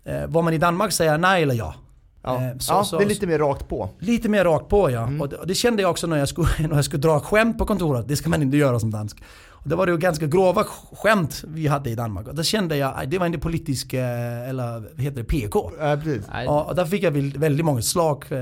Eh, 0.04 0.28
vad 0.28 0.44
man 0.44 0.54
i 0.54 0.58
Danmark 0.58 0.92
säger 0.92 1.18
nej 1.18 1.44
eller 1.44 1.56
ja. 1.56 1.76
Ja, 2.24 2.36
Eh, 2.44 2.58
så- 2.58 2.74
ja 2.74 2.84
så- 2.84 2.98
det 2.98 3.04
är 3.04 3.08
lite 3.08 3.28
mer 3.28 3.40
rakt 3.40 3.68
på. 3.68 3.90
Lite 4.00 4.30
mer 4.30 4.44
rakt 4.46 4.70
på 4.70 4.92
ja. 4.92 5.10
Och, 5.20 5.30
det, 5.30 5.36
och 5.36 5.48
det 5.48 5.56
kände 5.56 5.82
jag 5.82 5.92
också 5.92 6.08
när 6.08 6.18
jag, 6.18 6.30
skulle, 6.30 6.48
när 6.60 6.76
jag 6.76 6.86
skulle 6.86 7.02
dra 7.02 7.20
skämt 7.20 7.58
på 7.58 7.66
kontoret. 7.66 8.08
Det 8.08 8.16
ska 8.16 8.30
man 8.30 8.42
inte 8.42 8.58
göra 8.58 8.80
som 8.80 8.92
dansk. 8.92 9.18
Och 9.52 9.70
det 9.70 9.76
var 9.76 9.86
det 9.86 9.92
ju 9.92 9.98
ganska 9.98 10.26
grova 10.26 10.62
sk- 10.64 10.96
skämt 10.96 11.44
vi 11.48 11.68
hade 11.68 11.90
i 11.90 11.96
Danmark. 11.96 12.28
Och 12.28 12.36
då 12.36 12.44
kände 12.44 12.78
jag, 12.78 12.94
det 13.10 13.18
var 13.18 13.26
inte 13.26 13.40
politisk, 13.40 13.94
eh, 13.94 14.50
eller 14.50 14.80
vad 14.80 15.02
heter 15.02 15.18
det, 15.18 15.24
PK. 15.24 15.72
Ja, 15.80 15.98
precis. 16.04 16.26
Ja, 16.46 16.64
och 16.64 16.76
där 16.76 16.86
fick 16.86 17.04
jag 17.04 17.12
väl- 17.12 17.38
väldigt 17.38 17.66
många 17.66 17.82
slag 17.82 18.26
eh, 18.30 18.40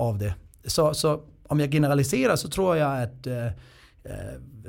av 0.00 0.18
det. 0.18 0.34
Så, 0.66 0.94
så 0.94 1.20
om 1.48 1.60
jag 1.60 1.70
generaliserar 1.72 2.36
så 2.36 2.48
tror 2.48 2.76
jag 2.76 3.02
att 3.02 3.26
eh, 3.26 3.34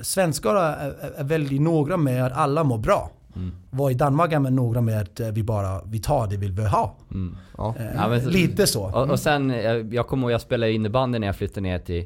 svenskar 0.02 0.56
är, 0.56 0.88
är, 1.02 1.12
är 1.18 1.24
väldigt 1.24 1.62
noga 1.62 1.98
med 1.98 2.26
att 2.26 2.34
alla 2.34 2.64
mår 2.64 2.78
bra. 2.78 3.12
Mm. 3.36 3.52
Var 3.70 3.92
i 3.92 3.94
Danmark 3.94 4.32
är 4.34 4.40
man 4.40 4.56
noga 4.56 4.82
med 4.82 5.02
att 5.02 5.20
eh, 5.20 5.28
vi 5.28 5.44
bara 5.44 5.82
vi 5.86 6.00
tar 6.00 6.28
det 6.28 6.38
vi 6.38 6.50
vill 6.50 6.66
ha. 6.66 6.96
Mm. 7.12 7.38
Ja. 7.58 7.76
Eh, 7.80 7.86
Ja, 7.96 8.08
men 8.10 8.20
lite 8.26 8.68
så. 8.68 8.84
Och, 8.84 9.10
och 9.10 9.20
sen, 9.20 9.50
jag 9.92 10.08
kommer 10.08 10.24
ihåg 10.24 10.32
jag 10.32 10.42
spelade 10.42 10.72
innebandy 10.72 11.20
när 11.20 11.28
jag 11.28 11.36
flyttade 11.36 11.62
ner 11.62 11.80
till 11.80 12.06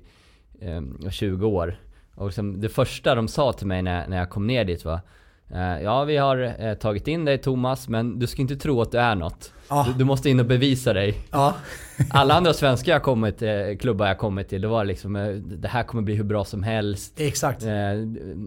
eh, 0.62 1.10
20 1.10 1.48
år. 1.48 1.80
Och 2.16 2.26
liksom, 2.26 2.62
det 2.62 2.70
första 2.70 3.16
de 3.16 3.28
sa 3.28 3.54
till 3.54 3.68
mig 3.68 3.82
när, 3.82 4.08
när 4.08 4.18
jag 4.18 4.30
kom 4.30 4.48
ner 4.48 4.66
dit 4.66 4.86
var 4.86 5.00
eh, 5.54 5.82
Ja 5.84 6.04
vi 6.04 6.18
har 6.18 6.54
eh, 6.60 6.74
tagit 6.74 7.08
in 7.08 7.26
dig 7.26 7.38
Thomas 7.38 7.90
men 7.90 8.20
du 8.20 8.28
ska 8.28 8.42
inte 8.42 8.56
tro 8.56 8.82
att 8.82 8.92
du 8.92 8.98
är 8.98 9.16
något. 9.16 9.54
Ja. 9.70 9.86
Du, 9.88 9.94
du 9.94 10.06
måste 10.06 10.30
in 10.30 10.40
och 10.40 10.46
bevisa 10.46 10.94
dig. 10.94 11.18
Ja. 11.32 11.56
Alla 12.10 12.34
andra 12.34 12.54
svenska 12.54 12.92
jag 12.92 13.04
kommit, 13.04 13.44
klubbar 13.80 14.08
jag 14.08 14.18
kommit 14.18 14.50
till, 14.50 14.62
det 14.62 14.68
var 14.68 14.86
liksom 14.86 15.14
det 15.62 15.68
här 15.68 15.84
kommer 15.84 16.04
bli 16.04 16.16
hur 16.16 16.24
bra 16.24 16.46
som 16.46 16.64
helst. 16.64 17.20
Exakt. 17.20 17.66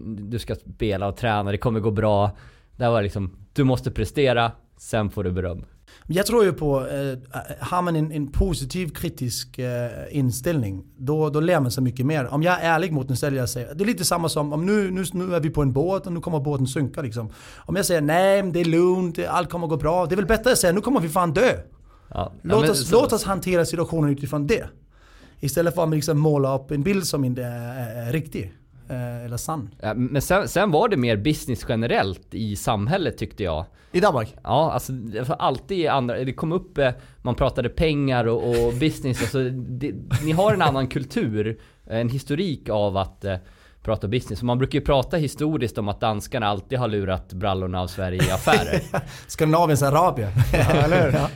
Du 0.05 0.39
ska 0.39 0.55
spela 0.55 1.07
och 1.07 1.17
träna, 1.17 1.51
det 1.51 1.57
kommer 1.57 1.79
gå 1.79 1.91
bra. 1.91 2.31
Där 2.75 2.89
var 2.89 2.97
det 2.97 3.03
liksom, 3.03 3.35
du 3.53 3.63
måste 3.63 3.91
prestera, 3.91 4.51
sen 4.77 5.09
får 5.09 5.23
du 5.23 5.31
beröm. 5.31 5.65
Jag 6.07 6.25
tror 6.25 6.43
ju 6.43 6.53
på, 6.53 6.79
eh, 6.87 7.17
har 7.59 7.81
man 7.81 7.95
en, 7.95 8.11
en 8.11 8.27
positiv 8.31 8.89
kritisk 8.89 9.59
eh, 9.59 9.89
inställning, 10.11 10.83
då, 10.97 11.29
då 11.29 11.39
lär 11.39 11.59
man 11.59 11.71
sig 11.71 11.83
mycket 11.83 12.05
mer. 12.05 12.25
Om 12.25 12.43
jag 12.43 12.61
är 12.61 12.75
ärlig 12.75 12.91
mot 12.93 13.09
en 13.09 13.17
säljare 13.17 13.47
säger, 13.47 13.73
det 13.75 13.83
är 13.83 13.85
lite 13.85 14.05
samma 14.05 14.29
som 14.29 14.53
om 14.53 14.65
nu, 14.65 14.91
nu, 14.91 15.03
nu 15.13 15.35
är 15.35 15.39
vi 15.39 15.49
på 15.49 15.61
en 15.61 15.73
båt 15.73 16.05
och 16.07 16.13
nu 16.13 16.19
kommer 16.19 16.39
båten 16.39 16.67
synka 16.67 17.01
liksom. 17.01 17.29
Om 17.57 17.75
jag 17.75 17.85
säger 17.85 18.01
nej, 18.01 18.41
det 18.51 18.59
är 18.59 18.65
lugnt, 18.65 19.19
allt 19.27 19.49
kommer 19.49 19.67
gå 19.67 19.77
bra. 19.77 20.05
Det 20.05 20.15
är 20.15 20.17
väl 20.17 20.25
bättre 20.25 20.51
att 20.51 20.57
säga, 20.57 20.73
nu 20.73 20.81
kommer 20.81 20.99
vi 20.99 21.09
fan 21.09 21.33
dö. 21.33 21.51
Ja. 22.09 22.31
Låt, 22.41 22.69
oss, 22.69 22.87
så- 22.89 22.95
låt 23.01 23.13
oss 23.13 23.23
hantera 23.23 23.65
situationen 23.65 24.09
utifrån 24.09 24.47
det. 24.47 24.65
Istället 25.39 25.75
för 25.75 25.83
att 25.83 25.89
liksom 25.89 26.19
måla 26.19 26.55
upp 26.55 26.71
en 26.71 26.83
bild 26.83 27.05
som 27.07 27.23
inte 27.25 27.43
är, 27.43 27.79
är, 28.01 28.07
är 28.07 28.11
riktig. 28.11 28.53
Eh, 28.89 29.25
eller 29.25 29.37
sann. 29.37 29.69
Ja, 29.81 29.93
men 29.93 30.21
sen, 30.21 30.47
sen 30.47 30.71
var 30.71 30.89
det 30.89 30.97
mer 30.97 31.17
business 31.17 31.65
generellt 31.69 32.33
i 32.33 32.55
samhället 32.55 33.17
tyckte 33.17 33.43
jag. 33.43 33.65
I 33.91 33.99
Danmark? 33.99 34.35
Ja, 34.43 34.71
alltså 34.71 34.91
det 34.91 35.29
var 35.29 35.35
alltid 35.35 35.77
i 35.77 35.87
andra, 35.87 36.23
det 36.23 36.33
kom 36.33 36.51
upp, 36.51 36.77
eh, 36.77 36.91
man 37.21 37.35
pratade 37.35 37.69
pengar 37.69 38.25
och, 38.27 38.49
och 38.49 38.73
business, 38.79 39.21
alltså 39.21 39.49
det, 39.49 39.93
ni 40.23 40.31
har 40.31 40.53
en 40.53 40.61
annan 40.61 40.87
kultur, 40.87 41.59
en 41.85 42.09
historik 42.09 42.69
av 42.69 42.97
att 42.97 43.25
eh, 43.25 43.35
prata 43.83 44.07
business. 44.07 44.39
Och 44.39 44.45
man 44.45 44.57
brukar 44.57 44.79
ju 44.79 44.85
prata 44.85 45.17
historiskt 45.17 45.77
om 45.77 45.87
att 45.87 45.99
danskarna 45.99 46.47
alltid 46.47 46.79
har 46.79 46.87
lurat 46.87 47.33
brallorna 47.33 47.81
av 47.81 47.87
Sverige 47.87 48.23
i 48.27 48.31
affärer. 48.31 48.81
Skandinaviens 49.27 49.83
Arabien. 49.83 50.31
eller 50.53 51.05
hur? 51.05 51.13
ja. 51.19 51.29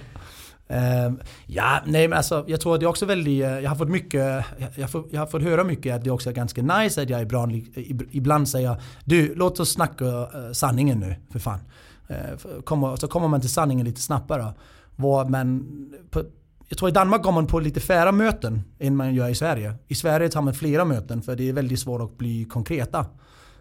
Ehm, 0.70 1.20
ja, 1.46 1.80
nej 1.86 2.08
men 2.08 2.18
alltså 2.18 2.46
jag 2.48 2.62
tror 2.62 2.74
att 2.74 2.80
det 2.80 2.86
är 2.86 2.90
också 2.90 3.06
väldigt, 3.06 3.44
eh, 3.44 3.60
jag 3.60 3.70
har 3.70 3.76
fått 3.76 3.90
mycket, 3.90 4.46
jag, 4.76 4.90
får, 4.92 5.06
jag 5.12 5.20
har 5.20 5.28
fått 5.28 5.42
höra 5.42 5.64
mycket 5.64 5.96
att 5.96 6.04
det 6.04 6.12
också 6.12 6.30
är 6.30 6.34
ganska 6.34 6.62
nice 6.62 7.02
att 7.02 7.10
jag 7.10 7.22
ibland, 7.22 7.54
ibland 8.12 8.50
säger 8.50 8.82
Du, 9.06 9.36
låt 9.36 9.60
oss 9.60 9.70
snacka 9.70 10.06
eh, 10.06 10.52
sanningen 10.54 11.00
nu, 11.00 11.16
för 11.32 11.40
fan. 11.40 11.60
Ehm, 12.08 12.38
för- 12.38 12.62
kommer, 12.62 12.96
så 12.96 13.08
kommer 13.08 13.28
man 13.28 13.42
till 13.42 13.50
sanningen 13.50 13.86
lite 13.86 14.02
snabbare. 14.02 14.54
Var 14.96 15.26
man, 15.26 15.68
på, 16.10 16.24
jag 16.70 16.78
tror 16.78 16.90
i 16.90 16.94
Danmark 16.94 17.24
går 17.24 17.32
man 17.32 17.48
på 17.48 17.60
lite 17.60 17.80
färre 17.80 18.12
möten 18.12 18.62
än 18.80 18.96
man 18.96 19.16
gör 19.16 19.30
i 19.30 19.36
Sverige. 19.36 19.74
I 19.88 19.96
Sverige 19.96 20.30
tar 20.30 20.42
man 20.42 20.54
flera 20.54 20.86
möten 20.86 21.22
för 21.22 21.36
det 21.36 21.50
är 21.50 21.54
väldigt 21.54 21.80
svårt 21.80 22.02
att 22.02 22.18
bli 22.18 22.46
konkreta. 22.46 23.06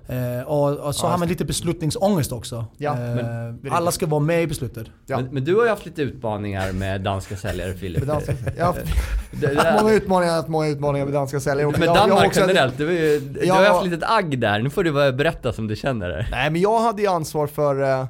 Eh, 0.08 0.42
och, 0.46 0.78
och 0.78 0.94
så 0.94 1.06
Ja, 1.06 1.10
har 1.10 1.18
man 1.18 1.28
lite 1.28 1.44
beslutningsångest 1.44 2.32
också. 2.32 2.66
Ja, 2.76 2.92
eh, 2.92 2.98
men- 2.98 3.72
alla 3.72 3.90
ska 3.90 4.06
vara 4.06 4.20
med 4.20 4.42
i 4.42 4.46
beslutet. 4.46 4.86
Ja. 5.06 5.16
Men, 5.20 5.34
men 5.34 5.44
du 5.44 5.54
har 5.56 5.62
ju 5.64 5.68
haft 5.70 5.86
lite 5.86 6.02
utmaningar 6.02 6.72
med 6.72 7.00
danska 7.00 7.36
säljare 7.36 7.74
Filip. 7.74 7.98
Med 7.98 8.08
danska- 8.08 8.34
Jag 8.56 8.66
har 8.66 9.80
många 9.82 9.94
utmaningar, 9.94 10.32
jag 10.32 10.36
haft 10.36 10.48
många 10.48 10.68
utmaningar 10.68 11.04
med 11.06 11.14
danska 11.14 11.40
säljare. 11.40 11.70
Men 11.70 11.80
Jag- 11.80 11.88
jag 11.88 11.96
Danmark 11.96 12.26
också- 12.26 12.40
generellt, 12.40 12.78
du, 12.78 12.86
har 12.86 12.92
ju- 12.92 13.20
du 13.20 13.44
Jag 13.44 13.54
har 13.54 13.62
ju 13.62 13.68
haft 13.68 13.86
lite 13.86 14.06
agg 14.06 14.38
där. 14.40 14.58
Nu 14.62 14.70
får 14.70 14.84
du 14.84 14.92
bara 14.92 15.12
berätta 15.12 15.52
som 15.52 15.66
du 15.68 15.76
känner 15.76 16.08
det. 16.08 16.26
Nej 16.30 16.50
men 16.50 16.60
jag 16.60 16.80
hade 16.80 17.02
ju 17.02 17.08
ansvar 17.08 17.46
för, 17.46 17.82
eh, 17.82 18.06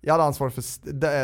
jag 0.00 0.12
hade 0.14 0.24
ansvar 0.24 0.50
för 0.50 0.62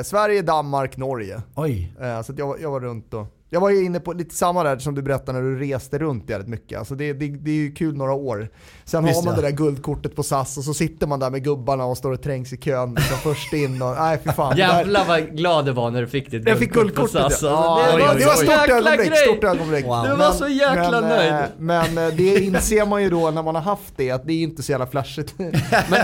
Sverige, 0.03 0.42
Danmark, 0.42 0.97
Norge. 0.97 1.42
Oj. 1.55 1.92
Eh, 2.01 2.23
Så 2.23 2.33
att 2.33 2.38
jag, 2.38 2.47
var- 2.47 2.59
jag 2.62 2.71
var 2.71 2.81
runt 2.81 3.14
och 3.14 3.27
jag 3.51 3.61
var 3.61 3.71
ju 3.71 3.85
inne 3.85 4.01
på 4.01 4.13
lite 4.13 4.35
samma 4.35 4.63
där 4.65 4.79
som 4.79 4.95
du 4.95 5.03
berättade 5.03 5.39
när 5.41 5.51
du 5.51 5.59
reste 5.59 5.99
runt 5.99 6.31
jävligt 6.31 6.49
mycket. 6.49 6.79
Alltså 6.79 6.95
det, 6.95 7.13
det, 7.13 7.29
det 7.29 7.51
är 7.51 7.55
ju 7.55 7.73
kul 7.73 7.97
några 7.97 8.13
år. 8.13 8.49
Sen 8.85 9.05
Visst, 9.05 9.17
har 9.17 9.25
man 9.25 9.35
ja. 9.35 9.41
det 9.41 9.47
där 9.49 9.57
guldkortet 9.57 10.17
på 10.17 10.23
SAS 10.23 10.57
och 10.59 10.65
så 10.65 10.75
sitter 10.75 11.07
man 11.07 11.21
där 11.21 11.31
med 11.31 11.45
gubbarna 11.45 11.85
och 11.85 11.97
står 11.99 12.13
och 12.13 12.23
trängs 12.23 12.53
i 12.53 12.57
kön 12.57 12.95
liksom 12.95 13.17
först 13.19 13.53
in 13.53 13.83
och 13.83 13.95
nej 13.99 14.19
fy 14.25 14.31
fan. 14.33 14.57
Jävlar 14.57 15.05
vad 15.05 15.37
glad 15.37 15.65
du 15.67 15.73
var 15.73 15.91
när 15.91 16.01
du 16.01 16.07
fick 16.07 16.31
ditt 16.31 16.49
Jag 16.49 16.59
fick 16.59 16.73
guldkort 16.73 16.97
på 16.97 17.19
guldkortet. 17.19 17.33
SAS. 17.39 17.43
Ja, 17.43 17.81
Alltså, 17.83 17.97
det, 17.99 18.05
var, 18.07 18.15
det 18.15 18.27
var 18.27 18.35
stort 18.35 18.71
ögonblick. 18.71 19.17
Stort 19.17 19.45
ögonblick. 19.45 19.85
Wow. 19.87 20.05
Du 20.09 20.17
var 20.17 20.33
så 20.33 20.49
jäkla 20.49 21.01
men, 21.01 21.09
nöjd. 21.11 21.33
eh, 21.33 21.41
Men 21.59 21.99
eh, 21.99 22.15
det 22.17 22.39
inser 22.45 22.87
man 22.87 23.03
ju 23.03 23.11
då 23.11 23.31
när 23.31 23.43
man 23.43 23.55
har 23.55 23.63
haft 23.63 23.93
det, 23.97 24.11
att 24.11 24.27
det 24.27 24.33
är 24.33 24.43
inte 24.43 24.63
så 24.63 24.73
jävla 24.73 24.87
flashigt. 24.87 25.35
Men, 25.39 25.53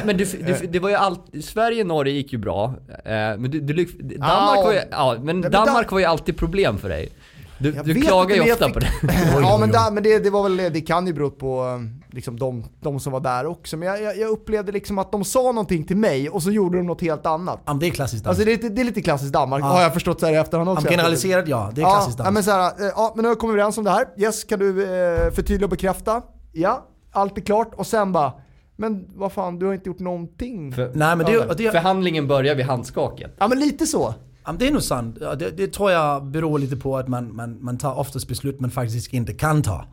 men 0.05 0.17
du, 0.17 0.25
du, 0.25 0.67
det 0.67 0.79
var 0.79 0.89
ju 0.89 0.95
allt, 0.95 1.21
Sverige 1.45 1.81
och 1.81 1.87
Norge 1.87 2.13
gick 2.15 2.33
ju 2.33 2.39
bra. 2.39 2.75
Eh, 3.05 3.13
men 3.13 3.51
du, 3.51 3.61
Danmark, 3.61 4.19
Ja. 4.21 4.63
var 4.65 4.73
ju, 4.73 4.81
ja, 4.91 5.17
men 5.23 5.41
men 5.41 5.51
Danmark 5.51 5.87
Dan- 5.89 5.95
var 5.95 5.99
ju 5.99 6.05
alltid 6.05 6.37
problem 6.37 6.79
för 6.79 6.89
dig. 6.89 7.09
Du, 7.59 7.73
du 7.73 7.95
klagar 7.95 8.37
ju 8.37 8.53
ofta 8.53 8.71
på 8.71 8.79
det. 8.79 8.91
ja 9.41 9.57
men, 9.61 9.71
där, 9.71 9.91
men 9.91 10.03
det, 10.03 10.19
det 10.19 10.31
var 10.31 10.43
väl, 10.43 10.57
det 10.73 10.81
kan 10.81 11.07
ju 11.07 11.13
bero 11.13 11.31
på 11.31 11.81
liksom, 12.11 12.39
de, 12.39 12.65
de 12.81 13.01
som 13.01 13.13
var 13.13 13.21
där 13.21 13.47
också. 13.47 13.77
Men 13.77 13.89
jag, 13.89 14.03
jag, 14.03 14.19
jag 14.19 14.31
upplevde 14.31 14.73
liksom 14.73 14.99
att 14.99 15.13
de 15.13 15.25
sa 15.25 15.43
någonting 15.43 15.85
till 15.85 15.97
mig 15.97 16.29
och 16.31 16.43
så 16.43 16.51
gjorde 16.51 16.77
de 16.79 16.87
något 16.87 17.01
helt 17.01 17.27
annat. 17.27 17.61
Ja, 17.67 17.73
det 17.75 17.87
är 17.87 17.91
klassiskt 17.91 18.27
Alltså 18.27 18.45
danskt. 18.45 18.61
det, 18.63 18.67
är 18.67 18.69
lite- 18.69 18.75
det 18.75 18.81
är 18.83 18.85
lite 18.85 19.03
klassiskt 19.03 19.33
Danmark, 19.33 19.63
Ja. 19.63 19.67
har 19.67 19.83
jag 19.83 19.93
förstått 19.95 20.21
så 20.21 20.27
här 20.27 20.33
i 20.33 20.37
efterhand 20.37 20.69
också. 20.69 20.89
Generaliserat 20.89 21.49
ja, 21.49 21.71
det 21.75 21.81
är 21.81 21.85
klassiskt 21.85 22.19
ja, 22.19 22.25
danskt. 22.25 22.35
men 22.35 22.45
så 22.45 22.51
här, 22.51 22.87
eh, 22.87 22.93
ja, 22.97 23.13
men 23.17 23.23
nu 23.23 23.29
har 23.29 23.35
vi 23.35 23.41
kommit 23.41 23.55
överens 23.55 23.79
om 23.79 23.85
det 23.85 23.91
här. 23.91 24.07
Yes, 24.17 24.45
kan 24.45 24.59
du 24.59 24.83
eh, 24.83 25.31
förtydliga 25.33 25.67
och 25.67 25.71
bekräfta? 25.71 26.23
Ja, 26.53 26.87
allt 27.13 27.39
är 27.39 27.43
klart. 27.43 27.75
Och 27.75 27.87
sen 27.87 28.13
bara, 28.13 28.33
men 28.77 29.07
vad 29.15 29.33
fan, 29.33 29.59
du 29.59 29.67
har 29.67 29.75
inte 29.75 29.89
gjort 29.89 29.99
någonting. 29.99 30.73
För, 30.73 30.91
Nej 30.95 31.17
men 31.17 31.27
det, 31.27 31.55
det, 31.57 31.71
förhandlingen 31.71 32.27
börjar 32.29 32.55
vid 32.55 32.67
handskaket. 32.67 33.35
Ja 33.39 33.49
men 33.49 33.59
lite 33.61 33.87
så. 33.87 34.15
Ja, 34.47 34.53
det 34.59 34.67
är 34.69 34.73
nog 34.73 34.83
sant. 34.83 35.17
Ja, 35.21 35.35
Det, 35.35 35.51
det 35.51 35.73
tror 35.73 35.91
jag 35.91 36.25
beror 36.27 36.59
lite 36.59 36.77
på 36.77 36.97
att 36.99 37.09
man, 37.09 37.37
man, 37.37 37.65
man 37.65 37.79
tar 37.79 37.95
oftast 37.99 38.29
beslut 38.29 38.61
man 38.61 38.71
faktiskt 38.71 39.13
inte 39.13 39.33
kan 39.35 39.63
ta. 39.63 39.85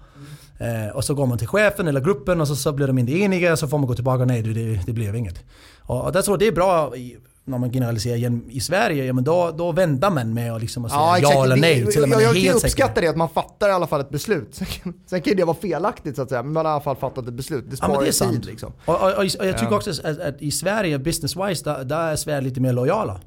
Eh, 0.60 0.96
och 0.96 1.04
så 1.04 1.14
går 1.14 1.26
man 1.26 1.38
till 1.38 1.48
chefen 1.48 1.88
eller 1.88 2.02
gruppen 2.02 2.42
och 2.42 2.48
så, 2.48 2.56
så 2.56 2.72
blir 2.72 2.88
de 2.88 2.98
inte 2.98 3.12
eniga 3.14 3.58
så 3.58 3.68
får 3.68 3.78
man 3.78 3.88
gå 3.88 3.94
tillbaka 3.96 4.26
nej 4.26 4.42
det, 4.42 4.80
det 4.86 4.94
blev 4.94 5.16
inget. 5.16 5.40
Och, 5.80 6.04
och 6.08 6.16
jag 6.16 6.26
tror 6.26 6.38
det 6.38 6.48
är 6.48 6.52
bra 6.52 6.96
i, 6.96 7.18
när 7.46 7.58
man 7.58 7.72
generaliserar 7.74 8.16
igen 8.16 8.44
i 8.50 8.60
Sverige, 8.60 9.06
ja, 9.06 9.14
men 9.14 9.24
då, 9.24 9.52
då 9.58 9.72
väntar 9.72 10.12
man 10.12 10.34
med 10.34 10.54
att 10.54 10.62
liksom 10.62 10.86
att 10.86 10.92
säga 10.92 11.20
ja, 11.22 11.44
eller 11.44 11.56
nej 11.56 11.86
till 11.86 12.02
jag, 12.10 12.22
jag 12.22 12.36
ju 12.36 12.42
helt 12.42 12.62
säker. 12.62 13.02
det 13.02 13.08
att 13.08 13.18
man 13.18 13.30
fattar 13.30 13.70
i 13.70 13.72
alla 13.72 13.88
fall 13.88 14.02
ett 14.02 14.10
beslut. 14.10 14.48
Sen 14.56 14.68
kan, 14.68 14.94
sen 15.06 15.22
kan 15.22 15.32
ju 15.32 15.36
det 15.38 15.44
vara 15.46 15.58
felaktigt 15.58 16.16
så 16.16 16.22
att 16.22 16.30
säga, 16.30 16.44
men 16.44 16.54
man 16.54 16.66
har 16.66 16.72
i 16.72 16.74
alla 16.74 16.84
fall 16.84 16.96
fattat 16.96 17.28
ett 17.28 17.34
beslut. 17.34 17.64
Det 17.66 17.72
Ja, 17.72 17.76
sparar 17.78 17.92
men 17.94 18.02
det 18.04 18.08
är 18.08 18.12
sant. 18.12 18.32
tid 18.34 18.46
liksom. 18.46 18.74
Och, 18.86 18.96
och, 19.02 19.08
och, 19.12 19.18
och 19.18 19.24
jag 19.24 19.58
tycker 19.58 19.72
Ja. 19.72 19.76
också 19.76 19.90
att, 19.92 20.20
att 20.20 20.42
i 20.42 20.52
Sverige, 20.52 20.98
business-wise, 20.98 21.64
där, 21.64 21.84
där 21.84 22.12
är 22.12 22.16
Sverige 22.16 22.42
lite 22.42 22.62
mer 22.62 22.74
lojala. 22.74 23.20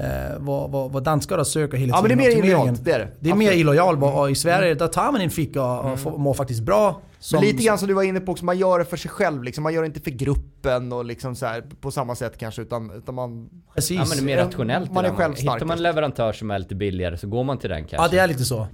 Eh, 0.00 0.06
vad, 0.38 0.70
vad, 0.70 0.92
vad 0.92 1.02
danskar 1.02 1.44
söker 1.44 1.76
hela 1.78 1.96
Ja 1.96 2.02
men 2.02 2.18
det 2.18 2.24
är 2.24 2.30
tiden 2.30 2.40
mer 2.40 2.48
illojalt, 2.48 2.84
det 2.84 2.92
är 2.92 2.98
det. 2.98 3.08
Det 3.20 3.30
är 3.30 3.34
mer 3.34 3.46
Absolut. 3.46 3.60
illojal 3.60 4.02
och 4.02 4.30
i 4.30 4.34
Sverige 4.34 4.74
där 4.74 4.86
tar 4.88 5.12
man 5.12 5.20
en 5.20 5.30
fika 5.30 5.62
och, 5.62 5.92
och 5.92 5.98
får- 5.98 6.18
mår 6.18 6.34
faktiskt 6.34 6.62
bra. 6.62 7.00
Som, 7.18 7.36
Men 7.40 7.48
lite 7.48 7.62
grann 7.62 7.78
som 7.78 7.88
du 7.88 7.94
var 7.94 8.02
inne 8.02 8.20
på 8.20 8.32
också, 8.32 8.44
man 8.44 8.58
gör 8.58 8.78
det 8.78 8.84
för 8.84 8.96
sig 8.96 9.10
själv 9.10 9.42
liksom. 9.42 9.62
Man 9.62 9.74
gör 9.74 9.82
det 9.82 9.86
inte 9.86 10.00
för 10.00 10.10
gruppen 10.10 10.92
och 10.92 11.04
liksom 11.04 11.34
så 11.36 11.46
här, 11.46 11.64
på 11.80 11.90
samma 11.90 12.14
sätt 12.14 12.38
kanske 12.38 12.62
utan, 12.62 12.90
utan 12.90 13.14
man... 13.14 13.48
Precis. 13.74 13.96
Ja 13.96 14.04
men 14.08 14.16
det 14.26 14.32
är 14.32 14.36
mer 14.36 14.44
rationellt. 14.44 14.92
Man 14.92 15.04
är 15.04 15.08
det 15.08 15.14
där. 15.14 15.16
själv 15.16 15.34
Hittar 15.36 15.64
man 15.64 15.82
leverantör 15.82 16.32
som 16.32 16.50
är 16.50 16.58
lite 16.58 16.74
billigare 16.74 17.16
så 17.18 17.26
går 17.26 17.44
man 17.44 17.58
till 17.58 17.70
den 17.70 17.80
kanske. 17.84 17.96
Ja 17.96 18.08
det 18.10 18.18
är 18.18 18.26
lite 18.28 18.44
så. 18.44 18.66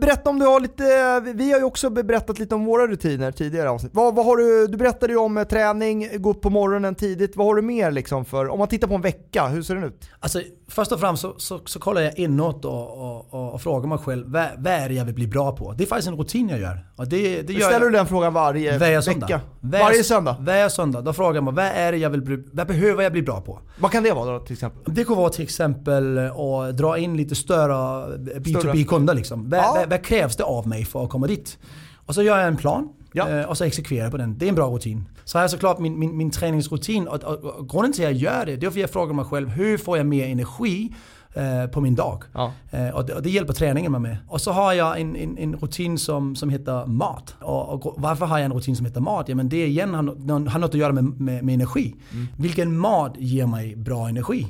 Berätta 0.00 0.30
om 0.30 0.38
du 0.38 0.46
har 0.46 0.60
lite, 0.60 1.20
vi 1.34 1.52
har 1.52 1.58
ju 1.58 1.64
också 1.64 1.90
berättat 1.90 2.38
lite 2.38 2.54
om 2.54 2.64
våra 2.64 2.86
rutiner 2.86 3.32
tidigare 3.32 3.70
avsnitt. 3.70 3.92
Vad, 3.94 4.14
vad 4.14 4.26
har 4.26 4.36
du, 4.36 4.66
du 4.66 4.76
berättade 4.78 5.12
ju 5.12 5.18
om 5.18 5.36
eh, 5.38 5.44
träning, 5.44 6.08
gå 6.18 6.30
upp 6.30 6.40
på 6.40 6.50
morgonen 6.50 6.94
tidigt. 6.94 7.36
Vad 7.36 7.46
har 7.46 7.54
du 7.54 7.62
mer 7.62 7.90
liksom 7.90 8.24
för, 8.24 8.48
om 8.48 8.58
man 8.58 8.68
tittar 8.68 8.88
på 8.88 8.94
en 8.94 9.00
vecka, 9.00 9.46
hur 9.46 9.62
ser 9.62 9.74
den 9.74 9.84
ut? 9.84 10.10
Alltså, 10.20 10.42
först 10.70 10.92
och 10.92 11.00
främst 11.00 11.22
så, 11.22 11.34
så, 11.38 11.60
så 11.66 11.78
kollar 11.78 12.00
jag 12.00 12.18
inåt 12.18 12.64
och, 12.64 12.90
och, 12.98 13.34
och, 13.34 13.54
och 13.54 13.62
frågar 13.62 13.88
mig 13.88 13.98
själv 13.98 14.24
vad, 14.32 14.46
vad 14.58 14.72
är 14.72 14.88
det 14.88 14.94
jag 14.94 15.04
vill 15.04 15.14
bli 15.14 15.26
bra 15.26 15.56
på? 15.56 15.72
Det 15.72 15.84
är 15.84 15.86
faktiskt 15.86 16.08
en 16.08 16.16
rutin 16.16 16.48
jag 16.48 16.60
gör. 16.60 16.86
Och 16.96 17.08
det, 17.08 17.42
det 17.42 17.52
gör 17.52 17.60
Ställer 17.60 17.84
jag 17.84 17.92
du 17.92 17.96
den 17.96 18.06
frågan 18.06 18.32
varje, 18.34 18.78
varje 18.78 19.02
söndag. 19.02 19.26
vecka? 19.26 19.40
Varje, 19.60 19.84
Varje 19.84 20.04
söndag? 20.04 20.36
Varje 20.40 20.70
söndag. 20.70 21.00
Då 21.00 21.12
frågar 21.12 21.34
jag 21.34 21.44
mig 21.44 21.54
vad 21.54 21.64
är 21.64 21.92
det 21.92 21.98
jag 21.98 22.10
vill 22.10 22.22
bli, 22.22 22.44
vad 22.52 22.66
behöver 22.66 23.02
jag 23.02 23.12
bli 23.12 23.22
bra 23.22 23.40
på? 23.40 23.58
Vad 23.80 23.90
kan 23.92 24.02
det 24.02 24.12
vara 24.12 24.32
då 24.38 24.44
till 24.44 24.52
exempel? 24.52 24.94
Det 24.94 25.04
kan 25.04 25.16
vara 25.16 25.30
till 25.30 25.42
exempel 25.44 26.18
att 26.18 26.76
dra 26.76 26.98
in 26.98 27.16
lite 27.16 27.34
större 27.34 28.16
B2B-kunder 28.40 29.14
liksom. 29.14 29.50
Vad, 29.50 29.60
Ja. 29.60 29.72
vad, 29.76 29.90
vad 29.90 30.04
krävs 30.04 30.36
det 30.36 30.44
av 30.44 30.66
mig 30.68 30.84
för 30.84 31.04
att 31.04 31.10
komma 31.10 31.26
dit? 31.26 31.58
Och 32.06 32.14
så 32.14 32.22
gör 32.22 32.38
jag 32.38 32.46
en 32.48 32.56
plan 32.56 32.88
Ja. 33.12 33.28
eh, 33.28 33.44
och 33.44 33.56
så 33.56 33.64
exekverar 33.64 34.02
jag 34.02 34.10
på 34.10 34.16
den. 34.16 34.38
Det 34.38 34.44
är 34.44 34.48
en 34.48 34.54
bra 34.54 34.66
rutin. 34.66 35.08
Så 35.24 35.38
har 35.38 35.42
jag 35.42 35.50
såklart 35.50 35.78
min, 35.78 35.98
min, 35.98 36.16
min 36.16 36.30
träningsrutin 36.30 37.08
och, 37.08 37.24
och, 37.24 37.44
och 37.44 37.68
grunden 37.68 37.92
till 37.92 38.04
att 38.04 38.10
jag 38.10 38.20
gör 38.20 38.46
det, 38.46 38.56
det 38.56 38.66
är 38.66 38.70
för 38.70 38.78
att 38.78 38.80
jag 38.80 38.90
frågar 38.90 39.14
mig 39.14 39.24
själv 39.24 39.48
hur 39.48 39.78
får 39.78 39.96
jag 39.96 40.06
mer 40.06 40.26
energi 40.26 40.92
eh, 41.34 41.66
på 41.66 41.80
min 41.80 41.94
dag? 41.94 42.22
Ja. 42.32 42.52
Eh, 42.70 42.88
och, 42.88 43.06
det, 43.06 43.14
och 43.14 43.22
det 43.22 43.30
hjälper 43.30 43.52
träningen 43.52 43.92
mig 43.92 44.00
med. 44.00 44.16
Och 44.28 44.40
så 44.40 44.52
har 44.52 44.72
jag 44.72 45.00
en, 45.00 45.16
en, 45.16 45.38
en 45.38 45.56
rutin 45.56 45.98
som, 45.98 46.36
som 46.36 46.50
heter 46.50 46.86
mat. 46.86 47.34
Och, 47.40 47.94
varför 47.96 48.26
har 48.26 48.38
jag 48.38 48.44
en 48.44 48.52
rutin 48.52 48.76
som 48.76 48.86
heter 48.86 49.00
mat? 49.00 49.28
Ja 49.28 49.34
men 49.34 49.48
det 49.48 49.66
igen 49.66 49.94
har, 49.94 50.48
har 50.48 50.58
något 50.58 50.70
att 50.70 50.80
göra 50.80 50.92
med, 50.92 51.04
med, 51.04 51.44
med 51.44 51.54
energi. 51.54 51.94
Vilken 52.38 52.78
mat 52.78 53.14
ger 53.18 53.46
mig 53.46 53.76
bra 53.76 54.08
energi? 54.08 54.46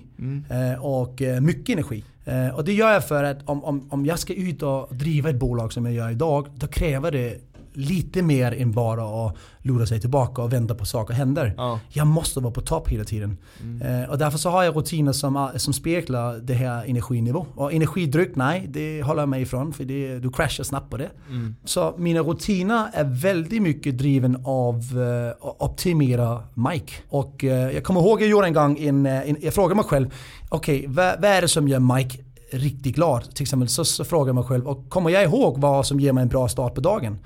Eh, 0.51 0.85
och 0.85 1.23
eh, 1.23 1.40
mycket 1.40 1.73
energi. 1.73 2.05
Eh, 2.25 2.55
och 2.55 2.64
det 2.64 2.73
gör 2.73 2.92
jag 2.92 3.09
för 3.09 3.25
att 3.25 3.49
om, 3.49 3.64
om, 3.64 3.88
om 3.90 4.07
jag 4.07 4.18
ska 4.18 4.35
ut 4.35 4.62
och 4.62 4.88
driva 4.90 5.31
ett 5.31 5.38
bolag 5.38 5.73
som 5.73 5.85
jag 5.87 5.94
gör 5.94 6.11
idag, 6.11 6.46
då 6.55 6.66
kräver 6.66 7.11
det 7.11 7.40
lite 7.80 8.22
mer 8.22 8.52
än 8.52 8.72
bara 8.72 9.26
att 9.26 9.36
lura 9.62 9.86
sig 9.86 10.00
tillbaka 10.00 10.42
och 10.42 10.52
vänta 10.52 10.74
på 10.74 10.84
saker 10.84 11.14
händer. 11.14 11.54
Ja. 11.56 11.80
Jag 11.88 12.06
måste 12.06 12.40
vara 12.40 12.52
på 12.52 12.60
topp 12.60 12.88
hela 12.88 13.04
tiden. 13.04 13.38
Eh, 13.82 14.10
och 14.10 14.18
därför 14.18 14.38
så 14.38 14.50
har 14.50 14.62
jag 14.62 14.76
rutiner 14.76 15.12
som, 15.12 15.50
som 15.56 15.72
speglar 15.72 16.38
det 16.38 16.54
här 16.54 16.84
energinivå. 16.84 17.46
Och 17.54 17.72
energidryck, 17.72 18.36
nej, 18.36 18.66
det 18.68 19.02
håller 19.02 19.22
jag 19.22 19.28
mig 19.28 19.42
ifrån 19.42 19.72
för 19.72 19.84
det, 19.84 20.18
du 20.18 20.30
kraschar 20.30 20.64
snabbt 20.64 20.90
på 20.90 20.96
det. 20.96 21.10
Så 21.64 21.94
mina 21.98 22.20
rutiner 22.20 22.88
är 22.92 23.04
väldigt 23.04 23.62
mycket 23.62 23.98
driven 23.98 24.42
av 24.44 24.74
uh, 24.96 25.32
optimera 25.40 26.42
Mike. 26.54 26.92
Och 27.08 27.44
eh, 27.44 27.74
jag 27.74 27.84
kommer 27.84 28.00
ihåg 28.00 28.22
jag 28.22 28.28
gjorde 28.28 28.46
en 28.46 28.54
gång 28.54 28.78
en, 28.78 29.06
eh, 29.06 29.28
en 29.28 29.36
jag 29.40 29.54
frågade 29.54 29.74
mig 29.74 29.84
själv, 29.84 30.14
okej 30.48 30.84
vad, 30.88 31.14
vad 31.20 31.30
är 31.30 31.42
det 31.42 31.48
som 31.48 31.68
gör 31.68 31.96
Mike 31.96 32.18
riktigt 32.52 32.94
glad? 32.94 33.34
Till 33.34 33.42
exempel 33.42 33.68
så, 33.68 33.84
så 33.84 34.04
frågar 34.04 34.26
jag 34.26 34.34
mig 34.34 34.44
själv, 34.44 34.68
och 34.68 34.88
kommer 34.88 35.10
jag 35.10 35.24
ihåg 35.24 35.58
vad 35.58 35.86
som 35.86 36.00
ger 36.00 36.12
mig 36.12 36.22
en 36.22 36.28
bra 36.28 36.48
start 36.48 36.74
på 36.74 36.80
dagen? 36.80 37.18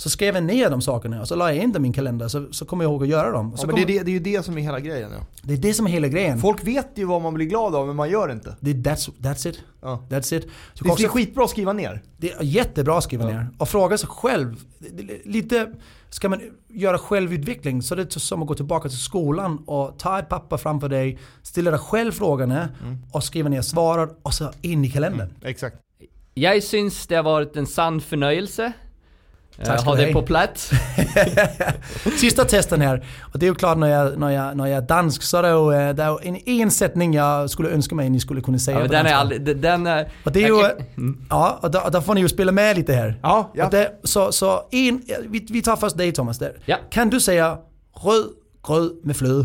Så 0.00 0.10
skrev 0.10 0.34
jag 0.34 0.44
ner 0.44 0.70
de 0.70 0.80
sakerna 0.82 1.20
och 1.20 1.28
så 1.28 1.34
la 1.34 1.52
jag 1.54 1.64
in 1.64 1.72
dem 1.72 1.82
i 1.82 1.82
min 1.82 1.92
kalender 1.92 2.28
så, 2.28 2.52
så 2.52 2.64
kommer 2.64 2.84
jag 2.84 2.90
ihåg 2.92 3.02
att 3.02 3.08
göra 3.08 3.30
dem. 3.32 3.56
Så 3.56 3.62
Ja, 3.62 3.66
men 3.66 3.74
det, 3.76 3.82
är 3.82 3.86
det, 3.86 4.02
det 4.04 4.10
är 4.10 4.12
ju 4.12 4.18
det 4.20 4.42
som 4.44 4.58
är 4.58 4.62
hela 4.62 4.80
grejen. 4.80 5.10
Ja. 5.12 5.26
det 5.42 5.52
är 5.54 5.56
det 5.58 5.74
som 5.74 5.86
är 5.86 5.90
hela 5.90 6.08
grejen. 6.08 6.38
Folk 6.40 6.66
vet 6.66 6.88
ju 6.94 7.04
vad 7.04 7.22
man 7.22 7.34
blir 7.34 7.46
glad 7.46 7.74
av 7.74 7.86
men 7.86 7.96
man 7.96 8.10
gör 8.10 8.26
det 8.28 8.32
inte. 8.34 8.56
Det, 8.60 8.72
that's, 8.72 9.10
that's 9.18 9.48
it. 9.48 9.58
Ja. 9.80 10.04
That's 10.10 10.34
it. 10.34 10.42
Det, 10.42 10.48
Så 10.78 10.84
det 10.84 10.90
också, 10.90 11.04
är 11.04 11.08
skitbra 11.08 11.44
att 11.44 11.50
skriva 11.50 11.72
ner. 11.72 12.02
det 12.16 12.32
är 12.32 12.42
jättebra 12.42 12.98
att 12.98 13.04
skriva 13.04 13.26
ner. 13.26 13.46
Och 13.58 13.68
fråga 13.68 13.98
sig 13.98 14.08
själv. 14.08 14.56
Det- 14.78 15.02
det- 15.02 15.20
Lite, 15.24 15.70
ska 16.10 16.28
man 16.28 16.40
göra 16.68 16.98
självutveckling 16.98 17.82
så 17.82 17.94
det 17.94 18.16
är 18.16 18.18
som 18.20 18.42
att 18.42 18.48
gå 18.48 18.54
tillbaka 18.54 18.88
till 18.88 18.98
skolan 18.98 19.62
och 19.66 19.98
ta 19.98 20.18
ett 20.18 20.28
papper 20.28 20.56
framför 20.56 20.88
dig, 20.88 21.18
ställa 21.42 21.70
dig 21.70 21.80
själv 21.80 22.12
frågorna 22.12 22.68
och 23.12 23.24
skriva 23.24 23.48
ner 23.48 23.62
svaren 23.62 24.08
och 24.22 24.34
så 24.34 24.50
in 24.62 24.84
i 24.84 24.90
kalendern. 24.90 25.28
Exakt. 25.42 25.76
Jag 26.34 26.62
syns 26.62 27.06
det 27.06 27.14
har 27.16 27.22
varit 27.22 27.56
en 27.56 27.66
sann 27.66 28.00
förnöjelse. 28.00 28.72
Tack 29.56 29.68
Eh, 29.68 29.76
ska 29.76 29.90
ha 29.90 29.96
det 29.96 30.06
ha. 30.06 30.12
på 30.12 30.22
plats. 30.26 30.70
Sista 32.20 32.44
testen 32.44 32.80
här. 32.80 33.06
Och 33.32 33.38
det 33.38 33.46
är 33.46 33.48
ju 33.48 33.54
klart 33.54 33.78
när 33.78 33.86
jag, 33.86 34.18
när 34.18 34.30
jag, 34.30 34.56
när 34.56 34.66
jag 34.66 34.76
är 34.76 34.86
dansk 34.86 35.22
så 35.22 35.36
är 35.36 35.42
det 35.42 35.48
ju, 35.48 35.88
eh, 35.88 35.94
det 35.94 36.02
är 36.02 36.10
ju 36.10 36.28
en, 36.28 36.36
en 36.60 36.70
sättning 36.70 37.14
jag 37.14 37.50
skulle 37.50 37.68
önska 37.70 37.94
mig 37.94 38.10
ni 38.10 38.20
skulle 38.20 38.40
kunna 38.40 38.58
säga 38.58 38.80
Ja, 38.80 38.86
på 38.86 38.92
den 38.92 39.06
är 39.06 39.14
aldrig, 39.14 39.56
den 39.56 39.86
är... 39.86 40.12
Och 40.24 40.32
det 40.32 40.44
är 40.44 40.48
ju, 40.48 40.60
kan- 40.62 41.26
ja, 41.30 41.58
och 41.62 41.70
där, 41.70 41.84
och 41.84 41.90
där 41.92 42.00
får 42.00 42.14
ni 42.14 42.20
ju 42.20 42.28
spela 42.28 42.52
med 42.52 42.76
lite 42.76 42.92
här. 42.92 43.20
Ja, 43.22 43.50
ja. 43.54 43.64
Och 43.64 43.70
det, 43.70 43.92
så, 44.04 44.32
så 44.32 44.62
en, 44.70 45.02
vi, 45.28 45.46
vi 45.50 45.62
tar 45.62 45.76
först 45.76 45.96
dig 45.96 46.12
Thomas 46.12 46.38
där. 46.38 46.52
Ja. 46.64 46.76
Kan 46.90 47.10
du 47.10 47.20
säga 47.20 47.58
röd 48.04 48.24
gröd 48.66 48.90
med 49.04 49.16
flöde? 49.16 49.44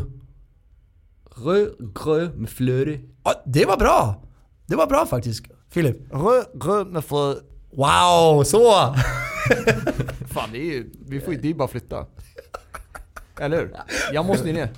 Röd 1.45 1.67
gröd 2.03 2.37
med 2.39 2.49
flöde. 2.49 2.99
Ja, 3.23 3.43
det 3.45 3.65
var 3.65 3.77
bra! 3.77 4.21
Det 4.67 4.75
var 4.75 4.87
bra 4.87 5.05
faktiskt. 5.05 5.45
Filip? 5.71 5.97
Rö, 6.13 6.43
grön 6.53 6.87
med 6.87 7.05
frö. 7.05 7.33
Wow, 7.75 8.43
så! 8.43 8.95
Fan 10.33 10.49
det 10.51 10.57
är 10.57 10.63
ju, 10.73 10.89
vi 11.07 11.19
får 11.21 11.33
ju, 11.33 11.39
det 11.39 11.47
är 11.47 11.49
ju 11.49 11.55
bara 11.55 11.63
att 11.65 11.71
flytta. 11.71 12.05
Eller 13.39 13.57
hur? 13.57 13.75
Jag 14.13 14.25
måste 14.25 14.47
ju 14.47 14.53
ner. 14.53 14.69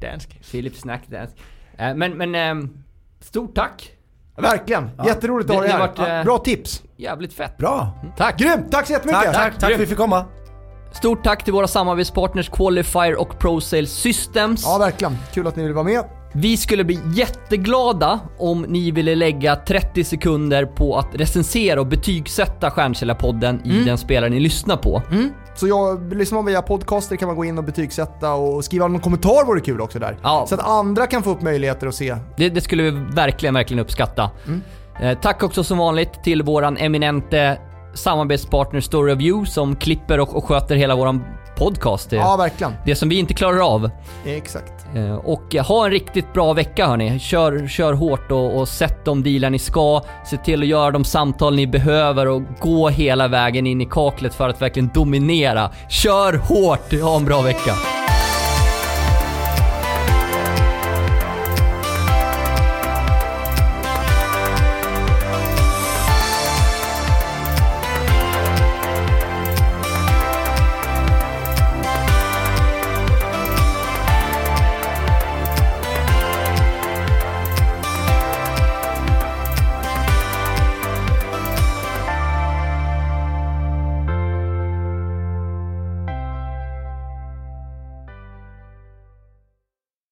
Dansk. 0.00 0.40
Philip 0.50 0.76
Snack 0.76 1.02
Dance. 1.06 1.32
Eh, 1.78 1.94
men, 1.94 2.12
men 2.18 2.34
ehm, 2.34 2.84
stort 3.20 3.54
tack. 3.54 3.90
Verkligen. 4.36 4.90
Jätteroligt 5.06 5.50
att 5.50 5.54
Det- 5.54 5.54
ha 5.56 5.60
dig 5.62 5.68
det 5.96 6.02
här. 6.02 6.08
vart, 6.12 6.20
eh, 6.20 6.24
Bra 6.24 6.38
tips. 6.38 6.82
Jävligt 6.96 7.32
fett. 7.34 7.56
Bra! 7.56 7.92
Tack! 8.16 8.38
Grymt! 8.38 8.72
Tack 8.72 8.86
så 8.86 8.92
jättemycket. 8.92 9.22
Tack, 9.22 9.34
tack, 9.34 9.52
tack 9.52 9.60
för 9.68 9.74
att 9.74 9.80
vi 9.80 9.86
fick 9.86 9.96
komma. 9.98 10.24
Stort 10.92 11.24
tack 11.24 11.44
till 11.44 11.52
våra 11.52 11.68
samarbetspartners 11.68 12.48
Qualifier 12.48 13.20
och 13.20 13.38
ProSales 13.38 13.90
Systems. 13.92 14.62
Ja 14.64 14.78
verkligen. 14.78 15.16
Kul 15.32 15.46
att 15.46 15.56
ni 15.56 15.62
vill 15.62 15.72
vara 15.72 15.84
med. 15.84 16.04
Vi 16.34 16.56
skulle 16.56 16.84
bli 16.84 16.98
jätteglada 17.14 18.20
om 18.38 18.62
ni 18.62 18.90
ville 18.90 19.14
lägga 19.14 19.56
30 19.56 20.04
sekunder 20.04 20.64
på 20.66 20.96
att 20.98 21.08
recensera 21.12 21.80
och 21.80 21.86
betygsätta 21.86 22.70
Stjärnkällarpodden 22.70 23.60
i 23.64 23.70
Mm. 23.70 23.84
den 23.84 23.98
spelare 23.98 24.30
ni 24.30 24.40
lyssnar 24.40 24.76
på. 24.76 25.02
Så 25.54 25.68
jag 25.68 26.14
lyssnar 26.14 26.36
man 26.38 26.46
via 26.46 26.62
podcaster 26.62 27.16
kan 27.16 27.26
man 27.28 27.36
gå 27.36 27.44
in 27.44 27.58
och 27.58 27.64
betygsätta 27.64 28.32
och 28.34 28.64
skriva 28.64 28.88
någon 28.88 29.00
kommentar 29.00 29.46
vore 29.46 29.60
kul 29.60 29.80
också 29.80 29.98
där. 29.98 30.16
Ja. 30.22 30.46
Så 30.48 30.54
att 30.54 30.66
andra 30.68 31.06
kan 31.06 31.22
få 31.22 31.30
upp 31.30 31.42
möjligheter 31.42 31.86
att 31.86 31.94
se. 31.94 32.16
Det, 32.36 32.48
det 32.48 32.60
skulle 32.60 32.82
vi 32.82 32.90
verkligen, 32.90 33.54
verkligen 33.54 33.80
uppskatta. 33.80 34.30
Mm. 34.46 34.60
Eh, 35.02 35.18
tack 35.18 35.42
också 35.42 35.64
som 35.64 35.78
vanligt 35.78 36.24
till 36.24 36.42
våran 36.42 36.76
eminente 36.76 37.58
samarbetspartner 37.94 38.80
Story 38.80 39.12
of 39.14 39.20
You 39.20 39.46
som 39.46 39.76
klipper 39.76 40.20
och, 40.20 40.36
och 40.36 40.44
sköter 40.44 40.76
hela 40.76 40.96
våran 40.96 41.24
podcast. 41.56 42.10
Det, 42.10 42.16
Ja 42.16 42.36
verkligen. 42.36 42.72
det 42.84 42.94
som 42.96 43.08
vi 43.08 43.18
inte 43.18 43.34
klarar 43.34 43.74
av. 43.74 43.90
Exakt. 44.26 44.72
Eh, 44.96 45.14
Och 45.14 45.54
eh, 45.54 45.64
ha 45.66 45.84
en 45.84 45.90
riktigt 45.90 46.32
bra 46.32 46.52
vecka 46.52 46.86
hörni. 46.86 47.18
Kör, 47.18 47.68
kör 47.68 47.92
hårt 47.92 48.30
och, 48.32 48.56
och 48.60 48.68
sätt 48.68 49.04
de 49.04 49.22
dealar 49.22 49.50
ni 49.50 49.58
ska. 49.58 50.02
Se 50.26 50.36
till 50.36 50.62
att 50.62 50.68
göra 50.68 50.90
de 50.90 51.04
samtal 51.04 51.54
ni 51.56 51.66
behöver 51.66 52.28
och 52.28 52.42
gå 52.60 52.88
hela 52.88 53.28
vägen 53.28 53.66
in 53.66 53.80
i 53.80 53.86
kaklet 53.90 54.34
för 54.34 54.48
att 54.48 54.62
verkligen 54.62 54.90
dominera. 54.94 55.70
Kör 55.88 56.32
hårt! 56.32 57.00
Ha 57.02 57.16
en 57.16 57.24
bra 57.24 57.40
vecka. 57.42 57.72